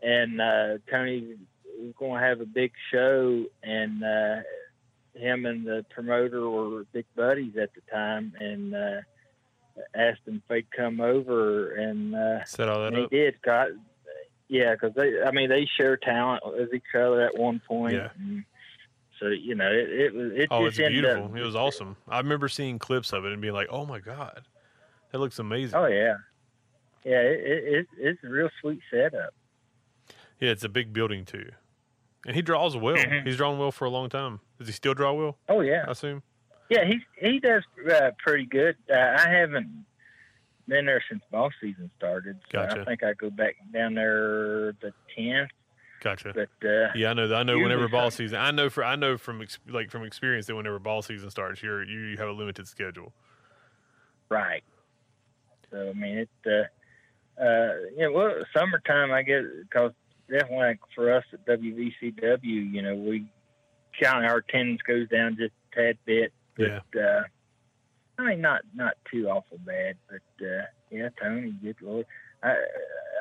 And 0.03 0.41
uh, 0.41 0.79
Tony 0.91 1.37
was 1.79 1.93
going 1.99 2.21
to 2.21 2.27
have 2.27 2.41
a 2.41 2.47
big 2.47 2.73
show, 2.91 3.45
and 3.63 4.05
uh, 4.05 4.43
him 5.15 5.47
and 5.47 5.67
the 5.67 5.85
promoter 5.91 6.49
were 6.49 6.85
big 6.93 7.07
buddies 7.17 7.57
at 7.57 7.71
the 7.75 7.81
time, 7.91 8.33
and 8.39 8.75
uh, 8.75 9.01
asked 9.95 10.25
them 10.25 10.37
if 10.37 10.49
they'd 10.49 10.71
come 10.71 11.01
over, 11.01 11.73
and 11.75 12.15
uh, 12.15 12.45
Set 12.45 12.69
all 12.69 12.81
that 12.81 12.95
and 12.95 12.97
he 12.97 13.07
did. 13.17 13.41
Got 13.43 13.69
yeah, 14.49 14.75
because 14.75 14.95
they, 14.95 15.23
I 15.23 15.31
mean, 15.31 15.49
they 15.49 15.65
share 15.67 15.97
talent 15.97 16.43
with 16.47 16.75
each 16.75 16.95
other 16.95 17.23
at 17.23 17.37
one 17.37 17.61
point. 17.67 17.95
Yeah. 17.95 18.11
and 18.19 18.45
so 19.25 19.31
you 19.31 19.55
know, 19.55 19.71
it, 19.71 19.89
it 19.91 20.15
was 20.15 20.33
it 20.35 20.49
Oh, 20.51 20.67
it's 20.67 20.77
beautiful. 20.77 21.25
up. 21.27 21.37
It 21.37 21.43
was 21.43 21.57
awesome. 21.57 21.97
I 22.09 22.19
remember 22.19 22.49
seeing 22.49 22.79
clips 22.79 23.13
of 23.15 23.25
it 23.25 23.33
and 23.33 23.41
being 23.41 23.55
like, 23.55 23.69
"Oh 23.71 23.87
my 23.87 24.01
god, 24.01 24.43
that 25.13 25.19
looks 25.19 25.39
amazing." 25.39 25.79
Oh 25.79 25.87
yeah, 25.87 26.17
yeah. 27.05 27.21
It, 27.21 27.41
it, 27.41 27.65
it, 27.75 27.87
it's 27.99 28.25
a 28.25 28.29
real 28.29 28.51
sweet 28.61 28.81
setup. 28.91 29.33
Yeah, 30.41 30.51
it's 30.51 30.65
a 30.65 30.69
big 30.69 30.93
building 30.93 31.25
too, 31.25 31.51
and 32.27 32.37
he 32.37 32.43
draws 32.43 32.77
well. 32.77 32.97
Mhm. 32.97 33.27
He's 33.27 33.37
drawn 33.37 33.59
well 33.59 33.73
for 33.73 33.87
a 33.87 33.91
long 33.91 34.09
time. 34.11 34.41
Does 34.59 34.67
he 34.69 34.73
still 34.75 34.95
draw 34.95 35.13
well? 35.13 35.39
Oh 35.49 35.61
yeah, 35.61 35.85
I 35.89 35.93
assume. 35.93 36.23
yeah. 36.69 36.85
He 36.85 37.01
he 37.19 37.41
does 37.41 37.63
uh, 37.91 38.11
pretty 38.19 38.45
good. 38.47 38.77
Uh, 38.93 38.97
I 39.19 39.29
haven't 39.31 39.87
been 40.69 40.87
there 40.87 41.03
since 41.11 41.23
ball 41.31 41.51
season 41.61 41.91
started. 41.97 42.37
So 42.51 42.59
Gotcha. 42.59 42.81
I 42.83 42.85
think 42.85 43.03
I 43.03 43.13
go 43.15 43.31
back 43.31 43.57
down 43.73 43.95
there 43.95 44.73
the 44.83 44.93
tenth. 45.17 45.51
Gotcha. 46.05 46.35
But 46.35 46.69
uh, 46.69 46.89
Yeah, 46.95 47.11
I 47.11 47.15
know. 47.15 47.35
I 47.35 47.43
know. 47.45 47.59
Whenever 47.59 47.89
ball 47.89 48.11
so. 48.11 48.19
season, 48.19 48.39
I 48.39 48.51
know 48.51 48.69
for 48.69 48.85
I 48.85 48.95
know 48.95 49.17
from 49.17 49.41
ex- 49.41 49.59
like 49.67 49.91
from 49.91 50.05
experience 50.05 50.47
that 50.47 50.55
whenever 50.55 50.79
ball 50.79 51.01
season 51.01 51.31
starts, 51.31 51.63
you're 51.63 51.83
you, 51.83 51.99
you 52.01 52.19
have 52.19 52.29
a 52.29 52.33
limited 52.33 52.69
schedule. 52.69 53.15
Right. 54.29 54.63
So 55.71 55.89
I 55.89 55.93
mean, 55.95 56.19
it. 56.19 56.29
Uh, 56.47 57.43
uh, 57.43 57.75
yeah. 57.97 58.09
Well, 58.09 58.35
summertime, 58.55 59.13
I 59.13 59.23
guess, 59.23 59.45
because 59.63 59.93
definitely 60.31 60.59
like 60.59 60.81
for 60.95 61.11
us 61.11 61.25
at 61.33 61.47
WVCW, 61.47 62.43
you 62.43 62.83
know, 62.83 62.95
we 62.95 63.27
kind 63.99 64.27
of 64.27 64.31
our 64.31 64.39
attendance 64.39 64.83
goes 64.83 65.09
down 65.09 65.37
just 65.39 65.55
a 65.73 65.75
tad 65.75 65.99
bit. 66.05 66.33
Yeah. 66.59 66.81
But, 66.93 67.01
uh, 67.01 67.23
I 68.19 68.27
mean, 68.27 68.43
not 68.43 68.61
not 68.75 68.95
too 69.11 69.27
awful 69.29 69.59
bad, 69.65 69.97
but 70.09 70.47
uh, 70.47 70.67
yeah, 70.91 71.09
Tony, 71.21 71.53
good 71.63 71.77
lord, 71.81 72.05
I 72.45 72.55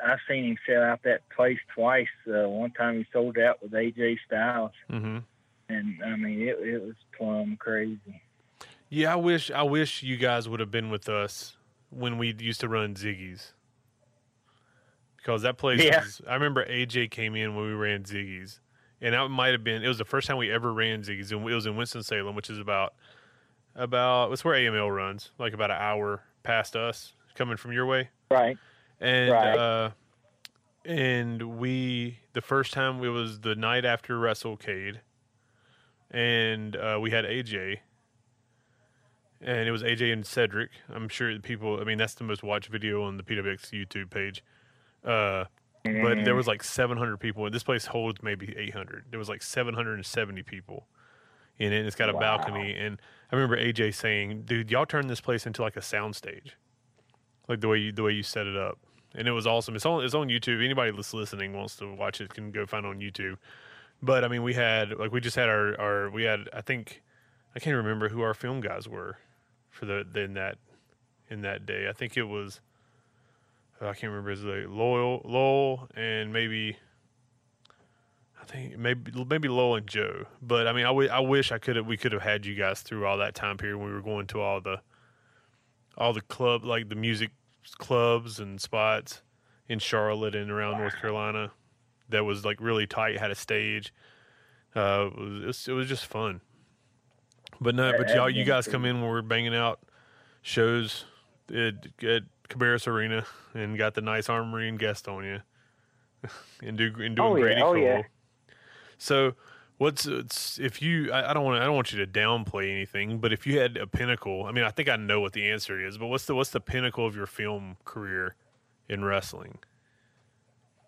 I've 0.06 0.18
seen 0.28 0.44
him 0.44 0.58
sell 0.68 0.82
out 0.82 1.02
that 1.04 1.22
place 1.34 1.58
twice. 1.74 2.06
Uh, 2.28 2.46
one 2.48 2.70
time 2.72 2.98
he 2.98 3.06
sold 3.12 3.38
out 3.38 3.62
with 3.62 3.72
AJ 3.72 4.18
Styles, 4.26 4.72
Mm-hmm. 4.90 5.18
and 5.70 6.04
I 6.04 6.16
mean, 6.16 6.42
it 6.42 6.58
it 6.60 6.82
was 6.82 6.94
plumb 7.16 7.56
crazy. 7.58 8.20
Yeah, 8.90 9.12
I 9.14 9.16
wish 9.16 9.50
I 9.50 9.62
wish 9.62 10.02
you 10.02 10.16
guys 10.18 10.48
would 10.48 10.60
have 10.60 10.70
been 10.70 10.90
with 10.90 11.08
us 11.08 11.56
when 11.90 12.18
we 12.18 12.34
used 12.38 12.60
to 12.60 12.68
run 12.68 12.94
Ziggy's. 12.94 13.52
Because 15.16 15.42
that 15.42 15.56
place 15.56 15.82
Yeah. 15.82 16.00
was, 16.02 16.20
I 16.28 16.34
remember 16.34 16.64
AJ 16.66 17.10
came 17.10 17.34
in 17.34 17.54
when 17.56 17.66
we 17.66 17.72
ran 17.72 18.02
Ziggy's. 18.04 18.60
And 19.00 19.14
that 19.14 19.28
might 19.28 19.52
have 19.52 19.64
been 19.64 19.82
it 19.82 19.88
was 19.88 19.98
the 19.98 20.04
first 20.04 20.26
time 20.28 20.36
we 20.36 20.50
ever 20.50 20.72
ran 20.72 21.02
Ziggy's 21.02 21.32
and 21.32 21.48
it 21.48 21.54
was 21.54 21.66
in 21.66 21.76
Winston 21.76 22.02
Salem, 22.02 22.34
which 22.34 22.50
is 22.50 22.58
about 22.58 22.94
about 23.74 24.32
it's 24.32 24.44
where 24.44 24.54
AML 24.54 24.94
runs, 24.94 25.30
like 25.38 25.52
about 25.54 25.70
an 25.70 25.78
hour 25.80 26.22
past 26.42 26.76
us, 26.76 27.14
coming 27.34 27.56
from 27.56 27.72
your 27.72 27.86
way. 27.86 28.10
Right. 28.30 28.56
And 29.04 29.30
Right. 29.30 29.56
uh 29.56 29.90
and 30.86 31.58
we 31.58 32.18
the 32.32 32.40
first 32.40 32.72
time 32.72 33.02
it 33.04 33.08
was 33.08 33.40
the 33.40 33.54
night 33.54 33.84
after 33.84 34.18
WrestleCade 34.18 34.98
and 36.10 36.74
uh 36.76 36.98
we 37.00 37.10
had 37.10 37.24
AJ 37.24 37.78
and 39.40 39.68
it 39.68 39.72
was 39.72 39.82
AJ 39.82 40.12
and 40.12 40.24
Cedric. 40.26 40.70
I'm 40.88 41.08
sure 41.08 41.38
people 41.40 41.80
I 41.80 41.84
mean 41.84 41.98
that's 41.98 42.14
the 42.14 42.24
most 42.24 42.42
watched 42.42 42.68
video 42.68 43.02
on 43.02 43.16
the 43.18 43.22
PWX 43.22 43.70
YouTube 43.72 44.10
page. 44.10 44.42
Uh 45.04 45.44
but 45.84 46.14
Mm-hmm. 46.14 46.24
there 46.24 46.34
was 46.34 46.46
like 46.46 46.62
700 46.64 47.18
people. 47.20 47.44
And 47.44 47.54
this 47.54 47.62
place 47.62 47.84
holds 47.86 48.22
maybe 48.22 48.54
800. 48.56 49.04
There 49.10 49.18
was 49.18 49.28
like 49.28 49.42
770 49.42 50.42
people 50.44 50.86
in 51.58 51.74
it. 51.74 51.76
And 51.78 51.86
it's 51.86 51.94
got 51.94 52.08
a 52.08 52.14
Wow. 52.14 52.20
balcony. 52.20 52.74
And 52.74 52.98
I 53.30 53.36
remember 53.36 53.56
AJ 53.58 53.94
saying, 53.94 54.44
"Dude, 54.46 54.70
y'all 54.70 54.86
turned 54.86 55.10
this 55.10 55.20
place 55.20 55.46
into 55.46 55.60
like 55.60 55.76
a 55.76 55.80
soundstage, 55.80 56.52
like 57.48 57.60
the 57.60 57.68
way 57.68 57.76
you 57.78 57.92
the 57.92 58.02
way 58.02 58.12
you 58.12 58.22
set 58.22 58.46
it 58.46 58.56
up." 58.56 58.78
And 59.14 59.28
it 59.28 59.32
was 59.32 59.46
awesome. 59.46 59.76
It's 59.76 59.86
on 59.86 60.04
it's 60.04 60.14
on 60.14 60.28
YouTube. 60.28 60.64
Anybody 60.64 60.90
that's 60.90 61.14
listening 61.14 61.52
wants 61.52 61.76
to 61.76 61.92
watch 61.94 62.20
it 62.20 62.34
can 62.34 62.50
go 62.50 62.66
find 62.66 62.84
it 62.84 62.88
on 62.88 62.98
YouTube. 62.98 63.36
But 64.02 64.24
I 64.24 64.28
mean, 64.28 64.42
we 64.42 64.54
had 64.54 64.98
like 64.98 65.12
we 65.12 65.20
just 65.20 65.36
had 65.36 65.48
our 65.48 65.80
our 65.80 66.10
we 66.10 66.24
had 66.24 66.48
I 66.52 66.60
think 66.60 67.02
I 67.54 67.60
can't 67.60 67.76
remember 67.76 68.08
who 68.08 68.22
our 68.22 68.34
film 68.34 68.60
guys 68.60 68.88
were 68.88 69.18
for 69.70 69.86
the 69.86 70.06
in 70.16 70.34
that 70.34 70.58
in 71.30 71.42
that 71.42 71.64
day. 71.66 71.86
I 71.88 71.92
think 71.92 72.16
it 72.16 72.24
was 72.24 72.60
oh, 73.80 73.88
I 73.88 73.94
can't 73.94 74.10
remember 74.10 74.30
his 74.30 74.44
name. 74.44 74.76
Lowell, 74.76 75.22
Lowell, 75.24 75.88
and 75.94 76.32
maybe 76.32 76.76
I 78.40 78.44
think 78.44 78.76
maybe 78.76 79.24
maybe 79.28 79.48
Lowell 79.48 79.76
and 79.76 79.86
Joe. 79.86 80.26
But 80.42 80.66
I 80.66 80.72
mean, 80.72 80.84
I, 80.84 80.88
w- 80.88 81.08
I 81.08 81.20
wish 81.20 81.52
I 81.52 81.58
could 81.58 81.76
have 81.76 81.86
we 81.86 81.96
could 81.96 82.12
have 82.12 82.22
had 82.22 82.44
you 82.44 82.54
guys 82.54 82.82
through 82.82 83.06
all 83.06 83.18
that 83.18 83.34
time 83.34 83.56
period 83.56 83.78
when 83.78 83.86
we 83.86 83.94
were 83.94 84.02
going 84.02 84.26
to 84.28 84.40
all 84.40 84.60
the 84.60 84.80
all 85.96 86.12
the 86.12 86.20
club 86.20 86.64
like 86.64 86.88
the 86.88 86.96
music 86.96 87.30
clubs 87.78 88.38
and 88.40 88.60
spots 88.60 89.22
in 89.68 89.78
Charlotte 89.78 90.34
and 90.34 90.50
around 90.50 90.78
North 90.78 90.96
Carolina. 91.00 91.50
That 92.10 92.24
was 92.24 92.44
like 92.44 92.60
really 92.60 92.86
tight. 92.86 93.18
Had 93.18 93.30
a 93.30 93.34
stage. 93.34 93.92
Uh, 94.76 95.08
it 95.16 95.46
was 95.46 95.68
it 95.68 95.72
was, 95.72 95.88
just 95.88 96.06
fun. 96.06 96.40
But 97.60 97.74
no, 97.74 97.92
but 97.96 98.08
y'all, 98.14 98.28
you 98.28 98.44
guys 98.44 98.66
come 98.66 98.84
in 98.84 99.00
when 99.00 99.08
we're 99.10 99.22
banging 99.22 99.54
out 99.54 99.80
shows 100.42 101.04
at, 101.48 101.74
at 102.02 102.22
Cabarrus 102.48 102.86
Arena 102.86 103.24
and 103.54 103.78
got 103.78 103.94
the 103.94 104.00
nice 104.00 104.28
armory 104.28 104.68
and 104.68 104.78
guest 104.78 105.08
on 105.08 105.24
you, 105.24 105.40
and 106.62 106.76
do 106.76 106.92
and 106.98 107.16
doing 107.16 107.18
Oh, 107.20 107.36
yeah. 107.36 107.42
Grady 107.42 107.62
Oh, 107.62 107.72
Cole. 107.72 107.78
yeah. 107.78 108.02
So, 108.98 109.34
what's 109.78 110.06
it's, 110.06 110.58
if 110.58 110.80
you? 110.82 111.12
I, 111.12 111.30
I 111.30 111.34
don't 111.34 111.44
want 111.44 111.60
I 111.60 111.64
don't 111.64 111.74
want 111.74 111.92
you 111.92 112.04
to 112.04 112.10
downplay 112.10 112.70
anything, 112.70 113.18
but 113.18 113.32
if 113.32 113.46
you 113.46 113.58
had 113.58 113.76
a 113.76 113.86
pinnacle, 113.86 114.44
I 114.44 114.52
mean, 114.52 114.64
I 114.64 114.70
think 114.70 114.88
I 114.88 114.96
know 114.96 115.20
what 115.20 115.32
the 115.32 115.50
answer 115.50 115.84
is. 115.84 115.98
But 115.98 116.06
what's 116.06 116.26
the 116.26 116.34
what's 116.34 116.50
the 116.50 116.60
pinnacle 116.60 117.06
of 117.06 117.16
your 117.16 117.26
film 117.26 117.76
career 117.84 118.34
in 118.88 119.04
wrestling? 119.04 119.58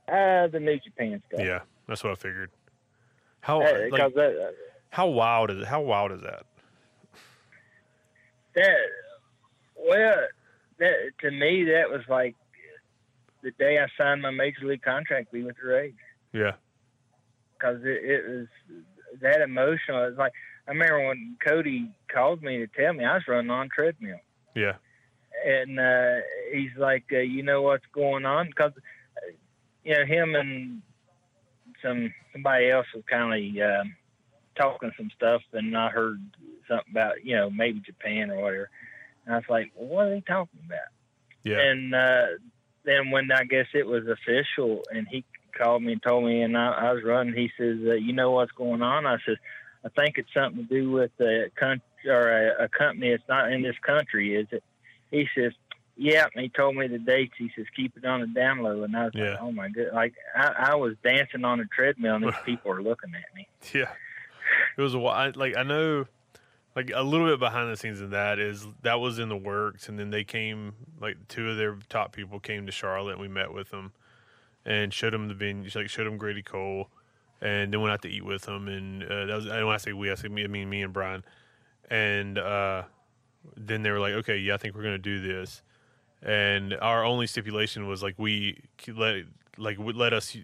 Uh, 0.08 0.46
the 0.46 0.60
New 0.60 0.78
Japan 0.78 1.22
stuff. 1.28 1.44
Yeah, 1.44 1.60
that's 1.88 2.04
what 2.04 2.12
I 2.12 2.14
figured. 2.14 2.50
How 3.40 3.60
Uh, 3.60 3.88
like, 3.90 4.14
that, 4.14 4.54
how 4.90 5.06
wild 5.08 5.50
is 5.50 5.58
it? 5.58 5.66
How 5.66 5.80
wild 5.80 6.12
is 6.12 6.20
that? 6.22 6.46
that, 8.54 8.76
well, 9.76 10.16
that 10.78 10.94
to 11.20 11.30
me 11.30 11.64
that 11.64 11.90
was 11.90 12.02
like 12.08 12.34
the 13.42 13.50
day 13.52 13.78
I 13.78 13.86
signed 13.98 14.22
my 14.22 14.30
major 14.30 14.66
league 14.66 14.82
contract. 14.82 15.32
With 15.32 15.56
the 15.62 15.68
Rays 15.68 15.92
Yeah, 16.32 16.52
because 17.58 17.80
it, 17.84 18.04
it 18.04 18.28
was 18.28 18.46
that 19.20 19.40
emotional. 19.40 20.04
It's 20.04 20.18
like 20.18 20.32
I 20.66 20.72
remember 20.72 21.06
when 21.08 21.36
Cody 21.46 21.90
called 22.12 22.42
me 22.42 22.58
to 22.58 22.66
tell 22.66 22.92
me 22.92 23.04
I 23.04 23.14
was 23.14 23.28
running 23.28 23.50
on 23.50 23.68
treadmill. 23.74 24.18
yeah, 24.54 24.74
and 25.44 25.78
uh, 25.78 26.16
he's 26.52 26.76
like, 26.76 27.04
uh, 27.12 27.18
you 27.18 27.42
know 27.42 27.62
what's 27.62 27.86
going 27.92 28.24
on? 28.24 28.46
Because 28.46 28.72
uh, 28.76 29.32
you 29.84 29.94
know 29.94 30.04
him 30.04 30.34
and 30.34 30.82
some 31.82 32.12
somebody 32.32 32.70
else 32.70 32.86
was 32.94 33.04
kind 33.08 33.32
of 33.32 33.80
um 33.80 33.96
talking 34.56 34.90
some 34.96 35.10
stuff, 35.14 35.42
and 35.52 35.76
I 35.76 35.90
heard 35.90 36.20
something 36.68 36.90
about 36.90 37.24
you 37.24 37.36
know 37.36 37.50
maybe 37.50 37.80
Japan 37.80 38.30
or 38.30 38.40
whatever. 38.40 38.70
And 39.24 39.34
I 39.34 39.38
was 39.38 39.48
like, 39.48 39.72
well, 39.74 39.88
what 39.88 40.06
are 40.06 40.10
they 40.10 40.20
talking 40.20 40.60
about? 40.64 40.88
yeah, 41.42 41.58
And 41.58 41.94
uh, 41.94 42.26
then 42.84 43.10
when 43.10 43.30
I 43.32 43.44
guess 43.44 43.66
it 43.74 43.86
was 43.86 44.04
official, 44.06 44.82
and 44.90 45.06
he 45.08 45.24
called 45.56 45.82
me 45.82 45.92
and 45.92 46.02
told 46.02 46.24
me, 46.24 46.42
and 46.42 46.56
I, 46.56 46.70
I 46.70 46.92
was 46.92 47.02
running. 47.04 47.34
He 47.34 47.50
says, 47.58 47.78
uh, 47.86 47.92
"You 47.94 48.12
know 48.12 48.30
what's 48.32 48.52
going 48.52 48.82
on?" 48.82 49.06
I 49.06 49.16
said, 49.24 49.36
"I 49.84 49.88
think 49.88 50.18
it's 50.18 50.32
something 50.34 50.66
to 50.66 50.74
do 50.74 50.90
with 50.90 51.10
a 51.20 51.50
country 51.56 51.82
or 52.06 52.28
a, 52.30 52.64
a 52.64 52.68
company 52.68 53.10
that's 53.10 53.28
not 53.28 53.50
in 53.52 53.62
this 53.62 53.76
country, 53.84 54.34
is 54.36 54.46
it?" 54.50 54.62
He 55.10 55.26
says, 55.36 55.52
"Yeah." 55.96 56.26
And 56.34 56.42
he 56.42 56.48
told 56.48 56.76
me 56.76 56.86
the 56.88 56.98
dates. 56.98 57.34
He 57.38 57.50
says, 57.56 57.66
"Keep 57.74 57.96
it 57.96 58.04
on 58.04 58.20
the 58.20 58.26
down 58.28 58.58
low." 58.62 58.82
And 58.82 58.96
I 58.96 59.04
was 59.06 59.12
Yeah. 59.14 59.30
like, 59.32 59.38
"Oh 59.42 59.52
my 59.52 59.68
god!" 59.68 59.86
Like 59.92 60.14
I, 60.36 60.70
I 60.72 60.74
was 60.76 60.94
dancing 61.02 61.44
on 61.44 61.60
a 61.60 61.64
treadmill, 61.66 62.16
and 62.16 62.24
these 62.24 62.34
people 62.44 62.70
are 62.72 62.82
looking 62.82 63.12
at 63.14 63.34
me. 63.34 63.48
yeah. 63.74 63.90
It 64.78 64.82
was 64.82 64.94
a 64.94 64.98
while. 64.98 65.32
Like 65.34 65.56
I 65.56 65.62
know, 65.64 66.06
like 66.76 66.90
a 66.94 67.02
little 67.02 67.26
bit 67.26 67.40
behind 67.40 67.70
the 67.72 67.76
scenes 67.76 68.00
in 68.00 68.10
that 68.10 68.38
is 68.38 68.66
that 68.82 69.00
was 69.00 69.18
in 69.18 69.28
the 69.28 69.36
works, 69.36 69.88
and 69.88 69.98
then 69.98 70.10
they 70.10 70.22
came. 70.24 70.74
Like 71.00 71.16
two 71.28 71.50
of 71.50 71.56
their 71.56 71.76
top 71.88 72.12
people 72.12 72.38
came 72.40 72.66
to 72.66 72.72
Charlotte, 72.72 73.12
and 73.12 73.20
we 73.20 73.28
met 73.28 73.52
with 73.52 73.70
them, 73.70 73.92
and 74.66 74.92
showed 74.92 75.14
them 75.14 75.28
the 75.28 75.34
venue. 75.34 75.70
Like 75.74 75.88
showed 75.88 76.06
them 76.06 76.18
Grady 76.18 76.42
Cole, 76.42 76.90
and 77.40 77.72
then 77.72 77.80
went 77.80 77.92
out 77.92 78.02
to 78.02 78.08
eat 78.08 78.24
with 78.24 78.42
them. 78.42 78.68
And 78.68 79.02
uh, 79.04 79.26
that 79.26 79.34
was. 79.34 79.46
And 79.46 79.66
when 79.66 79.74
I 79.74 79.78
say 79.78 79.92
we, 79.92 80.10
I 80.10 80.16
say 80.16 80.28
me. 80.28 80.44
I 80.44 80.48
mean 80.48 80.68
me 80.68 80.82
and 80.82 80.92
Brian. 80.92 81.24
And 81.88 82.36
uh, 82.36 82.82
then 83.56 83.82
they 83.82 83.90
were 83.90 84.00
like, 84.00 84.14
"Okay, 84.14 84.36
yeah, 84.36 84.54
I 84.54 84.56
think 84.56 84.74
we're 84.74 84.82
gonna 84.82 84.98
do 84.98 85.20
this." 85.20 85.62
And 86.22 86.74
our 86.74 87.04
only 87.04 87.26
stipulation 87.26 87.86
was 87.86 88.02
like 88.02 88.18
we 88.18 88.60
let 88.88 89.22
like 89.56 89.78
let 89.78 90.12
us 90.12 90.36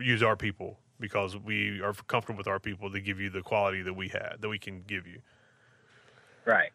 use 0.00 0.22
our 0.22 0.36
people 0.36 0.78
because 0.98 1.36
we 1.36 1.80
are 1.80 1.92
comfortable 1.92 2.38
with 2.38 2.48
our 2.48 2.58
people 2.58 2.90
to 2.90 3.00
give 3.00 3.20
you 3.20 3.30
the 3.30 3.40
quality 3.40 3.82
that 3.82 3.94
we 3.94 4.08
had 4.08 4.36
that 4.40 4.48
we 4.48 4.58
can 4.58 4.82
give 4.86 5.06
you. 5.06 5.20
Right. 6.44 6.70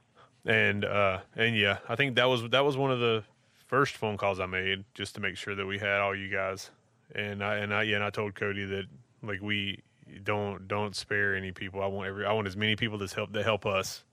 And 0.46 0.86
uh 0.86 1.20
and 1.36 1.58
yeah, 1.58 1.80
I 1.90 1.96
think 1.96 2.16
that 2.16 2.26
was 2.26 2.48
that 2.50 2.64
was 2.64 2.78
one 2.78 2.92
of 2.92 3.00
the 3.00 3.24
first 3.68 3.98
phone 3.98 4.16
calls 4.18 4.40
I 4.40 4.46
made 4.46 4.86
just 4.94 5.16
to 5.16 5.22
make 5.22 5.38
sure 5.38 5.56
that 5.56 5.66
we 5.66 5.80
had 5.80 6.00
all 6.00 6.16
you 6.16 6.30
guys. 6.30 6.72
And 7.14 7.44
I 7.44 7.58
and 7.58 7.74
I 7.74 7.84
yeah, 7.84 7.96
and 7.96 8.04
I 8.04 8.10
told 8.10 8.36
Cody 8.36 8.66
that 8.66 8.86
like 9.22 9.42
we 9.42 9.82
don't 10.24 10.68
don't 10.68 10.96
spare 10.96 11.36
any 11.36 11.52
people. 11.52 11.82
I 11.82 11.88
want 11.88 12.08
every 12.08 12.26
I 12.26 12.34
want 12.34 12.48
as 12.48 12.58
many 12.58 12.76
people 12.76 13.00
to 13.00 13.14
help 13.14 13.34
that 13.34 13.44
help 13.44 13.66
us 13.66 14.04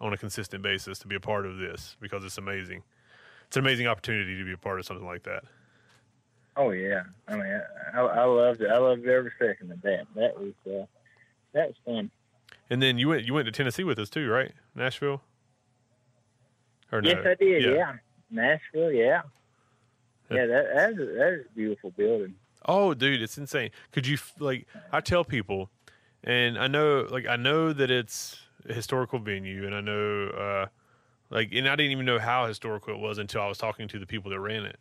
on 0.00 0.12
a 0.12 0.16
consistent 0.16 0.62
basis 0.62 0.98
to 1.00 1.06
be 1.06 1.14
a 1.14 1.20
part 1.20 1.46
of 1.46 1.58
this 1.58 1.96
because 2.00 2.24
it's 2.24 2.38
amazing. 2.38 2.82
it's 3.46 3.56
an 3.56 3.62
amazing 3.62 3.86
opportunity 3.86 4.36
to 4.36 4.44
be 4.44 4.52
a 4.52 4.56
part 4.56 4.78
of 4.78 4.86
something 4.86 5.06
like 5.06 5.22
that. 5.24 5.44
Oh 6.56 6.70
yeah, 6.70 7.04
I 7.28 7.36
mean, 7.36 7.60
I, 7.94 8.00
I 8.00 8.24
loved 8.24 8.60
it. 8.60 8.70
I 8.70 8.76
loved 8.78 9.06
every 9.06 9.32
second 9.38 9.72
of 9.72 9.80
that. 9.82 10.06
That 10.16 10.38
was 10.38 10.52
uh, 10.66 10.86
that 11.54 11.68
was 11.68 11.76
fun. 11.84 12.10
And 12.68 12.82
then 12.82 12.98
you 12.98 13.08
went 13.08 13.24
you 13.24 13.34
went 13.34 13.46
to 13.46 13.52
Tennessee 13.52 13.84
with 13.84 13.98
us 13.98 14.10
too, 14.10 14.28
right? 14.28 14.52
Nashville. 14.74 15.22
Or 16.90 17.00
yes, 17.02 17.16
no? 17.24 17.30
I 17.30 17.34
did. 17.34 17.62
Yeah. 17.62 17.94
Nashville. 18.30 18.92
Yeah. 18.92 19.22
Yeah, 20.34 20.46
that 20.46 20.74
that 20.74 20.90
is, 20.90 20.96
that 20.96 21.32
is 21.40 21.46
a 21.46 21.54
beautiful 21.54 21.90
building. 21.90 22.34
Oh, 22.66 22.94
dude, 22.94 23.22
it's 23.22 23.38
insane. 23.38 23.70
Could 23.90 24.06
you 24.06 24.18
like? 24.38 24.66
I 24.92 25.00
tell 25.00 25.24
people, 25.24 25.70
and 26.22 26.58
I 26.58 26.68
know, 26.68 27.06
like, 27.10 27.26
I 27.26 27.36
know 27.36 27.72
that 27.72 27.90
it's 27.90 28.38
a 28.68 28.72
historical 28.72 29.18
venue, 29.18 29.66
and 29.66 29.74
I 29.74 29.80
know, 29.80 30.28
uh, 30.28 30.66
like, 31.30 31.52
and 31.52 31.68
I 31.68 31.76
didn't 31.76 31.92
even 31.92 32.06
know 32.06 32.18
how 32.18 32.46
historical 32.46 32.94
it 32.94 33.00
was 33.00 33.18
until 33.18 33.42
I 33.42 33.48
was 33.48 33.58
talking 33.58 33.88
to 33.88 33.98
the 33.98 34.06
people 34.06 34.30
that 34.30 34.40
ran 34.40 34.64
it. 34.64 34.78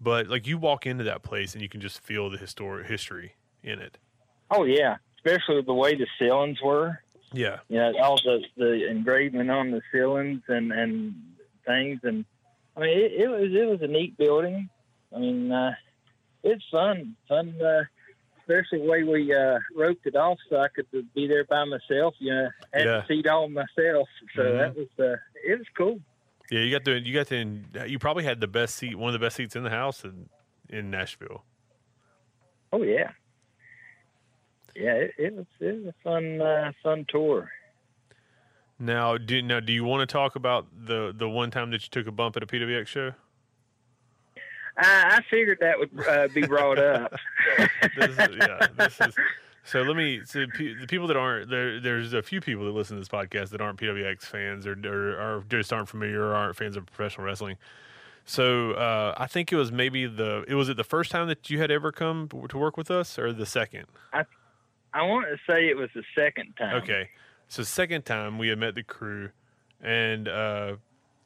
But 0.00 0.28
like, 0.28 0.46
you 0.46 0.58
walk 0.58 0.86
into 0.86 1.04
that 1.04 1.22
place 1.22 1.54
and 1.54 1.62
you 1.62 1.68
can 1.68 1.80
just 1.80 2.00
feel 2.00 2.28
the 2.28 2.36
historic 2.36 2.86
history 2.86 3.34
in 3.62 3.78
it. 3.78 3.98
Oh 4.50 4.64
yeah, 4.64 4.96
especially 5.16 5.62
the 5.62 5.72
way 5.72 5.94
the 5.94 6.06
ceilings 6.18 6.58
were. 6.62 7.00
Yeah, 7.32 7.58
You 7.68 7.78
know, 7.78 7.92
all 8.02 8.16
the 8.16 8.44
the 8.56 8.88
engraving 8.88 9.50
on 9.50 9.70
the 9.70 9.82
ceilings 9.92 10.42
and 10.48 10.70
and 10.72 11.14
things, 11.66 12.00
and 12.02 12.24
I 12.76 12.80
mean, 12.80 12.90
it, 12.90 13.12
it 13.12 13.28
was 13.28 13.50
it 13.52 13.68
was 13.68 13.80
a 13.82 13.86
neat 13.86 14.16
building. 14.16 14.68
I 15.14 15.18
mean, 15.18 15.52
uh, 15.52 15.74
it's 16.42 16.64
fun, 16.70 17.16
fun. 17.28 17.60
Uh, 17.60 17.84
especially 18.40 18.78
the 18.78 18.88
way 18.88 19.02
we 19.02 19.34
uh, 19.34 19.58
roped 19.74 20.06
it 20.06 20.14
off, 20.14 20.38
so 20.48 20.58
I 20.58 20.68
could 20.68 20.86
be 21.14 21.26
there 21.26 21.44
by 21.44 21.64
myself. 21.64 22.14
You 22.18 22.32
know, 22.32 22.48
had 22.72 22.84
Yeah. 22.84 23.00
the 23.00 23.06
seat 23.08 23.26
all 23.26 23.48
myself, 23.48 24.08
so 24.34 24.42
Mhm. 24.42 24.58
that 24.58 24.76
was 24.76 24.88
uh, 24.98 25.16
it 25.44 25.58
was 25.58 25.66
cool. 25.76 26.00
yeah. 26.50 26.60
You 26.60 26.70
got 26.70 26.84
the 26.84 27.00
you 27.00 27.12
got 27.12 27.26
the 27.28 27.88
you 27.88 27.98
probably 27.98 28.24
had 28.24 28.40
the 28.40 28.46
best 28.46 28.76
seat, 28.76 28.94
one 28.94 29.08
of 29.08 29.18
the 29.20 29.24
best 29.24 29.36
seats 29.36 29.56
in 29.56 29.64
the 29.64 29.70
house 29.70 30.04
in 30.04 30.28
in 30.68 30.90
Nashville. 30.90 31.44
Oh 32.72 32.82
yeah, 32.82 33.10
yeah. 34.74 34.92
It, 34.94 35.14
it 35.18 35.34
was 35.34 35.46
it 35.60 35.76
was 35.76 35.86
a 35.86 35.94
fun 36.04 36.40
uh, 36.40 36.72
fun 36.82 37.04
tour. 37.08 37.50
Now, 38.78 39.16
do 39.16 39.40
now 39.42 39.58
do 39.60 39.72
you 39.72 39.84
want 39.84 40.08
to 40.08 40.12
talk 40.12 40.36
about 40.36 40.66
the 40.86 41.12
the 41.16 41.28
one 41.28 41.50
time 41.50 41.70
that 41.70 41.82
you 41.82 41.88
took 41.88 42.06
a 42.06 42.12
bump 42.12 42.36
at 42.36 42.42
a 42.42 42.46
PWX 42.46 42.86
show? 42.86 43.14
I, 44.78 45.16
I 45.16 45.20
figured 45.30 45.58
that 45.60 45.78
would 45.78 45.90
uh, 46.06 46.28
be 46.34 46.46
brought 46.46 46.78
up. 46.78 47.14
this 47.96 48.10
is, 48.10 48.36
yeah, 48.36 48.66
this 48.76 49.00
is. 49.00 49.14
So 49.64 49.82
let 49.82 49.96
me. 49.96 50.20
So 50.24 50.46
the 50.46 50.86
people 50.86 51.06
that 51.08 51.16
aren't 51.16 51.50
there, 51.50 51.80
there's 51.80 52.12
a 52.12 52.22
few 52.22 52.40
people 52.40 52.64
that 52.66 52.72
listen 52.72 52.96
to 52.96 53.00
this 53.00 53.08
podcast 53.08 53.50
that 53.50 53.60
aren't 53.60 53.78
PWX 53.78 54.22
fans 54.22 54.66
or 54.66 54.76
or, 54.84 55.12
or 55.20 55.44
just 55.48 55.72
aren't 55.72 55.88
familiar 55.88 56.22
or 56.22 56.34
aren't 56.34 56.56
fans 56.56 56.76
of 56.76 56.86
professional 56.86 57.26
wrestling. 57.26 57.56
So 58.24 58.72
uh, 58.72 59.14
I 59.16 59.26
think 59.26 59.52
it 59.52 59.56
was 59.56 59.72
maybe 59.72 60.06
the. 60.06 60.44
It 60.48 60.54
was 60.54 60.68
it 60.68 60.76
the 60.76 60.84
first 60.84 61.10
time 61.10 61.28
that 61.28 61.48
you 61.48 61.58
had 61.58 61.70
ever 61.70 61.90
come 61.92 62.28
to 62.48 62.58
work 62.58 62.76
with 62.76 62.90
us, 62.90 63.18
or 63.18 63.32
the 63.32 63.46
second? 63.46 63.86
I 64.96 65.02
want 65.02 65.26
to 65.26 65.36
say 65.52 65.68
it 65.68 65.76
was 65.76 65.90
the 65.94 66.02
second 66.16 66.54
time. 66.58 66.76
Okay, 66.82 67.10
so 67.48 67.62
second 67.62 68.06
time 68.06 68.38
we 68.38 68.48
had 68.48 68.58
met 68.58 68.74
the 68.74 68.82
crew, 68.82 69.30
and 69.82 70.26
uh, 70.26 70.76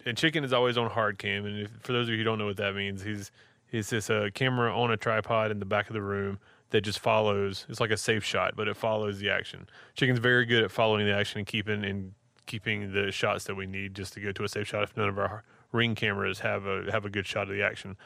and 0.07 0.17
Chicken 0.17 0.45
is 0.45 0.53
always 0.53 0.79
on 0.79 0.91
hard 0.91 1.19
cam. 1.19 1.45
And 1.47 1.63
if, 1.63 1.71
for 1.83 1.93
those 1.93 2.09
of 2.09 2.13
you 2.13 2.19
who 2.19 2.25
don't 2.25 2.39
know 2.39 2.47
what 2.47 2.57
that 2.59 2.75
means, 2.75 3.03
he's 3.03 3.31
he's 3.67 3.91
this 3.91 4.11
uh, 4.11 4.29
camera 4.35 4.77
on 4.77 4.91
a 4.91 4.97
tripod 4.97 5.51
in 5.51 5.59
the 5.59 5.67
back 5.67 5.89
of 5.89 5.95
the 5.95 6.03
room 6.03 6.39
that 6.71 6.83
just 6.83 6.99
follows. 6.99 7.67
It's 7.69 7.81
like 7.81 7.91
a 7.91 7.97
safe 7.97 8.25
shot, 8.25 8.55
but 8.57 8.69
it 8.69 8.77
follows 8.77 9.19
the 9.19 9.31
action. 9.31 9.69
Chicken's 9.95 10.19
very 10.19 10.45
good 10.47 10.65
at 10.65 10.71
following 10.71 11.07
the 11.07 11.15
action 11.15 11.39
and 11.39 11.47
keeping 11.47 11.85
and 11.85 12.13
keeping 12.47 12.93
the 12.93 13.13
shots 13.13 13.45
that 13.45 13.55
we 13.55 13.67
need 13.67 13.95
just 13.95 14.13
to 14.15 14.21
go 14.21 14.33
to 14.33 14.45
a 14.45 14.49
safe 14.49 14.67
shot. 14.67 14.83
If 14.83 14.97
none 14.97 15.09
of 15.09 15.19
our 15.19 15.45
ring 15.73 15.95
cameras 15.95 16.41
have 16.41 16.67
a 16.67 16.91
have 16.91 17.05
a 17.05 17.11
good 17.11 17.27
shot 17.27 17.49
of 17.49 17.55
the 17.55 17.63
action, 17.63 17.97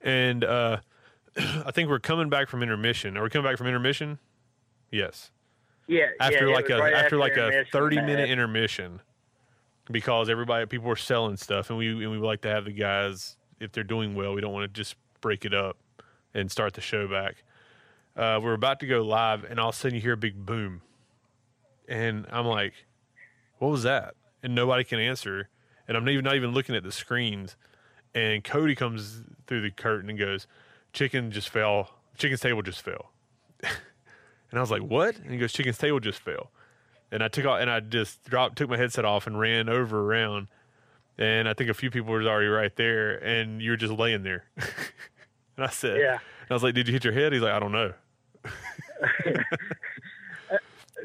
and 0.00 0.44
uh, 0.44 0.78
I 1.36 1.70
think 1.72 1.88
we're 1.88 1.98
coming 1.98 2.28
back 2.28 2.48
from 2.48 2.62
intermission. 2.62 3.16
Are 3.16 3.22
we 3.22 3.30
coming 3.30 3.50
back 3.50 3.58
from 3.58 3.66
intermission? 3.66 4.18
Yes 4.90 5.30
Yeah. 5.88 6.06
after 6.20 6.46
yeah, 6.46 6.54
like 6.54 6.70
a 6.70 6.78
right 6.78 6.94
after 6.94 7.16
like 7.16 7.36
a 7.36 7.64
30 7.72 7.96
minute 7.96 8.30
intermission 8.30 9.00
because 9.90 10.28
everybody 10.28 10.66
people 10.66 10.88
were 10.88 10.96
selling 10.96 11.36
stuff 11.36 11.70
and 11.70 11.78
we 11.78 11.88
and 11.88 12.10
we 12.10 12.18
like 12.18 12.40
to 12.42 12.48
have 12.48 12.64
the 12.64 12.72
guys 12.72 13.36
if 13.60 13.72
they're 13.72 13.84
doing 13.84 14.14
well 14.14 14.34
we 14.34 14.40
don't 14.40 14.52
want 14.52 14.64
to 14.64 14.80
just 14.80 14.96
break 15.20 15.44
it 15.44 15.54
up 15.54 15.76
and 16.34 16.50
start 16.50 16.74
the 16.74 16.80
show 16.80 17.06
back. 17.06 17.44
Uh, 18.16 18.38
we're 18.42 18.54
about 18.54 18.80
to 18.80 18.86
go 18.86 19.02
live 19.02 19.44
and 19.44 19.58
all 19.58 19.70
of 19.70 19.74
a 19.74 19.78
sudden 19.78 19.94
you 19.96 20.00
hear 20.00 20.12
a 20.12 20.16
big 20.16 20.44
boom. 20.44 20.82
And 21.88 22.26
i'm 22.32 22.46
like 22.46 22.72
what 23.58 23.70
was 23.70 23.82
that? 23.84 24.14
And 24.42 24.54
nobody 24.54 24.84
can 24.84 24.98
answer. 24.98 25.48
And 25.86 25.96
i'm 25.96 26.04
not 26.04 26.12
even, 26.12 26.24
not 26.24 26.36
even 26.36 26.52
looking 26.52 26.74
at 26.74 26.82
the 26.82 26.92
screens. 26.92 27.56
And 28.14 28.44
cody 28.44 28.74
comes 28.74 29.22
through 29.46 29.62
the 29.62 29.70
curtain 29.70 30.08
and 30.10 30.18
goes 30.18 30.46
chicken 30.92 31.30
just 31.30 31.48
fell. 31.48 31.90
Chicken's 32.16 32.40
table 32.40 32.62
just 32.62 32.82
fell. 32.82 33.10
And 34.54 34.60
I 34.60 34.62
was 34.62 34.70
like, 34.70 34.82
"What?" 34.82 35.16
And 35.16 35.32
he 35.32 35.36
goes, 35.38 35.52
"Chicken's 35.52 35.78
table 35.78 35.98
just 35.98 36.20
fell." 36.20 36.52
And 37.12 37.22
I 37.22 37.28
took 37.28 37.44
off, 37.46 37.60
and 37.60 37.70
I 37.70 37.80
just 37.80 38.24
dropped, 38.24 38.56
took 38.56 38.68
my 38.70 38.76
headset 38.76 39.04
off, 39.04 39.26
and 39.26 39.38
ran 39.38 39.68
over 39.68 40.00
around. 40.00 40.48
And 41.16 41.48
I 41.48 41.54
think 41.54 41.70
a 41.70 41.74
few 41.74 41.90
people 41.90 42.12
were 42.12 42.22
already 42.24 42.48
right 42.48 42.74
there, 42.76 43.12
and 43.24 43.62
you 43.62 43.70
were 43.70 43.76
just 43.76 43.92
laying 43.92 44.22
there. 44.24 44.44
and 45.56 45.64
I 45.64 45.68
said, 45.68 46.00
Yeah. 46.00 46.12
and 46.14 46.50
I 46.50 46.54
was 46.54 46.62
like, 46.64 46.74
"Did 46.74 46.88
you 46.88 46.92
hit 46.92 47.04
your 47.04 47.12
head?" 47.12 47.32
He's 47.32 47.42
like, 47.42 47.52
"I 47.52 47.60
don't 47.60 47.70
know." 47.72 47.92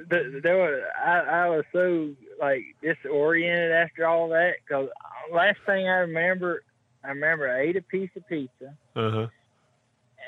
there 0.09 0.57
was 0.57 0.81
I, 1.03 1.19
I 1.19 1.49
was 1.49 1.65
so 1.71 2.11
like 2.39 2.63
disoriented 2.81 3.71
after 3.71 4.05
all 4.07 4.29
that 4.29 4.55
because 4.65 4.89
last 5.31 5.59
thing 5.65 5.87
I 5.87 5.97
remember, 5.99 6.63
I 7.03 7.09
remember 7.09 7.49
I 7.51 7.61
ate 7.61 7.75
a 7.77 7.81
piece 7.81 8.09
of 8.15 8.27
pizza 8.27 8.73
Uh 8.95 9.11
huh. 9.11 9.27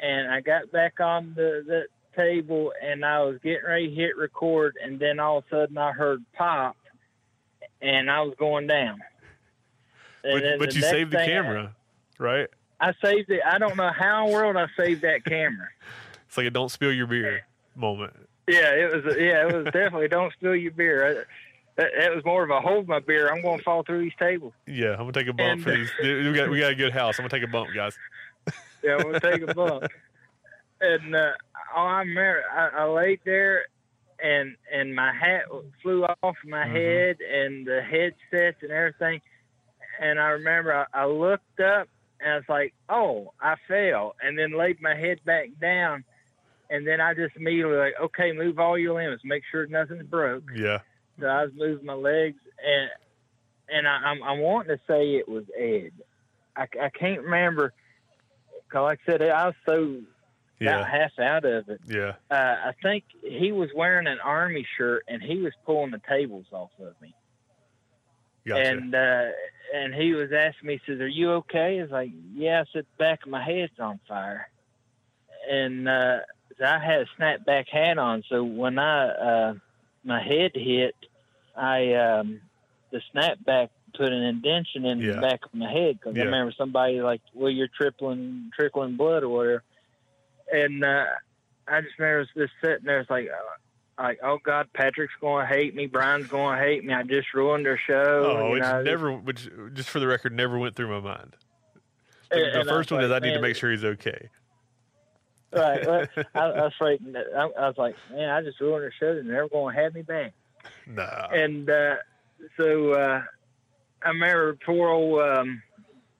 and 0.01 0.32
I 0.32 0.41
got 0.41 0.72
back 0.72 0.99
on 0.99 1.34
the, 1.36 1.63
the 1.65 1.84
table 2.16 2.72
and 2.82 3.03
I 3.05 3.22
was 3.24 3.38
getting 3.43 3.66
ready 3.66 3.89
to 3.89 3.95
hit 3.95 4.18
record 4.18 4.76
and 4.84 4.99
then 4.99 5.20
all 5.20 5.39
of 5.39 5.43
a 5.45 5.49
sudden 5.49 5.78
I 5.78 5.91
heard 5.91 6.24
pop 6.34 6.76
and 7.82 8.09
I 8.09 8.22
was 8.22 8.36
going 8.38 8.68
down. 8.68 8.99
And 10.24 10.39
But, 10.59 10.68
but 10.68 10.76
you 10.76 10.82
saved 10.84 11.12
the 11.12 11.18
thing 11.18 11.30
I- 11.30 11.34
camera, 11.34 11.76
right? 12.20 12.47
I 12.80 12.93
saved 13.03 13.32
it. 13.32 13.41
I 13.43 13.57
don't 13.57 13.76
know 13.76 13.89
how 13.91 14.26
in 14.26 14.32
the 14.32 14.38
world 14.38 14.55
I 14.55 14.68
saved 14.78 15.01
that 15.01 15.26
camera. 15.26 15.68
It's 16.28 16.38
like 16.38 16.45
a 16.45 16.49
"don't 16.51 16.70
spill 16.70 16.93
your 16.93 17.07
beer" 17.07 17.41
moment. 17.76 18.14
Yeah, 18.47 18.72
it 18.74 19.03
was. 19.03 19.16
Yeah, 19.18 19.47
it 19.49 19.53
was 19.53 19.66
definitely. 19.66 20.07
Don't 20.07 20.32
spill 20.34 20.55
your 20.55 20.72
beer. 20.72 21.26
That, 21.76 22.16
was 22.16 22.24
more 22.24 22.43
of 22.43 22.49
a 22.51 22.62
hold 22.62 22.88
my 22.88 22.99
beer. 22.99 23.30
I'm 23.30 23.41
going 23.41 23.57
to 23.57 23.64
fall 23.66 23.84
through 23.84 24.03
these 24.03 24.14
tables. 24.18 24.53
Yeah, 24.66 24.91
I'm 24.91 24.99
gonna 24.99 25.12
take 25.14 25.28
a 25.28 25.34
bump 25.34 25.49
And- 25.53 25.64
for 25.64 25.72
these. 25.72 25.89
We 26.01 26.32
got 26.34 26.49
we 26.49 26.59
got 26.59 26.72
a 26.72 26.76
good 26.76 26.93
house. 26.93 27.18
I'm 27.20 27.24
gonna 27.24 27.30
take 27.41 27.43
a 27.49 27.51
bump, 27.51 27.70
guys. 27.76 27.97
Yeah, 28.84 28.95
I'm 28.95 29.01
going 29.01 29.14
to 29.14 29.20
take 29.20 29.41
a 29.41 29.53
bump. 29.53 29.84
And 30.82 31.15
uh, 31.15 31.32
all 31.75 31.88
I 31.88 31.99
remember, 31.99 32.43
I, 32.51 32.69
I 32.69 32.86
laid 32.86 33.19
there, 33.23 33.65
and 34.21 34.55
and 34.73 34.95
my 34.95 35.13
hat 35.13 35.43
flew 35.82 36.05
off 36.23 36.36
my 36.45 36.65
Mhm. 36.65 36.71
head, 36.71 37.17
and 37.21 37.65
the 37.65 37.82
headsets 37.82 38.63
and 38.63 38.71
everything. 38.71 39.21
And 39.99 40.19
I 40.19 40.29
remember 40.29 40.73
I, 40.73 40.86
I 40.93 41.05
looked 41.05 41.59
up, 41.59 41.88
and 42.19 42.32
I 42.34 42.36
was 42.38 42.49
like, 42.49 42.73
"Oh, 42.89 43.34
I 43.39 43.55
fell," 43.67 44.15
and 44.21 44.38
then 44.38 44.57
laid 44.57 44.82
my 44.82 44.95
head 44.95 45.23
back 45.25 45.49
down. 45.59 46.03
And 46.69 46.88
then 46.88 47.01
I 47.01 47.13
just 47.13 47.36
immediately 47.36 47.75
like, 47.75 47.95
okay, 48.01 48.32
move 48.32 48.57
all 48.57 48.77
your 48.77 48.95
limbs, 48.95 49.19
make 49.25 49.43
sure 49.51 49.67
nothing's 49.67 50.07
broke. 50.07 50.43
Yeah. 50.55 50.79
So 51.19 51.27
I 51.27 51.43
was 51.43 51.53
moving 51.53 51.86
my 51.86 51.93
legs, 51.93 52.39
and 52.65 52.89
and 53.69 53.88
I, 53.88 53.91
I'm 53.91 54.23
I'm 54.23 54.39
wanting 54.39 54.77
to 54.77 54.84
say 54.88 55.15
it 55.15 55.27
was 55.27 55.43
Ed. 55.57 55.91
I, 56.55 56.67
I 56.82 56.89
can't 56.89 57.21
remember. 57.21 57.73
Cause 58.71 58.84
like 58.84 58.99
I 59.07 59.11
said, 59.11 59.21
I 59.21 59.47
was 59.47 59.55
so 59.65 59.99
about 60.62 60.82
Yeah. 60.82 60.88
half 60.99 61.20
out 61.20 61.45
of 61.45 61.70
it. 61.70 61.82
Yeah. 61.88 62.14
Uh, 62.30 62.70
I 62.70 62.74
think 62.82 63.03
he 63.24 63.51
was 63.51 63.70
wearing 63.76 64.07
an 64.07 64.20
army 64.24 64.66
shirt, 64.78 65.03
and 65.07 65.22
he 65.22 65.38
was 65.39 65.53
pulling 65.66 65.91
the 65.91 66.01
tables 66.07 66.45
off 66.51 66.72
of 66.80 66.99
me. 67.01 67.14
Gotcha. 68.45 68.70
And 68.70 68.95
uh, 68.95 69.30
and 69.74 69.93
he 69.93 70.14
was 70.14 70.32
asking 70.32 70.68
me, 70.68 70.82
he 70.86 70.91
says, 70.91 70.99
"Are 71.01 71.07
you 71.07 71.32
okay?" 71.34 71.80
I 71.80 71.82
was 71.84 71.91
like, 71.91 72.09
"Yeah." 72.34 72.62
I 72.62 72.66
said, 72.74 72.86
"The 72.97 73.03
back 73.03 73.24
of 73.24 73.30
my 73.30 73.43
head's 73.43 73.80
on 73.80 73.99
fire," 74.07 74.49
and 75.49 75.88
uh, 75.88 76.20
I 76.64 76.80
had 76.80 77.01
a 77.01 77.05
snapback 77.20 77.70
hat 77.70 77.97
on, 77.97 78.24
so 78.30 78.43
when 78.43 78.80
I 78.80 79.07
uh, 79.09 79.53
my 80.03 80.22
head 80.22 80.51
hit, 80.55 80.95
I 81.55 81.93
um, 81.93 82.41
the 82.91 83.01
snapback 83.14 83.70
put 83.93 84.12
an 84.12 84.24
indention 84.24 84.86
in 84.86 84.99
Yeah. 85.01 85.14
the 85.16 85.22
back 85.22 85.45
of 85.45 85.53
my 85.53 85.72
head 85.72 85.99
because 85.99 86.16
Yeah. 86.16 86.24
I 86.24 86.26
remember 86.26 86.53
somebody 86.57 86.99
like, 87.01 87.22
"Well, 87.36 87.51
you're 87.51 87.68
trickling 87.68 88.51
trickling 88.55 88.95
blood 88.97 89.22
or 89.24 89.30
whatever," 89.30 89.64
and 90.51 90.83
uh, 90.83 91.05
I 91.67 91.81
just 91.81 91.97
remember 91.97 92.27
just 92.35 92.53
sitting 92.61 92.85
there, 92.85 92.99
it's 92.99 93.09
like. 93.09 93.27
Uh, 93.27 93.57
like, 93.99 94.19
oh 94.23 94.39
God, 94.43 94.67
Patrick's 94.73 95.13
going 95.21 95.45
to 95.45 95.53
hate 95.53 95.75
me. 95.75 95.85
Brian's 95.85 96.27
going 96.27 96.57
to 96.57 96.63
hate 96.63 96.83
me. 96.83 96.91
I 96.91 97.03
just 97.03 97.33
ruined 97.35 97.65
their 97.65 97.77
show. 97.77 98.25
oh, 98.25 98.55
know, 98.55 98.81
never, 98.81 99.11
which 99.13 99.47
just 99.73 99.89
for 99.89 99.99
the 99.99 100.07
record, 100.07 100.33
never 100.33 100.57
went 100.57 100.75
through 100.75 100.87
my 100.87 100.99
mind. 100.99 101.35
The, 102.31 102.63
the 102.63 102.65
first 102.65 102.91
one 102.91 103.03
is 103.03 103.11
I 103.11 103.15
like, 103.15 103.23
need 103.23 103.33
to 103.33 103.41
make 103.41 103.55
sure 103.55 103.71
he's 103.71 103.83
okay. 103.83 104.29
Right. 105.53 105.85
Well, 105.85 106.05
I, 106.33 106.39
I 106.39 106.61
was 106.61 106.73
like, 106.79 106.99
I, 107.15 107.41
I 107.41 107.67
was 107.67 107.77
like, 107.77 107.95
man, 108.11 108.29
I 108.29 108.41
just 108.41 108.59
ruined 108.59 108.83
their 108.83 108.93
show. 108.99 109.17
And 109.17 109.27
they're 109.29 109.35
never 109.35 109.49
going 109.49 109.75
to 109.75 109.81
have 109.81 109.93
me 109.93 110.01
back. 110.01 110.33
Nah. 110.87 111.27
And 111.27 111.69
uh, 111.69 111.95
so 112.57 112.93
uh, 112.93 113.21
I 114.01 114.09
remember 114.09 114.57
poor 114.65 114.89
old 114.89 115.21
um, 115.21 115.61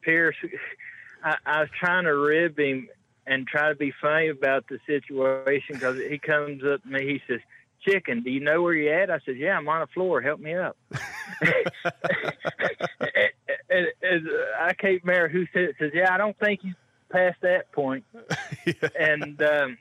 Pierce, 0.02 0.36
I, 1.24 1.38
I 1.46 1.60
was 1.62 1.70
trying 1.80 2.04
to 2.04 2.16
rib 2.16 2.60
him 2.60 2.90
and 3.32 3.48
try 3.48 3.70
to 3.70 3.76
be 3.76 3.94
funny 4.02 4.28
about 4.28 4.68
the 4.68 4.78
situation 4.86 5.76
because 5.76 5.98
he 5.98 6.20
comes 6.20 6.62
up 6.66 6.84
to 6.84 6.90
me. 6.90 7.08
He 7.08 7.22
says, 7.26 7.40
"Chicken, 7.82 8.24
do 8.24 8.30
you 8.30 8.42
know 8.42 8.62
where 8.62 8.74
you're 8.74 8.94
at?" 8.94 9.10
I 9.10 9.20
said, 9.26 9.38
"Yeah, 9.38 9.58
I'm 9.58 9.70
on 9.70 9.80
the 9.80 9.88
floor. 9.88 10.20
Help 10.20 10.42
me 10.42 10.54
up." 10.54 10.76
and, 11.42 11.72
and, 14.02 14.30
I 14.60 14.74
can't 14.74 15.02
remember 15.04 15.30
who 15.30 15.46
said 15.54 15.64
it. 15.64 15.78
Says, 15.80 15.92
"Yeah, 15.94 16.14
I 16.14 16.18
don't 16.18 16.38
think 16.40 16.60
he's 16.62 16.74
past 17.10 17.38
that 17.42 17.72
point." 17.72 18.04
yeah. 18.66 18.90
And 19.00 19.42
um, 19.42 19.78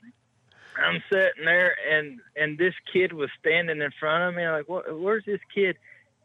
I'm 0.77 1.03
sitting 1.11 1.45
there, 1.45 1.75
and 1.91 2.21
and 2.37 2.57
this 2.57 2.75
kid 2.93 3.13
was 3.13 3.31
standing 3.41 3.81
in 3.81 3.91
front 3.99 4.29
of 4.29 4.37
me. 4.37 4.45
I'm 4.45 4.53
like, 4.53 4.69
what, 4.69 4.97
"Where's 4.97 5.25
this 5.25 5.41
kid?" 5.53 5.77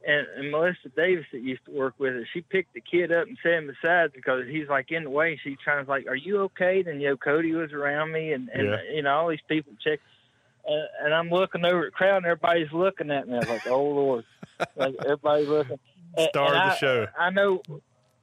And, 0.07 0.27
and 0.37 0.51
Melissa 0.51 0.89
Davis 0.95 1.25
that 1.31 1.41
used 1.41 1.65
to 1.65 1.71
work 1.71 1.95
with 1.97 2.15
us, 2.15 2.27
she 2.31 2.41
picked 2.41 2.75
the 2.75 2.81
kid 2.81 3.11
up 3.11 3.27
and 3.27 3.37
set 3.41 3.53
him 3.53 3.69
aside 3.71 4.11
because 4.13 4.43
he's 4.47 4.67
like 4.69 4.91
in 4.91 5.03
the 5.05 5.09
way. 5.09 5.39
She's 5.43 5.57
trying 5.63 5.83
to 5.83 5.89
like, 5.89 6.05
"Are 6.07 6.15
you 6.15 6.41
okay?" 6.43 6.83
Then 6.83 7.01
you 7.01 7.09
know, 7.09 7.17
Cody 7.17 7.53
was 7.53 7.73
around 7.73 8.11
me, 8.11 8.31
and 8.33 8.47
and 8.49 8.67
Yeah. 8.67 8.77
you 8.93 9.01
know 9.01 9.15
all 9.15 9.29
these 9.29 9.39
people 9.47 9.73
check. 9.83 9.99
And, 10.67 10.87
and 11.05 11.13
I'm 11.13 11.29
looking 11.29 11.65
over 11.65 11.85
at 11.85 11.91
the 11.91 11.95
crowd, 11.97 12.17
and 12.17 12.25
everybody's 12.27 12.71
looking 12.71 13.09
at 13.09 13.27
me. 13.27 13.33
I 13.33 13.39
was 13.39 13.49
like, 13.49 13.67
"Oh 13.67 13.83
Lord!" 13.83 14.25
Like 14.75 14.93
everybody's 15.03 15.47
looking. 15.49 15.79
And- 16.17 16.29
Star 16.29 16.53
and 16.53 16.55
of 16.55 16.63
the 16.69 16.71
I- 16.73 16.77
show. 16.77 17.07
I 17.19 17.29
know. 17.31 17.61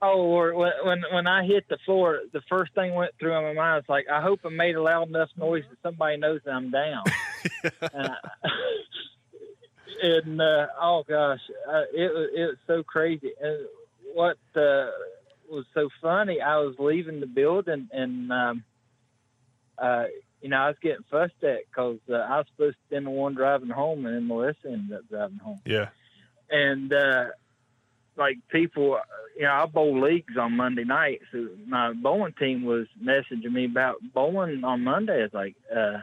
Oh 0.04 0.16
Lord! 0.18 0.54
When, 0.56 0.72
when 0.84 1.02
when 1.12 1.26
I 1.26 1.44
hit 1.44 1.68
the 1.68 1.78
floor, 1.84 2.20
the 2.32 2.40
first 2.48 2.74
thing 2.74 2.94
went 2.94 3.12
through 3.20 3.32
my 3.40 3.52
mind 3.54 3.76
was 3.76 3.84
like, 3.88 4.06
I 4.08 4.20
hope 4.20 4.40
I 4.44 4.48
made 4.48 4.74
a 4.76 4.82
loud 4.82 5.08
enough 5.08 5.28
noise 5.36 5.62
that 5.70 5.78
somebody 5.82 6.16
knows 6.16 6.40
that 6.44 6.52
I'm 6.54 6.70
down. 6.70 7.04
and 7.92 8.06
I, 8.08 8.16
and 10.02 10.40
uh, 10.40 10.66
oh 10.80 11.04
gosh, 11.08 11.40
uh, 11.68 11.82
it 11.94 12.12
was 12.12 12.28
it 12.34 12.40
was 12.42 12.56
so 12.66 12.82
crazy. 12.82 13.32
And 13.40 13.66
what 14.14 14.36
uh, 14.56 14.90
was 15.50 15.64
so 15.74 15.88
funny, 16.00 16.40
I 16.40 16.58
was 16.58 16.74
leaving 16.78 17.20
the 17.20 17.26
building, 17.26 17.88
and 17.92 18.32
um, 18.32 18.64
uh, 19.78 20.04
you 20.40 20.48
know 20.48 20.56
I 20.58 20.68
was 20.68 20.76
getting 20.82 21.04
fussed 21.10 21.42
at 21.42 21.60
because 21.70 21.98
uh, 22.10 22.14
I 22.16 22.38
was 22.38 22.46
supposed 22.54 22.76
to 22.90 22.98
be 22.98 23.04
the 23.04 23.10
one 23.10 23.34
driving 23.34 23.70
home, 23.70 24.04
and 24.06 24.14
then 24.16 24.26
Melissa 24.26 24.66
ended 24.66 24.98
up 24.98 25.08
driving 25.08 25.38
home 25.38 25.60
Yeah. 25.64 25.88
and 26.50 26.92
uh 26.92 27.26
like 28.16 28.36
people 28.50 28.98
you 29.36 29.42
know 29.44 29.52
i 29.52 29.64
bowl 29.64 29.98
leagues 29.98 30.36
on 30.36 30.54
monday 30.54 30.84
night 30.84 31.20
so 31.32 31.48
my 31.66 31.94
bowling 31.94 32.34
team 32.38 32.62
was 32.62 32.86
messaging 33.02 33.50
me 33.50 33.64
about 33.64 33.96
bowling 34.12 34.62
on 34.64 34.84
monday 34.84 35.22
it's 35.22 35.32
like 35.32 35.56
uh 35.74 35.96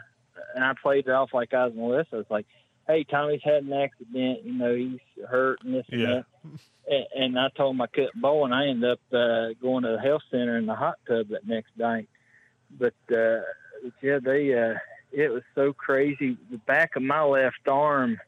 and 0.55 0.63
i 0.63 0.73
played 0.81 1.05
it 1.05 1.11
off 1.11 1.31
like 1.35 1.53
i 1.53 1.65
was 1.65 1.75
melissa 1.75 2.17
it's 2.17 2.31
like 2.31 2.47
hey 2.89 3.03
tommy's 3.05 3.39
had 3.43 3.63
an 3.63 3.71
accident 3.73 4.43
you 4.43 4.53
know 4.53 4.75
he's 4.75 4.99
hurt 5.29 5.59
and 5.63 5.73
this 5.75 5.85
and 5.91 6.01
that 6.03 6.25
and, 6.89 7.05
and 7.15 7.39
i 7.39 7.47
told 7.55 7.75
him 7.75 7.81
i 7.81 7.87
couldn't 7.87 8.19
bowl 8.21 8.43
and 8.45 8.53
i 8.53 8.65
ended 8.67 8.89
up 8.89 8.99
uh 9.13 9.47
going 9.61 9.83
to 9.83 9.91
the 9.91 10.01
health 10.01 10.23
center 10.31 10.57
in 10.57 10.65
the 10.65 10.75
hot 10.75 10.95
tub 11.07 11.27
that 11.29 11.47
next 11.47 11.69
night 11.77 12.09
but 12.77 12.93
uh 13.11 13.39
yeah 14.01 14.19
they 14.21 14.53
uh 14.53 14.73
it 15.11 15.29
was 15.31 15.43
so 15.55 15.71
crazy 15.71 16.35
the 16.51 16.57
back 16.67 16.95
of 16.95 17.03
my 17.03 17.21
left 17.23 17.67
arm 17.67 18.19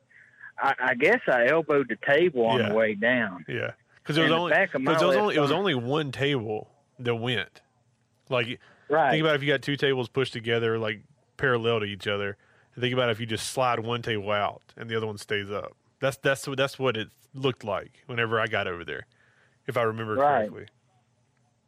I, 0.63 0.73
I 0.79 0.93
guess 0.93 1.19
I 1.27 1.47
elbowed 1.47 1.89
the 1.89 1.97
table 2.07 2.45
on 2.45 2.59
Yeah. 2.59 2.69
the 2.69 2.75
way 2.75 2.93
down. 2.93 3.45
Yeah. 3.47 3.71
Because 3.95 4.15
it 4.17 4.21
was 4.21 4.31
And 4.31 4.39
only 4.39 4.51
back 4.51 4.75
of 4.75 4.81
my 4.81 4.91
because 4.91 5.01
it 5.01 5.05
was 5.07 5.15
only 5.15 5.35
it 5.35 5.39
was 5.39 5.51
only 5.51 5.73
one 5.73 6.11
table 6.11 6.69
that 6.99 7.15
went. 7.15 7.61
Like 8.29 8.59
Right. 8.87 9.09
think 9.09 9.21
about 9.23 9.35
if 9.35 9.41
you 9.41 9.47
got 9.47 9.63
two 9.63 9.75
tables 9.75 10.07
pushed 10.07 10.33
together 10.33 10.77
like 10.77 11.01
parallel 11.37 11.79
to 11.79 11.85
each 11.85 12.05
other. 12.05 12.37
Think 12.79 12.93
about 12.93 13.09
if 13.09 13.19
you 13.19 13.25
just 13.25 13.49
slide 13.49 13.79
one 13.81 14.01
table 14.01 14.31
out 14.31 14.61
and 14.77 14.89
the 14.89 14.95
other 14.95 15.07
one 15.07 15.17
stays 15.17 15.51
up. 15.51 15.73
That's 15.99 16.17
that's 16.17 16.47
what 16.47 16.57
that's 16.57 16.79
what 16.79 16.97
it 16.97 17.09
looked 17.33 17.63
like 17.63 18.01
whenever 18.07 18.39
I 18.39 18.47
got 18.47 18.67
over 18.67 18.83
there, 18.85 19.05
if 19.67 19.77
I 19.77 19.83
remember 19.83 20.15
Right. 20.15 20.49
correctly. 20.49 20.65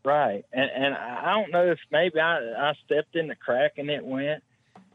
Right. 0.05 0.43
And 0.53 0.69
and 0.71 0.95
I 0.95 1.31
don't 1.31 1.51
know 1.51 1.71
if 1.71 1.79
maybe 1.91 2.19
I 2.19 2.37
I 2.39 2.73
stepped 2.85 3.15
in 3.15 3.27
the 3.27 3.35
crack 3.35 3.73
and 3.77 3.89
it 3.89 4.03
went, 4.03 4.43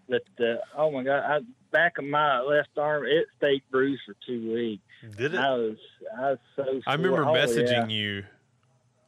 but 0.09 0.23
uh, 0.41 0.57
oh 0.77 0.91
my 0.91 1.03
god, 1.03 1.23
I, 1.25 1.39
back 1.73 1.99
of 1.99 2.05
my 2.05 2.41
left 2.41 2.77
arm 2.79 3.05
it 3.07 3.27
stayed 3.37 3.63
bruised 3.71 4.03
for 4.07 4.15
two 4.27 4.53
weeks. 4.53 4.83
Did 5.17 5.35
it? 5.35 5.39
I 5.41 5.51
was 5.55 5.77
I 6.19 6.31
was 6.31 6.39
so. 6.57 6.81
I 6.87 6.95
remember 6.95 7.25
Oh, 7.25 7.33
messaging 7.33 7.71
yeah. 7.71 7.95
you 7.97 8.25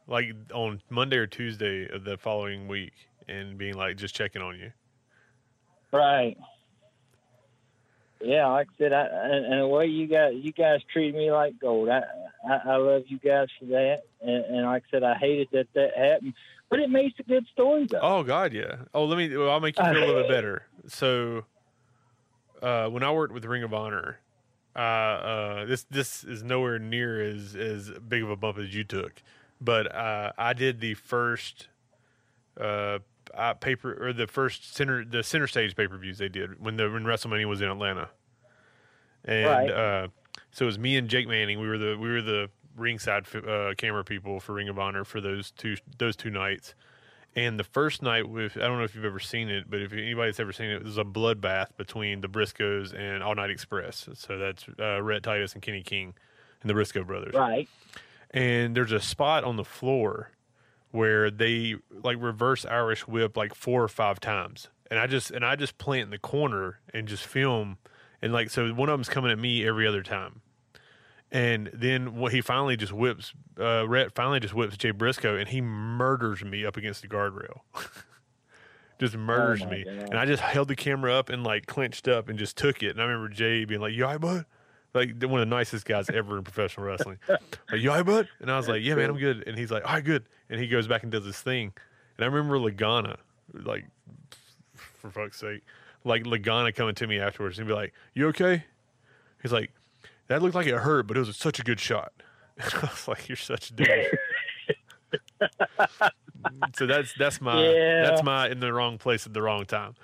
like 0.07 0.33
on 0.53 0.81
Monday 0.89 1.17
or 1.17 1.27
Tuesday 1.27 1.87
of 1.93 2.03
the 2.03 2.17
following 2.17 2.67
week 2.67 2.93
and 3.27 3.57
being 3.57 3.75
like 3.75 3.97
just 3.97 4.15
checking 4.15 4.41
on 4.41 4.57
you. 4.57 4.71
Right. 5.91 6.37
Yeah, 8.23 8.47
like 8.47 8.67
I 8.67 8.77
said, 8.77 8.93
I, 8.93 9.05
and, 9.05 9.45
and 9.45 9.61
the 9.61 9.67
way 9.67 9.87
you 9.87 10.07
guys 10.07 10.33
you 10.35 10.51
guys 10.51 10.81
treated 10.91 11.15
me 11.15 11.31
like 11.31 11.59
gold, 11.59 11.89
I 11.89 12.01
I, 12.47 12.73
I 12.73 12.75
love 12.77 13.03
you 13.07 13.17
guys 13.19 13.47
for 13.59 13.65
that. 13.65 14.03
And, 14.21 14.45
and 14.45 14.65
like 14.65 14.83
I 14.87 14.91
said, 14.91 15.03
I 15.03 15.15
hated 15.15 15.47
that 15.51 15.67
that 15.73 15.97
happened, 15.97 16.33
but 16.69 16.79
it 16.79 16.89
makes 16.89 17.19
a 17.19 17.23
good 17.23 17.45
story 17.51 17.87
though. 17.89 17.99
Oh 18.01 18.23
God, 18.23 18.53
yeah. 18.53 18.75
Oh, 18.93 19.05
let 19.05 19.17
me. 19.17 19.35
Well, 19.35 19.49
I'll 19.49 19.59
make 19.59 19.77
you 19.77 19.83
feel 19.83 19.97
a 19.97 20.05
little 20.05 20.21
bit 20.23 20.29
better. 20.29 20.63
So, 20.87 21.45
uh, 22.61 22.87
when 22.89 23.03
I 23.03 23.11
worked 23.11 23.33
with 23.33 23.45
Ring 23.45 23.63
of 23.63 23.73
Honor, 23.73 24.19
uh, 24.75 24.79
uh, 24.79 25.65
this 25.65 25.83
this 25.89 26.23
is 26.23 26.43
nowhere 26.43 26.79
near 26.79 27.21
as 27.21 27.55
as 27.55 27.89
big 28.07 28.23
of 28.23 28.29
a 28.29 28.35
bump 28.35 28.57
as 28.57 28.75
you 28.75 28.83
took, 28.83 29.23
but 29.59 29.93
uh, 29.93 30.31
I 30.37 30.53
did 30.53 30.79
the 30.79 30.93
first 30.93 31.69
uh, 32.59 32.99
uh, 33.35 33.53
paper 33.55 34.07
or 34.07 34.13
the 34.13 34.27
first 34.27 34.75
center 34.75 35.03
the 35.05 35.23
center 35.23 35.47
stage 35.47 35.75
pay 35.75 35.87
per 35.87 35.97
views 35.97 36.17
they 36.17 36.29
did 36.29 36.59
when 36.61 36.77
the 36.77 36.89
when 36.89 37.03
WrestleMania 37.03 37.47
was 37.47 37.61
in 37.61 37.69
Atlanta, 37.69 38.09
and 39.25 39.45
Right. 39.45 39.69
uh, 39.71 40.07
so 40.51 40.65
it 40.65 40.67
was 40.67 40.79
me 40.79 40.97
and 40.97 41.07
Jake 41.09 41.27
Manning. 41.27 41.59
We 41.59 41.67
were 41.67 41.77
the 41.77 41.97
we 41.99 42.09
were 42.09 42.21
the 42.21 42.49
ringside 42.75 43.25
uh, 43.35 43.73
camera 43.77 44.03
people 44.03 44.39
for 44.39 44.53
Ring 44.53 44.69
of 44.69 44.79
Honor 44.79 45.03
for 45.03 45.21
those 45.21 45.51
two 45.51 45.75
those 45.97 46.15
two 46.15 46.29
nights. 46.29 46.73
And 47.33 47.57
the 47.57 47.63
first 47.63 48.01
night 48.01 48.27
with 48.27 48.57
I 48.57 48.61
don't 48.61 48.77
know 48.77 48.83
if 48.83 48.93
you've 48.95 49.05
ever 49.05 49.19
seen 49.19 49.47
it, 49.49 49.69
but 49.69 49.81
if 49.81 49.93
anybody's 49.93 50.39
ever 50.39 50.51
seen 50.51 50.69
it, 50.69 50.75
it 50.77 50.83
was 50.83 50.97
a 50.97 51.03
bloodbath 51.05 51.67
between 51.77 52.19
the 52.19 52.27
Briscoes 52.27 52.93
and 52.93 53.23
All 53.23 53.35
Night 53.35 53.49
Express. 53.49 54.09
So 54.15 54.37
that's 54.37 54.65
uh, 54.79 55.01
Rhett 55.01 55.23
Titus 55.23 55.53
and 55.53 55.61
Kenny 55.61 55.81
King 55.81 56.13
and 56.61 56.69
the 56.69 56.73
Briscoe 56.73 57.03
brothers 57.05 57.33
Right. 57.33 57.69
and 58.31 58.75
there's 58.75 58.91
a 58.91 58.99
spot 58.99 59.43
on 59.45 59.55
the 59.55 59.63
floor 59.63 60.31
where 60.91 61.31
they 61.31 61.75
like 62.03 62.17
reverse 62.19 62.65
Irish 62.65 63.07
whip 63.07 63.35
like 63.37 63.55
four 63.55 63.83
or 63.83 63.87
five 63.87 64.19
times, 64.19 64.69
and 64.89 64.99
I 64.99 65.07
just 65.07 65.31
and 65.31 65.45
I 65.45 65.55
just 65.55 65.77
plant 65.77 66.03
in 66.05 66.09
the 66.11 66.17
corner 66.19 66.79
and 66.93 67.07
just 67.07 67.25
film, 67.25 67.77
and 68.21 68.31
like 68.33 68.49
so 68.49 68.67
one 68.73 68.89
of 68.89 68.93
them's 68.93 69.09
coming 69.09 69.31
at 69.31 69.39
me 69.39 69.65
every 69.67 69.87
other 69.87 70.03
time, 70.03 70.41
and 71.31 71.69
then 71.73 72.15
what 72.15 72.31
he 72.33 72.41
finally 72.41 72.75
just 72.77 72.91
whips, 72.93 73.33
uh, 73.59 73.87
Rhett 73.87 74.13
finally 74.13 74.39
just 74.39 74.53
whips 74.53 74.77
Jay 74.77 74.91
Briscoe, 74.91 75.35
and 75.37 75.47
he 75.49 75.61
murders 75.61 76.43
me 76.43 76.65
up 76.65 76.77
against 76.77 77.01
the 77.01 77.07
guardrail. 77.07 77.61
Just 78.99 79.17
murders 79.17 79.61
my 79.61 79.71
me, 79.71 79.83
God. 79.83 79.95
and 80.11 80.13
I 80.19 80.25
just 80.27 80.43
held 80.43 80.67
the 80.67 80.75
camera 80.75 81.11
up 81.11 81.29
and 81.29 81.43
like 81.43 81.65
clenched 81.65 82.07
up 82.07 82.29
and 82.29 82.37
just 82.37 82.55
took 82.55 82.83
it. 82.83 82.89
And 82.91 83.01
I 83.01 83.05
remember 83.05 83.29
Jay 83.29 83.65
being 83.65 83.81
like, 83.81 83.93
"You 83.93 84.05
all 84.05 84.11
right, 84.11 84.21
bud?" 84.21 84.45
Like 84.93 85.21
one 85.23 85.41
of 85.41 85.47
the 85.49 85.55
nicest 85.55 85.85
guys 85.85 86.09
ever 86.09 86.37
in 86.37 86.43
professional 86.43 86.85
wrestling. 86.85 87.17
Like, 87.29 87.39
you 87.79 87.89
all 87.91 87.97
right, 87.97 88.05
bud? 88.05 88.27
And 88.41 88.51
I 88.51 88.57
was 88.57 88.67
like, 88.67 88.81
yeah, 88.83 88.95
man, 88.95 89.09
I'm 89.09 89.17
good. 89.17 89.47
And 89.47 89.57
he's 89.57 89.71
like, 89.71 89.85
all 89.85 89.93
right, 89.93 90.03
good. 90.03 90.25
And 90.49 90.59
he 90.59 90.67
goes 90.67 90.87
back 90.87 91.03
and 91.03 91.11
does 91.11 91.25
his 91.25 91.39
thing. 91.39 91.71
And 92.17 92.25
I 92.25 92.27
remember 92.27 92.57
Lagana, 92.57 93.15
like, 93.53 93.85
for 94.73 95.09
fuck's 95.09 95.39
sake, 95.39 95.61
like 96.03 96.23
Lagana 96.23 96.75
coming 96.75 96.95
to 96.95 97.07
me 97.07 97.19
afterwards 97.19 97.57
and 97.57 97.67
be 97.67 97.73
like, 97.73 97.93
you 98.13 98.27
okay? 98.27 98.65
He's 99.41 99.53
like, 99.53 99.71
that 100.27 100.41
looked 100.41 100.55
like 100.55 100.67
it 100.67 100.75
hurt, 100.75 101.07
but 101.07 101.15
it 101.17 101.21
was 101.21 101.35
such 101.37 101.59
a 101.59 101.63
good 101.63 101.79
shot. 101.79 102.11
And 102.57 102.73
I 102.75 102.81
was 102.81 103.07
like, 103.07 103.27
you're 103.29 103.37
such 103.37 103.71
a 103.71 103.73
dude. 103.73 103.87
so 106.75 106.85
that's 106.85 107.13
that's 107.17 107.41
my 107.41 107.63
Yeah. 107.63 108.03
that's 108.03 108.23
my 108.23 108.49
in 108.49 108.59
the 108.59 108.71
wrong 108.71 108.97
place 108.97 109.25
at 109.25 109.33
the 109.33 109.41
wrong 109.41 109.65
time. 109.65 109.95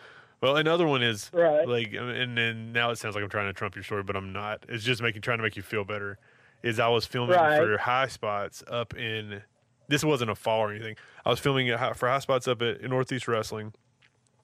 Well, 0.42 0.56
another 0.58 0.86
one 0.86 1.02
is 1.02 1.32
Right. 1.34 1.68
like, 1.68 1.94
and 1.94 2.38
then 2.38 2.72
now 2.72 2.92
it 2.92 2.98
sounds 2.98 3.16
like 3.16 3.24
I'm 3.24 3.30
trying 3.30 3.48
to 3.48 3.54
trump 3.54 3.76
your 3.76 3.84
story, 3.84 4.04
but 4.04 4.16
I'm 4.16 4.32
not. 4.32 4.64
It's 4.70 4.84
just 4.84 5.02
making 5.02 5.22
trying 5.24 5.40
to 5.40 5.44
make 5.44 5.56
you 5.56 5.64
feel 5.64 5.84
better. 5.84 6.20
Is 6.64 6.80
I 6.80 6.88
was 6.90 7.06
filming 7.06 7.36
Right. 7.36 7.58
for 7.60 7.78
high 7.78 8.08
spots 8.08 8.64
up 8.68 8.96
in. 8.96 9.42
This 9.88 10.04
wasn't 10.04 10.30
a 10.32 10.36
fall 10.36 10.62
or 10.62 10.72
anything. 10.72 10.96
I 11.26 11.30
was 11.30 11.40
filming 11.40 11.68
it 11.68 11.78
hi- 11.80 11.94
for 11.94 12.10
high 12.10 12.20
spots 12.20 12.48
up 12.48 12.62
at 12.62 12.82
in 12.82 12.90
Northeast 12.90 13.28
Wrestling. 13.28 13.74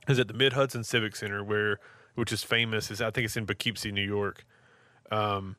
Is 0.08 0.20
at 0.20 0.28
the 0.28 0.34
Mid 0.34 0.54
Hudson 0.54 0.84
Civic 0.84 1.16
Center, 1.16 1.44
where 1.44 1.80
which 2.16 2.32
is 2.32 2.44
famous. 2.44 2.90
Is 2.92 3.02
I 3.02 3.10
think 3.12 3.26
it's 3.26 3.38
in 3.38 3.46
Poughkeepsie, 3.46 3.92
New 3.92 4.06
York. 4.06 4.46
Um, 5.12 5.56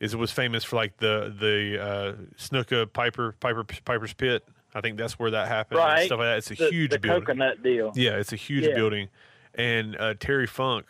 is 0.00 0.12
it 0.14 0.16
was 0.18 0.30
famous 0.30 0.64
for 0.64 0.76
like 0.76 0.96
the 0.98 1.34
the 1.38 1.82
uh, 1.82 2.12
Snuka 2.36 2.92
Piper 2.92 3.34
Piper 3.40 3.64
Piper's 3.64 4.12
Pit. 4.12 4.46
I 4.74 4.80
think 4.80 4.98
that's 4.98 5.18
where 5.18 5.30
that 5.30 5.48
happened. 5.48 5.80
and 5.80 5.88
Right. 5.88 6.06
stuff 6.06 6.18
like 6.18 6.26
that. 6.26 6.38
It's 6.38 6.50
a 6.50 6.54
The, 6.56 6.70
huge 6.70 6.90
the 6.90 6.98
building. 6.98 7.20
coconut 7.22 7.62
deal. 7.62 7.92
Yeah, 7.94 8.16
it's 8.16 8.32
a 8.32 8.36
huge 8.36 8.64
Yeah. 8.66 8.74
building, 8.74 9.08
and 9.54 9.96
uh, 9.98 10.14
Terry 10.18 10.46
Funk 10.46 10.86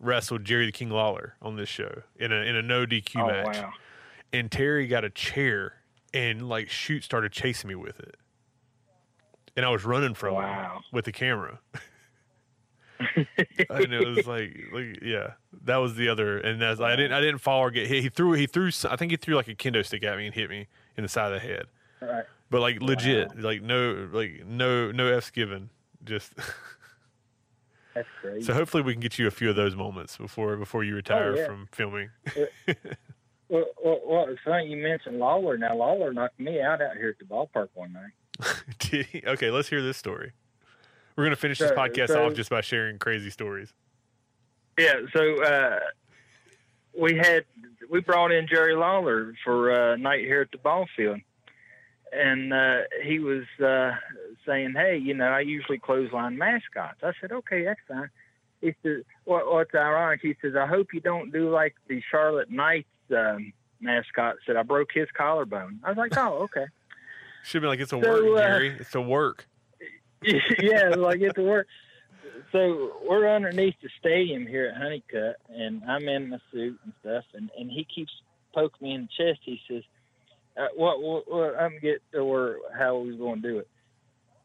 wrestled 0.00 0.44
Jerry 0.44 0.66
the 0.66 0.72
King 0.72 0.90
Lawler 0.90 1.36
on 1.40 1.56
this 1.56 1.68
show 1.68 2.02
in 2.16 2.32
a 2.32 2.36
in 2.36 2.56
a 2.56 2.62
no 2.62 2.86
DQ 2.86 3.22
oh 3.22 3.26
match, 3.26 3.58
wow. 3.58 3.70
and 4.32 4.50
Terry 4.50 4.86
got 4.86 5.04
a 5.04 5.10
chair 5.10 5.74
and 6.12 6.48
like 6.48 6.68
shoot 6.68 7.04
started 7.04 7.32
chasing 7.32 7.68
me 7.68 7.74
with 7.74 7.98
it, 8.00 8.16
and 9.56 9.64
I 9.66 9.70
was 9.70 9.84
running 9.84 10.14
from 10.14 10.34
Wow. 10.34 10.76
him 10.76 10.82
with 10.92 11.04
the 11.04 11.12
camera. 11.12 11.60
and 13.16 13.92
it 13.92 14.06
was 14.06 14.26
like, 14.26 14.56
like, 14.72 14.98
yeah, 15.02 15.32
that 15.64 15.78
was 15.78 15.96
the 15.96 16.08
other, 16.08 16.38
and 16.38 16.60
that's 16.60 16.80
I 16.80 16.94
didn't 16.96 17.12
I 17.12 17.20
didn't 17.20 17.38
fall 17.38 17.60
or 17.60 17.70
get 17.70 17.88
hit. 17.88 18.02
He 18.02 18.08
threw 18.08 18.32
he 18.32 18.46
threw 18.46 18.70
I 18.88 18.96
think 18.96 19.10
he 19.10 19.16
threw 19.16 19.34
like 19.34 19.48
a 19.48 19.54
kendo 19.54 19.84
stick 19.84 20.04
at 20.04 20.16
me 20.16 20.26
and 20.26 20.34
hit 20.34 20.48
me 20.50 20.68
in 20.96 21.02
the 21.02 21.08
side 21.08 21.32
of 21.32 21.40
the 21.40 21.46
head. 21.46 21.64
Right. 22.00 22.24
but 22.50 22.60
like 22.60 22.80
legit, 22.80 23.40
like 23.40 23.62
no, 23.62 24.08
like 24.12 24.44
no, 24.46 24.90
no 24.92 25.06
f's 25.16 25.30
given. 25.30 25.70
Just 26.04 26.32
That's 27.94 28.08
crazy. 28.20 28.42
so 28.46 28.54
hopefully 28.54 28.82
we 28.82 28.92
can 28.92 29.00
get 29.00 29.18
you 29.18 29.26
a 29.26 29.30
few 29.30 29.50
of 29.50 29.56
those 29.56 29.74
moments 29.76 30.16
before 30.16 30.56
before 30.56 30.82
you 30.84 30.94
retire 30.94 31.32
Oh, 31.32 31.36
yeah. 31.36 31.46
from 31.46 31.68
filming. 31.72 32.10
well, 33.48 33.64
well, 33.84 34.00
well, 34.06 34.26
it's 34.28 34.40
funny 34.44 34.68
you 34.68 34.76
mentioned 34.82 35.18
Lawler. 35.18 35.58
Now 35.58 35.76
Lawler 35.76 36.12
knocked 36.12 36.40
me 36.40 36.60
out 36.60 36.80
out 36.80 36.96
here 36.96 37.10
at 37.10 37.18
the 37.18 37.24
ballpark 37.24 37.68
one 37.74 37.92
night. 37.92 38.54
Did 38.78 39.06
he? 39.06 39.22
Okay, 39.26 39.50
let's 39.50 39.68
hear 39.68 39.82
this 39.82 39.96
story. 39.96 40.32
We're 41.16 41.24
gonna 41.24 41.36
finish 41.36 41.58
this 41.58 41.72
podcast 41.72 42.08
so- 42.08 42.24
off 42.26 42.34
just 42.34 42.48
by 42.50 42.62
sharing 42.62 42.98
crazy 42.98 43.30
stories. 43.30 43.72
Yeah, 44.78 45.00
so 45.14 45.42
uh, 45.44 45.80
we 46.98 47.14
had 47.16 47.44
we 47.90 48.00
brought 48.00 48.32
in 48.32 48.46
Jerry 48.48 48.74
Lawler 48.74 49.34
for 49.44 49.70
uh, 49.92 49.96
night 49.96 50.20
here 50.20 50.40
at 50.40 50.50
the 50.50 50.56
ball 50.56 50.86
field, 50.96 51.20
and 52.10 52.54
uh, 52.54 52.78
he 53.02 53.18
was 53.18 53.44
uh, 53.62 53.92
saying, 54.46 54.74
"Hey, 54.76 54.96
you 54.96 55.14
know, 55.14 55.26
I 55.28 55.40
usually 55.40 55.78
clothesline 55.78 56.36
mascots." 56.38 57.02
I 57.02 57.12
said, 57.20 57.32
"Okay, 57.32 57.64
that's 57.64 57.80
fine." 57.88 58.10
He 58.60 58.74
says, 58.82 59.02
what, 59.24 59.50
"What's 59.50 59.74
ironic?" 59.74 60.20
He 60.22 60.36
says, 60.40 60.54
"I 60.56 60.66
hope 60.66 60.94
you 60.94 61.00
don't 61.00 61.32
do 61.32 61.50
like 61.50 61.74
the 61.88 62.02
Charlotte 62.10 62.50
Knights 62.50 62.88
um, 63.16 63.52
mascot." 63.80 64.36
Said 64.46 64.56
I 64.56 64.62
broke 64.62 64.90
his 64.92 65.08
collarbone. 65.16 65.80
I 65.84 65.88
was 65.88 65.98
like, 65.98 66.16
"Oh, 66.16 66.34
okay." 66.42 66.66
Should 67.44 67.62
be 67.62 67.68
like 67.68 67.80
it's 67.80 67.92
a 67.92 68.00
So, 68.02 68.24
work, 68.24 68.38
uh, 68.38 68.46
Gary. 68.46 68.76
It's 68.78 68.94
a 68.94 69.00
work. 69.00 69.46
yeah, 70.22 70.90
like 70.96 71.20
it's 71.20 71.38
a 71.38 71.42
work. 71.42 71.66
So 72.52 72.92
we're 73.08 73.34
underneath 73.34 73.74
the 73.82 73.88
stadium 73.98 74.46
here 74.46 74.66
at 74.66 74.80
Honeycutt, 74.80 75.36
and 75.48 75.82
I'm 75.88 76.06
in 76.06 76.28
my 76.28 76.38
suit 76.52 76.78
and 76.84 76.92
stuff, 77.00 77.24
and, 77.34 77.50
and 77.58 77.70
he 77.70 77.84
keeps 77.84 78.12
poking 78.54 78.88
me 78.88 78.94
in 78.94 79.02
the 79.02 79.24
chest. 79.24 79.40
He 79.42 79.60
says, 79.68 79.82
uh, 80.56 80.68
"What? 80.76 81.02
What? 81.02 81.30
what 81.30 81.58
I'm 81.58 81.78
get 81.80 82.02
to 82.12 82.24
where 82.24 82.58
how 82.76 82.98
we 82.98 83.10
was 83.10 83.18
going 83.18 83.42
to 83.42 83.48
do 83.48 83.58
it. 83.58 83.68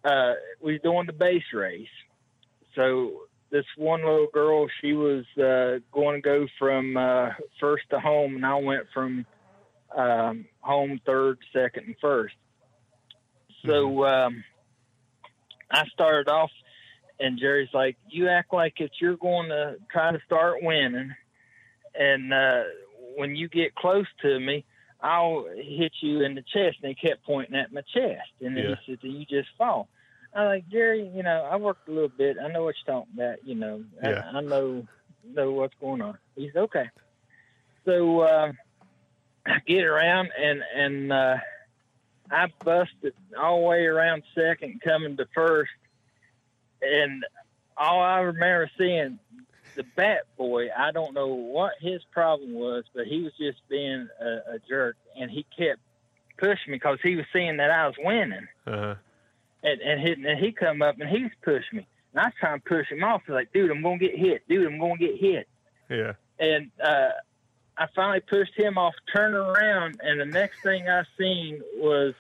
Uh, 0.08 0.34
we 0.62 0.74
was 0.74 0.82
doing 0.82 1.06
the 1.06 1.14
base 1.14 1.44
race. 1.54 1.88
So 2.76 3.24
this 3.50 3.66
one 3.76 4.02
little 4.02 4.28
girl, 4.34 4.68
she 4.82 4.94
was 4.94 5.26
uh, 5.38 5.80
going 5.92 6.16
to 6.16 6.22
go 6.22 6.48
from 6.60 6.96
uh, 6.96 7.30
first 7.60 7.84
to 7.90 8.00
home, 8.00 8.36
and 8.36 8.46
I 8.46 8.56
went 8.56 8.86
from 8.94 9.26
um, 9.96 10.46
home 10.62 11.00
third, 11.06 11.40
second, 11.54 11.88
and 11.88 11.96
first. 12.00 12.36
So 13.66 14.06
um, 14.06 14.44
I 15.72 15.86
started 15.94 16.30
off, 16.30 16.52
and 17.20 17.40
Jerry's 17.40 17.74
like, 17.74 17.98
"You 18.10 18.30
act 18.30 18.54
like 18.54 18.76
it's 18.78 18.96
you're 19.02 19.18
going 19.18 19.50
to 19.50 19.76
try 19.92 20.12
to 20.12 20.20
start 20.26 20.62
winning, 20.62 21.14
and 21.96 22.34
uh, 22.34 22.64
when 23.16 23.36
you 23.36 23.50
get 23.50 23.76
close 23.76 24.06
to 24.22 24.40
me, 24.40 24.64
I'll 25.02 25.46
hit 25.56 25.94
you 26.02 26.22
in 26.22 26.36
the 26.36 26.44
chest." 26.44 26.78
And 26.84 26.96
he 26.96 27.08
kept 27.08 27.26
pointing 27.26 27.56
at 27.56 27.74
my 27.74 27.82
chest, 27.94 28.30
and 28.42 28.56
then 28.56 28.64
Yeah. 28.64 28.76
he 28.86 28.94
said, 28.94 29.00
"You 29.02 29.26
just 29.26 29.50
fall." 29.58 29.90
I'm 30.38 30.46
like, 30.46 30.70
Jerry, 30.70 31.10
you 31.14 31.24
know, 31.24 31.48
I 31.52 31.56
worked 31.56 31.88
a 31.88 31.92
little 31.92 32.10
bit. 32.16 32.38
I 32.42 32.48
know 32.50 32.64
what 32.64 32.76
you're 32.86 32.96
talking 32.96 33.14
about. 33.16 33.44
You 33.44 33.56
know, 33.56 33.84
Yeah. 34.04 34.22
I, 34.34 34.38
I 34.38 34.42
know 34.42 34.88
know 35.34 35.52
what's 35.52 35.74
going 35.82 36.02
on. 36.02 36.18
He's 36.36 36.56
okay. 36.56 36.90
So 37.86 38.20
uh, 38.22 38.52
I 39.46 39.60
get 39.66 39.84
around 39.84 40.30
and 40.40 40.62
and 40.76 41.12
uh, 41.12 41.38
I 42.30 42.48
busted 42.64 43.14
all 43.38 43.62
the 43.62 43.68
way 43.68 43.86
around 43.86 44.24
second, 44.36 44.82
coming 44.84 45.18
to 45.18 45.26
first, 45.34 45.72
and 46.82 47.26
all 47.76 48.02
I 48.02 48.20
remember 48.20 48.70
seeing 48.78 49.20
the 49.76 49.84
bat 49.96 50.26
boy. 50.38 50.68
I 50.78 50.92
don't 50.92 51.14
know 51.14 51.28
what 51.34 51.74
his 51.80 52.02
problem 52.12 52.54
was, 52.54 52.84
but 52.94 53.08
he 53.08 53.22
was 53.24 53.34
just 53.40 53.60
being 53.70 54.08
a, 54.22 54.26
a 54.56 54.60
jerk, 54.70 54.98
and 55.20 55.32
he 55.32 55.46
kept 55.58 55.80
pushing 56.38 56.72
me 56.72 56.76
because 56.78 57.00
he 57.02 57.16
was 57.16 57.26
seeing 57.34 57.58
that 57.58 57.72
I 57.72 57.88
was 57.88 57.96
winning, 57.98 58.48
Uh-huh. 58.68 58.96
And 59.64 59.82
and 59.82 60.00
he, 60.02 60.12
and 60.14 60.40
he 60.40 60.52
come 60.52 60.82
up 60.82 61.00
and 61.00 61.10
he's 61.10 61.32
pushing 61.44 61.80
me, 61.80 61.88
and 62.14 62.22
I 62.22 62.26
was 62.26 62.34
trying 62.40 62.60
to 62.60 62.66
push 62.66 62.90
him 62.92 63.04
off. 63.04 63.22
He's 63.26 63.34
like, 63.34 63.52
dude, 63.54 63.72
I'm 63.72 63.82
gonna 63.82 63.98
get 63.98 64.16
hit, 64.18 64.48
dude, 64.48 64.66
I'm 64.72 64.80
gonna 64.80 64.98
get 64.98 65.18
hit 65.18 65.48
Yeah. 65.90 66.14
and 66.40 66.72
uh, 66.84 67.10
I 67.78 67.88
finally 67.96 68.22
pushed 68.22 68.54
him 68.56 68.78
off, 68.78 68.94
turned 69.14 69.36
around, 69.36 70.00
and 70.04 70.20
the 70.20 70.26
next 70.26 70.62
thing 70.64 70.90
I 70.90 71.04
seen 71.18 71.62
was 71.76 72.14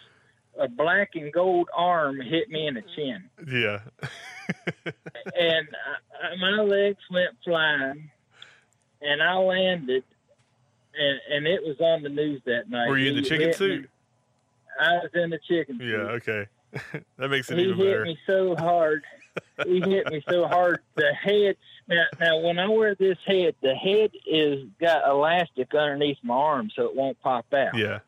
a 0.60 0.68
black 0.68 1.12
and 1.16 1.32
gold 1.32 1.70
arm 1.76 2.20
hit 2.20 2.50
me 2.50 2.68
in 2.68 2.74
the 2.76 2.84
chin, 2.96 3.24
Yeah. 3.48 3.80
and 5.40 5.68
uh, 5.68 6.36
my 6.40 6.62
legs 6.64 7.00
went 7.12 7.32
flying, 7.44 8.10
and 9.02 9.22
I 9.22 9.36
landed, 9.36 10.04
and 10.98 11.20
and 11.32 11.48
it 11.48 11.62
was 11.64 11.80
on 11.80 12.02
the 12.02 12.10
news 12.10 12.42
that 12.46 12.70
night. 12.70 12.88
Were 12.90 12.98
you 12.98 13.10
in 13.10 13.16
the 13.16 13.22
chicken 13.22 13.40
hit 13.42 13.48
me- 13.50 13.54
suit? 13.54 13.90
I 14.80 14.94
was 14.98 15.10
in 15.16 15.30
the 15.32 15.40
chicken 15.48 15.78
suit. 15.80 15.86
Yeah. 15.86 15.98
suit. 15.98 16.28
Okay. 16.30 16.48
that 17.18 17.30
makes 17.30 17.49
it 17.49 17.57
he 17.57 17.65
even 17.65 17.78
hit 17.78 18.01
me 18.01 18.18
so 18.26 18.55
hard. 18.55 19.03
he 19.65 19.80
hit 19.82 20.11
me 20.11 20.24
so 20.30 20.47
hard. 20.47 20.80
The 20.95 21.13
head. 21.13 21.57
Now, 21.88 22.05
now, 22.20 22.39
when 22.39 22.59
I 22.59 22.68
wear 22.68 22.95
this 22.95 23.18
head, 23.26 23.55
the 23.61 23.74
head 23.74 24.11
is 24.26 24.65
got 24.80 25.07
elastic 25.07 25.74
underneath 25.74 26.18
my 26.24 26.36
arm, 26.36 26.70
so 26.76 26.84
it 26.84 26.95
won't 26.95 27.20
pop 27.22 27.45
out. 27.53 27.78
Yeah. 27.78 27.99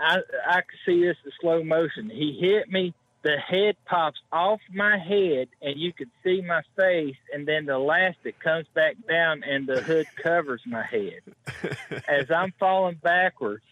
I 0.00 0.18
I 0.46 0.60
could 0.62 0.78
see 0.84 1.04
this 1.04 1.16
in 1.24 1.32
slow 1.40 1.62
motion. 1.62 2.10
He 2.10 2.38
hit 2.40 2.70
me. 2.70 2.94
The 3.22 3.36
head 3.36 3.76
pops 3.84 4.18
off 4.32 4.58
my 4.74 4.98
head, 4.98 5.46
and 5.60 5.78
you 5.78 5.92
could 5.92 6.10
see 6.24 6.42
my 6.42 6.62
face, 6.76 7.14
and 7.32 7.46
then 7.46 7.66
the 7.66 7.74
elastic 7.74 8.40
comes 8.40 8.66
back 8.74 8.96
down, 9.08 9.44
and 9.44 9.64
the 9.64 9.80
hood 9.80 10.08
covers 10.20 10.60
my 10.66 10.84
head 10.84 11.20
as 12.08 12.32
I'm 12.32 12.52
falling 12.58 12.98
backwards. 13.00 13.62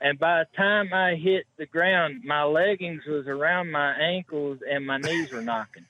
And 0.00 0.18
by 0.18 0.40
the 0.44 0.46
time 0.56 0.92
I 0.92 1.14
hit 1.14 1.46
the 1.56 1.66
ground, 1.66 2.22
my 2.24 2.42
leggings 2.44 3.04
was 3.06 3.26
around 3.26 3.70
my 3.70 3.92
ankles, 3.94 4.58
and 4.68 4.86
my 4.86 4.98
knees 4.98 5.32
were 5.32 5.42
knocking. 5.42 5.86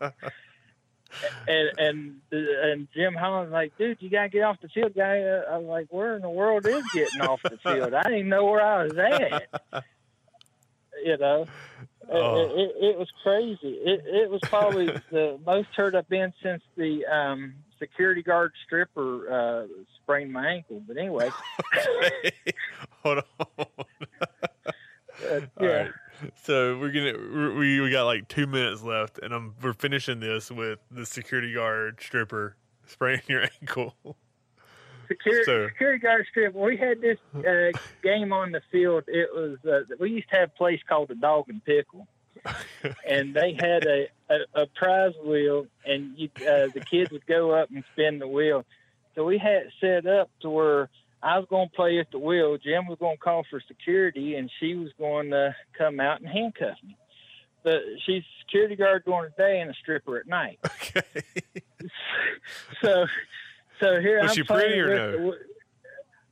and 1.47 1.71
and 1.77 2.15
and 2.31 2.87
Jim 2.93 3.13
Holland's 3.15 3.51
like, 3.51 3.77
dude, 3.77 3.97
you 4.01 4.09
gotta 4.09 4.29
get 4.29 4.43
off 4.43 4.57
the 4.61 4.69
field, 4.69 4.93
guy. 4.95 5.21
Uh, 5.21 5.43
I'm 5.51 5.65
like, 5.65 5.87
where 5.89 6.15
in 6.15 6.21
the 6.21 6.29
world 6.29 6.65
is 6.65 6.83
getting 6.93 7.21
off 7.21 7.41
the 7.43 7.57
field? 7.57 7.93
I 7.93 8.03
didn't 8.03 8.29
know 8.29 8.45
where 8.45 8.61
I 8.61 8.83
was 8.83 8.97
at. 8.97 9.83
You 11.01 11.17
know, 11.17 11.43
It- 11.43 11.49
Oh. 12.11 12.41
it, 12.41 12.59
it, 12.59 12.89
it 12.89 12.97
was 12.97 13.07
crazy. 13.23 13.69
It 13.69 14.01
it 14.05 14.29
was 14.29 14.41
probably 14.43 14.87
the 15.11 15.39
most 15.45 15.69
hurt 15.75 15.95
I've 15.95 16.09
been 16.09 16.33
since 16.43 16.61
the 16.75 17.05
um, 17.05 17.53
security 17.79 18.21
guard 18.21 18.51
stripper 18.65 19.31
uh, 19.31 19.67
sprained 20.01 20.31
my 20.31 20.47
ankle. 20.47 20.81
But 20.87 20.97
anyway, 20.97 21.29
Hold 23.03 23.19
on. 23.19 23.23
uh, 24.67 25.39
yeah. 25.59 25.67
right. 25.67 25.91
So 26.43 26.77
we're 26.77 26.91
gonna 26.91 27.53
we 27.57 27.79
we 27.79 27.89
got 27.91 28.03
like 28.05 28.27
two 28.27 28.45
minutes 28.47 28.83
left, 28.83 29.19
and 29.19 29.33
I'm 29.33 29.55
we're 29.61 29.73
finishing 29.73 30.19
this 30.19 30.51
with 30.51 30.79
the 30.91 31.05
security 31.05 31.53
guard 31.53 31.99
stripper 32.01 32.55
spraining 32.85 33.21
your 33.27 33.43
ankle. 33.61 33.95
Security, 35.07 35.43
So- 35.45 35.67
security 35.69 35.99
guard 35.99 36.25
stripper. 36.29 36.59
We 36.59 36.75
had 36.77 36.99
this 37.01 37.17
uh, 37.35 37.71
game 38.03 38.33
on 38.33 38.51
the 38.51 38.61
field. 38.71 39.05
It 39.07 39.29
was 39.33 39.57
uh, 39.65 39.95
we 39.99 40.11
used 40.11 40.29
to 40.31 40.37
have 40.37 40.49
a 40.49 40.57
place 40.57 40.81
called 40.87 41.07
the 41.07 41.15
Dog 41.15 41.45
and 41.47 41.63
Pickle, 41.63 42.07
and 43.07 43.33
they 43.33 43.53
had 43.59 43.85
a, 43.85 44.07
a, 44.29 44.61
a 44.63 44.65
prize 44.67 45.13
wheel, 45.23 45.67
and 45.85 46.17
you, 46.17 46.29
uh, 46.37 46.67
the 46.73 46.83
kids 46.89 47.11
would 47.11 47.25
go 47.25 47.51
up 47.51 47.69
and 47.71 47.83
spin 47.93 48.19
the 48.19 48.27
wheel. 48.27 48.65
So 49.15 49.25
we 49.25 49.37
had 49.37 49.63
it 49.63 49.73
set 49.81 50.05
up 50.05 50.29
to 50.41 50.49
where 50.49 50.89
I 51.21 51.37
was 51.37 51.47
going 51.49 51.69
to 51.69 51.75
play 51.75 51.99
at 51.99 52.11
the 52.11 52.19
wheel. 52.19 52.57
Jim 52.57 52.87
was 52.87 52.97
going 52.99 53.17
to 53.17 53.21
call 53.21 53.43
for 53.49 53.61
security, 53.67 54.35
and 54.35 54.49
she 54.59 54.75
was 54.75 54.89
going 54.97 55.31
to 55.31 55.55
come 55.77 55.99
out 55.99 56.21
and 56.21 56.29
handcuff 56.29 56.77
me. 56.85 56.95
But 57.63 57.81
she's 58.05 58.23
a 58.23 58.39
security 58.45 58.75
guard 58.77 59.03
during 59.05 59.31
the 59.35 59.43
day 59.43 59.59
and 59.59 59.69
a 59.69 59.73
stripper 59.73 60.17
at 60.17 60.27
night. 60.27 60.59
Okay. 60.95 61.21
so 62.81 63.05
so 63.79 64.01
here 64.01 64.21
Was 64.21 64.31
I'm 64.31 64.35
she 64.35 64.43
pretty 64.43 64.79
or 64.79 64.87
no? 64.87 65.11
the 65.11 65.37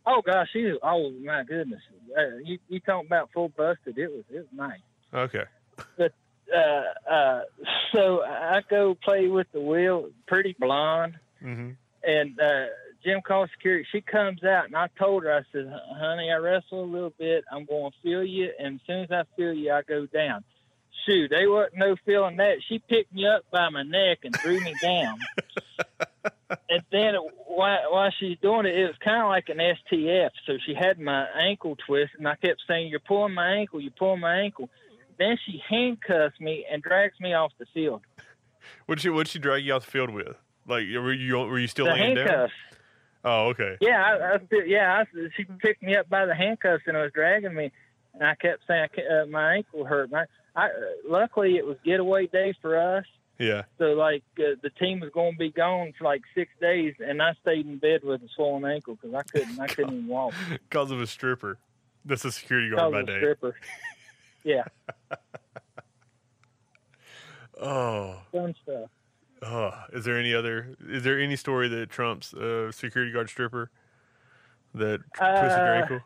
oh 0.06 0.22
gosh, 0.26 0.50
she 0.52 0.64
was, 0.64 0.80
oh 0.82 1.12
my 1.24 1.44
goodness. 1.44 1.82
Uh, 2.18 2.38
you 2.44 2.58
you 2.70 2.80
talking 2.80 3.08
about 3.08 3.30
full 3.34 3.50
busted? 3.50 3.98
It 3.98 4.12
was 4.12 4.24
it 4.30 4.38
was 4.40 4.48
nice. 4.54 4.80
Okay. 5.14 5.44
Uh, 6.00 7.12
uh, 7.12 7.42
so 7.94 8.24
I 8.24 8.62
go 8.70 8.96
play 8.96 9.28
with 9.28 9.48
the 9.52 9.60
wheel, 9.60 10.10
pretty 10.28 10.56
blonde, 10.58 11.16
hmm 11.42 11.72
and 12.04 12.40
uh, 12.40 12.68
Jim 13.04 13.22
calls 13.22 13.50
security. 13.56 13.86
She 13.92 14.02
comes 14.02 14.44
out, 14.44 14.66
and 14.66 14.76
I 14.76 14.88
told 14.98 15.24
her, 15.24 15.34
I 15.34 15.42
said, 15.52 15.72
"Honey, 16.00 16.32
I 16.32 16.38
wrestle 16.38 16.84
a 16.84 16.86
little 16.86 17.14
bit. 17.18 17.44
I'm 17.52 17.66
going 17.66 17.92
to 17.92 17.98
feel 18.02 18.24
you, 18.24 18.50
and 18.58 18.76
as 18.76 18.82
soon 18.88 19.04
as 19.04 19.12
I 19.12 19.24
feel 19.36 19.54
you, 19.54 19.72
I 19.72 19.82
go 19.82 20.06
down." 20.06 20.44
Shoot, 21.06 21.30
they 21.30 21.48
wasn't 21.48 21.78
no 21.78 21.96
feeling 22.06 22.38
that. 22.38 22.58
She 22.68 22.80
picked 22.80 23.14
me 23.14 23.28
up 23.28 23.44
by 23.52 23.70
my 23.70 23.84
neck 23.84 24.20
and 24.24 24.36
threw 24.36 24.60
me 24.60 24.74
down. 24.82 25.20
and 26.70 26.82
then 26.92 27.14
while, 27.46 27.80
while 27.92 28.12
she's 28.20 28.38
doing 28.42 28.66
it, 28.66 28.78
it 28.78 28.88
was 28.88 28.96
kind 29.04 29.22
of 29.22 29.30
like 29.30 29.48
an 29.50 29.58
STF. 29.58 30.32
So 30.46 30.54
she 30.66 30.74
had 30.74 31.00
my 31.00 31.26
ankle 31.40 31.78
twist, 31.88 32.14
and 32.18 32.28
I 32.28 32.36
kept 32.36 32.62
saying, 32.68 32.88
"You're 32.88 33.00
pulling 33.00 33.34
my 33.34 33.48
ankle. 33.54 33.80
You're 33.80 33.92
pulling 33.92 34.22
my 34.22 34.38
ankle." 34.40 34.70
Then 35.18 35.38
she 35.46 35.62
handcuffs 35.68 36.40
me 36.40 36.66
and 36.72 36.82
drags 36.82 37.20
me 37.20 37.34
off 37.34 37.52
the 37.58 37.66
field. 37.74 38.02
What'd 38.86 39.02
she 39.02 39.10
What'd 39.10 39.28
she 39.30 39.40
drag 39.40 39.64
you 39.66 39.74
off 39.74 39.86
the 39.86 39.92
field 39.92 40.10
with? 40.12 40.36
Like 40.68 40.86
were 40.94 41.14
you 41.14 41.38
were 41.38 41.60
you 41.60 41.68
still 41.68 41.86
the 41.86 41.94
laying 41.94 42.16
down? 42.16 42.50
Oh, 43.24 43.48
okay. 43.48 43.78
Yeah, 43.82 44.02
I, 44.02 44.36
I 44.36 44.40
yeah. 44.66 45.04
I, 45.04 45.28
she 45.36 45.44
picked 45.44 45.84
me 45.84 45.96
up 45.96 46.08
by 46.10 46.26
the 46.26 46.36
handcuffs 46.36 46.84
and 46.88 46.96
was 46.96 47.12
dragging 47.14 47.54
me, 47.54 47.72
and 48.14 48.24
I 48.24 48.36
kept 48.36 48.64
saying 48.68 48.88
I 48.98 49.22
uh, 49.22 49.26
my 49.26 49.56
ankle 49.56 49.86
hurt. 49.86 50.12
My, 50.12 50.26
I, 50.56 50.68
uh, 50.68 50.70
luckily, 51.10 51.58
it 51.58 51.66
was 51.66 51.78
getaway 51.84 52.28
day 52.28 52.54
for 52.62 52.78
us, 52.98 53.06
Yeah. 53.38 53.64
so 53.78 53.86
like 53.94 54.24
uh, 54.40 54.56
the 54.64 54.70
team 54.70 55.00
was 55.02 55.10
going 55.14 55.34
to 55.34 55.38
be 55.38 55.52
gone 55.52 55.94
for 55.98 56.06
like 56.06 56.22
six 56.36 56.52
days, 56.62 56.94
and 57.00 57.22
I 57.22 57.34
stayed 57.42 57.66
in 57.66 57.78
bed 57.80 58.02
with 58.04 58.22
a 58.22 58.30
swollen 58.36 58.66
ankle 58.66 58.98
because 59.02 59.14
I 59.16 59.24
couldn't, 59.24 59.60
I 59.60 59.68
couldn't 59.68 59.94
even 59.94 60.08
walk. 60.08 60.34
Because 60.50 60.92
of 60.92 61.02
a 61.02 61.08
stripper. 61.08 61.58
That's 62.06 62.24
a 62.24 62.32
security 62.32 62.70
guard 62.74 62.94
by 62.94 63.02
day. 63.04 63.18
stripper. 63.18 63.56
Yeah, 64.48 64.64
Oh. 67.60 68.18
fun 68.32 68.56
stuff. 68.64 68.90
Oh. 69.42 69.72
Is 69.94 70.06
there 70.06 70.18
any 70.18 70.34
other? 70.34 70.76
Is 70.88 71.04
there 71.04 71.20
any 71.20 71.36
story 71.36 71.68
that 71.70 71.90
trumps 71.90 72.34
a 72.34 72.72
security 72.72 73.12
guard 73.12 73.30
stripper 73.30 73.70
that 74.76 75.00
tr- 75.14 75.24
twisted 75.24 75.50
your 75.58 75.74
Uh, 75.76 75.82
ankle? 75.82 76.00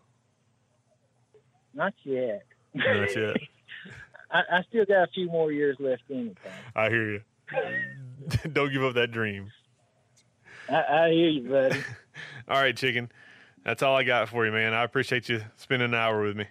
Not 1.74 1.94
yet. 2.04 2.44
Not 2.74 3.16
yet. 3.16 3.38
I, 4.32 4.42
I 4.52 4.62
still 4.70 4.86
got 4.86 5.04
a 5.04 5.08
few 5.14 5.28
more 5.28 5.52
years 5.52 5.76
left 5.80 6.04
in 6.10 6.28
it. 6.30 6.38
I 6.76 6.89
hear 6.89 7.12
you. 7.12 7.22
Don't 8.54 8.72
give 8.72 8.84
up 8.84 8.94
that 8.96 9.12
dream. 9.12 9.52
I, 10.70 10.76
I 11.06 11.10
hear 11.12 11.30
you, 11.30 11.50
buddy. 11.50 11.80
All 12.48 12.62
right, 12.62 12.76
chicken. 12.76 13.12
That's 13.66 13.84
all 13.84 13.96
I 13.96 14.04
got 14.04 14.30
for 14.30 14.46
you, 14.46 14.52
man. 14.54 14.74
I 14.74 14.84
appreciate 14.84 15.28
you 15.30 15.42
spending 15.58 15.89
an 15.89 15.94
hour 15.96 16.22
with 16.24 16.36
me. 16.38 16.46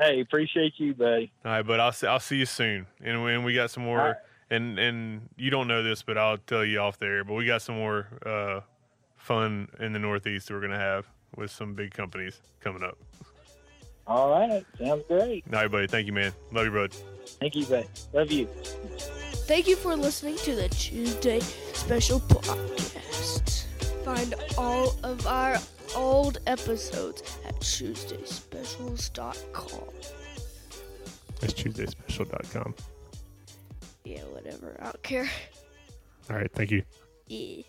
Hey, 0.00 0.20
appreciate 0.20 0.74
you, 0.78 0.94
buddy. 0.94 1.30
All 1.44 1.52
right, 1.52 1.62
but 1.66 1.78
I'll 1.80 1.92
see, 1.92 2.06
I'll 2.06 2.20
see 2.20 2.36
you 2.36 2.46
soon. 2.46 2.86
And 3.02 3.22
when 3.22 3.44
we 3.44 3.54
got 3.54 3.70
some 3.70 3.84
more, 3.84 4.00
All 4.00 4.06
right. 4.08 4.16
and 4.50 4.78
and 4.78 5.28
you 5.36 5.50
don't 5.50 5.68
know 5.68 5.82
this, 5.82 6.02
but 6.02 6.18
I'll 6.18 6.38
tell 6.38 6.64
you 6.64 6.80
off 6.80 6.98
there. 6.98 7.22
But 7.24 7.34
we 7.34 7.46
got 7.46 7.62
some 7.62 7.76
more 7.76 8.08
uh, 8.24 8.60
fun 9.16 9.68
in 9.78 9.92
the 9.92 9.98
Northeast 9.98 10.50
we're 10.50 10.60
gonna 10.60 10.78
have 10.78 11.06
with 11.36 11.50
some 11.50 11.74
big 11.74 11.92
companies 11.92 12.40
coming 12.60 12.82
up. 12.82 12.98
All 14.06 14.30
right, 14.30 14.64
sounds 14.78 15.04
great. 15.06 15.44
All 15.52 15.60
right, 15.60 15.70
buddy. 15.70 15.86
Thank 15.86 16.06
you, 16.06 16.12
man. 16.12 16.32
Love 16.52 16.64
you, 16.66 16.72
bud. 16.72 16.92
Thank 17.38 17.54
you, 17.54 17.64
buddy. 17.66 17.86
Love 18.12 18.32
you. 18.32 18.46
Thank 19.46 19.68
you 19.68 19.76
for 19.76 19.94
listening 19.96 20.36
to 20.38 20.54
the 20.56 20.68
Tuesday 20.68 21.38
Special 21.40 22.18
Podcast. 22.20 23.66
Find 24.04 24.34
all 24.58 24.96
of 25.04 25.26
our 25.26 25.56
old 25.94 26.38
episodes 26.46 27.38
at 27.46 27.54
TuesdaySpecials.com. 27.60 29.88
That's 31.40 31.54
TuesdaySpecial.com. 31.54 32.74
Yeah, 34.04 34.20
whatever. 34.24 34.76
I 34.80 34.84
don't 34.84 35.02
care. 35.02 35.30
All 36.28 36.36
right. 36.36 36.52
Thank 36.52 36.70
you. 36.70 36.82
Yeah. 37.26 37.62